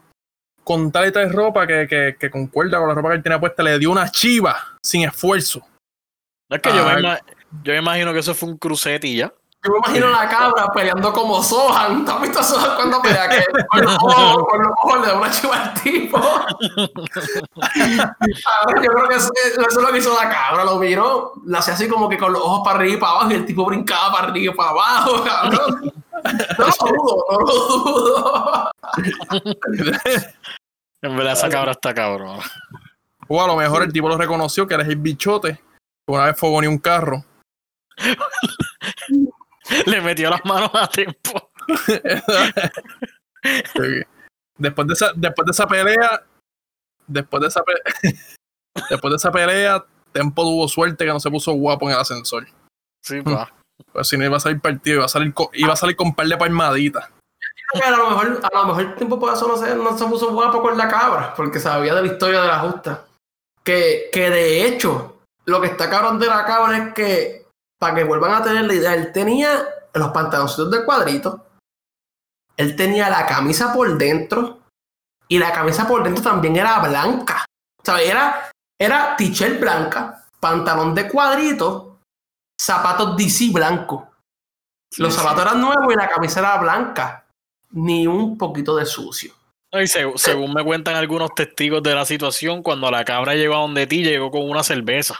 con 0.63 0.91
tal 0.91 1.07
y 1.07 1.11
tal 1.11 1.31
ropa 1.31 1.67
que, 1.67 1.87
que, 1.87 2.15
que 2.19 2.29
concuerda 2.31 2.77
con 2.79 2.87
la 2.87 2.93
ropa 2.93 3.09
que 3.09 3.15
él 3.15 3.23
tenía 3.23 3.39
puesta, 3.39 3.63
le 3.63 3.77
dio 3.79 3.91
una 3.91 4.09
chiva 4.09 4.57
sin 4.81 5.03
esfuerzo. 5.03 5.61
Es 6.49 6.61
que 6.61 6.69
yo, 6.69 6.85
me 6.85 6.91
ima- 7.01 7.19
yo 7.63 7.73
me 7.73 7.79
imagino 7.79 8.13
que 8.13 8.19
eso 8.19 8.33
fue 8.33 8.49
un 8.49 8.57
crucete 8.57 9.07
y 9.07 9.17
ya. 9.17 9.33
Yo 9.63 9.71
me 9.71 9.77
imagino 9.77 10.07
a 10.07 10.23
la 10.23 10.29
cabra 10.29 10.67
peleando 10.73 11.13
como 11.13 11.41
Sohan. 11.41 12.03
¿Tú 12.03 12.11
has 12.11 12.21
visto 12.21 12.39
a 12.39 12.43
Sohan 12.43 12.75
cuando 12.75 13.01
pelea? 13.01 13.29
Que 13.29 13.45
con 13.69 13.81
los 13.81 13.95
ojos, 13.95 14.45
con 14.49 14.61
los 14.61 14.71
ojos 14.83 14.99
le 15.01 15.07
da 15.07 15.13
una 15.13 15.31
chiva 15.31 15.63
al 15.63 15.73
tipo. 15.81 16.17
Ahora 16.17 16.45
yo 18.83 18.91
creo 18.91 19.07
que 19.07 19.15
eso, 19.15 19.31
eso 19.35 19.61
es 19.61 19.75
lo 19.75 19.87
que 19.87 19.99
hizo 19.99 20.13
la 20.21 20.29
cabra. 20.29 20.65
Lo 20.65 20.79
miró, 20.79 21.31
la 21.45 21.59
hacía 21.59 21.75
así 21.75 21.87
como 21.87 22.09
que 22.09 22.17
con 22.17 22.33
los 22.33 22.41
ojos 22.41 22.61
para 22.65 22.79
arriba 22.79 22.97
y 22.97 22.99
para 22.99 23.11
abajo 23.13 23.31
y 23.31 23.35
el 23.35 23.45
tipo 23.45 23.63
brincaba 23.65 24.11
para 24.11 24.27
arriba 24.27 24.53
y 24.53 24.57
para 24.57 24.71
abajo, 24.71 25.23
cabrón. 25.23 25.93
No 26.59 26.67
lo 26.67 26.73
dudo, 26.91 27.25
no 27.29 27.39
lo 27.39 27.55
dudo. 27.67 28.71
En 31.01 31.17
verdad, 31.17 31.33
esa 31.33 31.49
cabra 31.49 31.71
está 31.73 31.93
cabrón. 31.93 32.39
O 33.27 33.43
a 33.43 33.47
lo 33.47 33.57
mejor 33.57 33.83
el 33.83 33.91
tipo 33.91 34.07
lo 34.07 34.17
reconoció 34.17 34.65
que 34.65 34.75
era 34.75 34.83
el 34.83 34.95
bichote. 34.95 35.55
que 35.55 35.61
Una 36.13 36.27
vez 36.27 36.39
fogoneó 36.39 36.69
un 36.69 36.77
carro. 36.77 37.25
Le 39.85 40.01
metió 40.01 40.29
las 40.29 40.43
manos 40.45 40.71
a 40.73 40.87
tiempo. 40.87 41.51
Después 44.57 44.87
de 44.87 44.93
esa, 44.93 45.11
después 45.15 45.45
de 45.45 45.51
esa 45.51 45.67
pelea, 45.67 46.23
después 47.07 47.41
de 47.41 47.47
esa 47.47 47.63
pe- 47.63 47.81
después 48.89 49.11
de 49.11 49.15
esa 49.15 49.31
pelea, 49.31 49.85
Tempo 50.11 50.43
tuvo 50.43 50.67
suerte 50.67 51.05
que 51.05 51.11
no 51.11 51.19
se 51.19 51.31
puso 51.31 51.53
guapo 51.53 51.87
en 51.89 51.95
el 51.95 51.99
ascensor. 52.01 52.47
Sí, 53.03 53.21
pa. 53.21 53.51
Pues 53.91 54.07
si 54.07 54.17
no 54.17 54.23
iba 54.23 54.37
a 54.37 54.39
salir 54.39 54.61
partido, 54.61 54.97
iba 54.97 55.05
a 55.05 55.09
salir 55.09 55.33
con, 55.33 55.47
iba 55.53 55.73
a 55.73 55.75
salir 55.75 55.95
con 55.95 56.07
un 56.07 56.15
par 56.15 56.27
de 56.27 56.37
palmaditas. 56.37 57.09
A 57.83 57.89
lo 57.89 58.09
mejor, 58.11 58.39
a 58.43 58.55
lo 58.55 58.65
mejor 58.67 58.81
el 58.83 58.95
tiempo 58.95 59.19
por 59.19 59.33
eso 59.33 59.47
no 59.47 59.57
se, 59.57 59.75
no 59.75 59.97
se 59.97 60.05
puso 60.05 60.31
guapo 60.31 60.61
con 60.61 60.77
la 60.77 60.87
cabra, 60.87 61.33
porque 61.33 61.59
sabía 61.59 61.95
de 61.95 62.01
la 62.03 62.07
historia 62.07 62.41
de 62.41 62.47
la 62.47 62.59
justa. 62.59 63.05
Que, 63.63 64.09
que 64.13 64.29
de 64.29 64.67
hecho, 64.67 65.17
lo 65.45 65.59
que 65.59 65.67
está 65.67 65.89
cabrón 65.89 66.19
de 66.19 66.27
la 66.27 66.45
cabra 66.45 66.77
es 66.77 66.93
que, 66.93 67.42
para 67.83 67.95
que 67.95 68.05
vuelvan 68.05 68.31
a 68.31 68.41
tener 68.41 68.63
la 68.63 68.73
idea, 68.73 68.93
él 68.93 69.11
tenía 69.11 69.61
los 69.93 70.11
pantaloncitos 70.11 70.71
de 70.71 70.85
cuadrito, 70.85 71.45
él 72.55 72.77
tenía 72.77 73.09
la 73.09 73.25
camisa 73.25 73.73
por 73.73 73.97
dentro, 73.97 74.59
y 75.27 75.37
la 75.37 75.51
camisa 75.51 75.85
por 75.85 76.01
dentro 76.01 76.23
también 76.23 76.55
era 76.55 76.79
blanca. 76.79 77.43
O 77.81 77.83
sea, 77.83 77.99
era, 78.01 78.49
era 78.79 79.17
t-shirt 79.17 79.59
blanca, 79.59 80.23
pantalón 80.39 80.95
de 80.95 81.09
cuadrito, 81.09 81.99
zapatos 82.57 83.17
DC 83.17 83.49
blanco. 83.51 84.09
Los 84.97 85.13
Sí, 85.13 85.19
zapatos 85.19 85.41
eran 85.41 85.59
nuevos 85.59 85.93
y 85.93 85.97
la 85.97 86.07
camisa 86.07 86.39
era 86.39 86.57
blanca. 86.59 87.25
Ni 87.71 88.07
un 88.07 88.37
poquito 88.37 88.77
de 88.77 88.85
sucio. 88.85 89.33
Y 89.73 89.77
seg- 89.87 90.15
según 90.17 90.53
me 90.53 90.63
cuentan 90.63 90.95
algunos 90.95 91.35
testigos 91.35 91.83
de 91.83 91.95
la 91.95 92.05
situación, 92.05 92.63
cuando 92.63 92.89
la 92.89 93.03
cabra 93.03 93.33
llegó 93.35 93.55
a 93.55 93.59
donde 93.61 93.87
ti, 93.87 94.03
llegó 94.03 94.31
con 94.31 94.47
una 94.49 94.63
cerveza. 94.63 95.19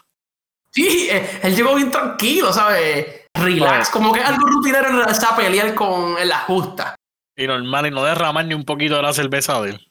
Sí, 0.74 1.08
eh, 1.12 1.40
él 1.44 1.56
llegó 1.56 1.76
bien 1.76 1.92
tranquilo, 1.92 2.52
¿sabes? 2.52 3.22
Relax, 3.36 3.90
como 3.90 4.12
que 4.14 4.22
algo 4.22 4.48
rutinario 4.48 5.02
en 5.04 5.10
esa 5.10 5.36
pelear 5.36 5.74
con 5.76 6.18
en 6.18 6.28
la 6.30 6.40
justa. 6.40 6.96
Y 7.36 7.48
normal, 7.48 7.88
y 7.88 7.92
no 7.92 8.04
derramar 8.04 8.46
ni 8.46 8.54
un 8.54 8.66
poquito 8.66 8.96
de 8.96 9.02
la 9.02 9.14
cerveza 9.14 9.60
de 9.62 9.72
él. 9.72 9.88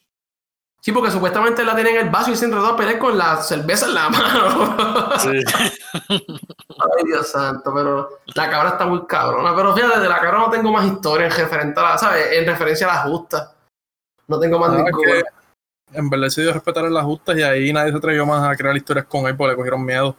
Sí, 0.81 0.91
porque 0.91 1.13
supuestamente 1.13 1.61
él 1.63 1.69
la 1.69 1.77
tiene 1.77 1.91
en 1.91 1.97
el 2.07 2.11
vaso 2.11 2.33
y 2.33 2.37
se 2.37 2.45
enredó 2.47 2.67
a 2.69 2.77
pelear 2.77 2.99
con 2.99 3.17
la 3.17 3.37
cerveza 3.43 3.87
en 3.87 3.95
la 3.95 4.09
mano. 4.09 5.19
Sí. 5.21 5.31
Ay, 6.09 7.05
Dios 7.07 7.31
santo, 7.31 7.73
pero 7.73 8.19
la 8.35 8.51
cabra 8.51 8.71
está 8.71 8.87
muy 8.87 9.07
cabrona. 9.07 9.55
Pero 9.55 9.75
fíjate, 9.77 10.01
de 10.01 10.09
la 10.09 10.19
cabra 10.19 10.39
no 10.39 10.51
tengo 10.51 10.73
más 10.73 10.85
historia 10.87 11.27
en 11.27 11.33
referente 11.33 11.79
a 11.79 11.83
la, 11.85 11.99
¿sabes? 11.99 12.27
En 12.33 12.47
referencia 12.47 12.91
a 12.91 12.95
la 12.97 13.03
justa. 13.03 13.55
No 14.27 14.41
tengo 14.41 14.59
más 14.59 14.71
Ah, 14.71 14.83
ninguna. 14.83 15.23
en 15.93 16.11
verdad 16.11 16.29
se 16.29 16.43
dio 16.43 16.53
respetar 16.53 16.85
en 16.87 16.95
las 16.95 17.05
justas 17.05 17.37
y 17.37 17.43
ahí 17.43 17.73
nadie 17.73 17.93
se 17.93 17.99
atrevió 17.99 18.27
más 18.27 18.43
a 18.49 18.57
crear 18.57 18.77
historias 18.77 19.07
con 19.07 19.27
él 19.29 19.37
porque 19.37 19.51
le 19.53 19.57
cogieron 19.57 19.85
miedo. 19.85 20.17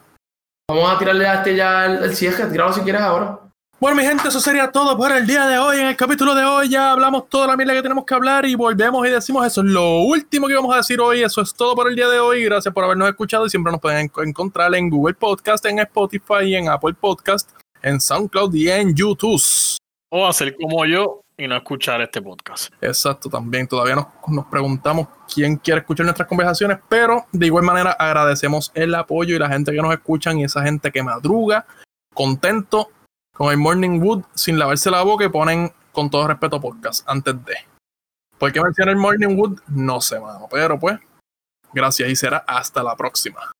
Vamos 0.69 0.93
a 0.93 0.97
tirarle 0.97 1.27
a 1.27 1.33
este 1.35 1.55
ya 1.57 1.85
el, 1.85 2.03
el 2.05 2.15
cierre, 2.15 2.45
tíralo 2.45 2.71
si 2.71 2.81
quieres 2.81 3.01
ahora. 3.01 3.39
Bueno, 3.81 3.97
mi 3.97 4.03
gente, 4.03 4.29
eso 4.29 4.39
sería 4.39 4.71
todo 4.71 4.95
por 4.95 5.11
el 5.11 5.27
día 5.27 5.45
de 5.45 5.57
hoy. 5.57 5.77
En 5.81 5.87
el 5.87 5.97
capítulo 5.97 6.33
de 6.33 6.45
hoy 6.45 6.69
ya 6.69 6.91
hablamos 6.91 7.27
toda 7.27 7.47
la 7.47 7.57
mierda 7.57 7.73
que 7.73 7.81
tenemos 7.81 8.05
que 8.05 8.13
hablar 8.13 8.45
y 8.45 8.55
volvemos 8.55 9.05
y 9.05 9.09
decimos 9.09 9.45
eso. 9.45 9.59
Es 9.59 9.67
lo 9.67 9.99
último 10.03 10.47
que 10.47 10.55
vamos 10.55 10.73
a 10.73 10.77
decir 10.77 11.01
hoy. 11.01 11.21
Eso 11.21 11.41
es 11.41 11.53
todo 11.53 11.75
por 11.75 11.89
el 11.89 11.95
día 11.97 12.07
de 12.07 12.17
hoy. 12.17 12.45
Gracias 12.45 12.73
por 12.73 12.85
habernos 12.85 13.09
escuchado 13.09 13.45
y 13.45 13.49
siempre 13.49 13.73
nos 13.73 13.81
pueden 13.81 14.07
enco- 14.09 14.25
encontrar 14.25 14.73
en 14.73 14.89
Google 14.89 15.15
Podcast, 15.15 15.65
en 15.65 15.79
Spotify, 15.79 16.55
en 16.55 16.69
Apple 16.69 16.93
Podcast, 16.93 17.51
en 17.81 17.99
SoundCloud 17.99 18.53
y 18.55 18.71
en 18.71 18.95
YouTube. 18.95 19.41
O 20.11 20.25
hacer 20.25 20.55
como 20.55 20.85
yo 20.85 21.19
y 21.37 21.45
no 21.45 21.57
escuchar 21.57 21.99
este 22.01 22.21
podcast. 22.21 22.71
Exacto, 22.79 23.27
también 23.29 23.67
todavía 23.67 23.95
nos, 23.95 24.05
nos 24.29 24.45
preguntamos 24.45 25.07
quién 25.33 25.57
quiere 25.57 25.81
escuchar 25.81 26.05
nuestras 26.05 26.27
conversaciones, 26.27 26.79
pero 26.89 27.25
de 27.31 27.47
igual 27.47 27.63
manera 27.63 27.91
agradecemos 27.91 28.71
el 28.75 28.93
apoyo 28.95 29.35
y 29.35 29.39
la 29.39 29.49
gente 29.49 29.71
que 29.71 29.81
nos 29.81 29.93
escuchan 29.93 30.39
y 30.39 30.43
esa 30.43 30.63
gente 30.63 30.91
que 30.91 31.03
madruga 31.03 31.65
contento 32.13 32.89
con 33.33 33.51
el 33.51 33.57
Morning 33.57 33.99
Wood 33.99 34.23
sin 34.35 34.59
lavarse 34.59 34.91
la 34.91 35.01
boca 35.01 35.25
y 35.25 35.29
ponen 35.29 35.73
con 35.91 36.09
todo 36.09 36.27
respeto 36.27 36.61
podcast 36.61 37.07
antes 37.09 37.33
de. 37.45 37.55
¿Por 38.37 38.51
qué 38.51 38.61
menciona 38.61 38.91
el 38.91 38.97
Morning 38.97 39.35
Wood? 39.37 39.61
No 39.67 40.01
sé, 40.01 40.19
mano, 40.19 40.47
pero 40.51 40.79
pues 40.79 40.99
gracias 41.73 42.09
y 42.09 42.15
será 42.15 42.43
hasta 42.47 42.83
la 42.83 42.95
próxima. 42.95 43.51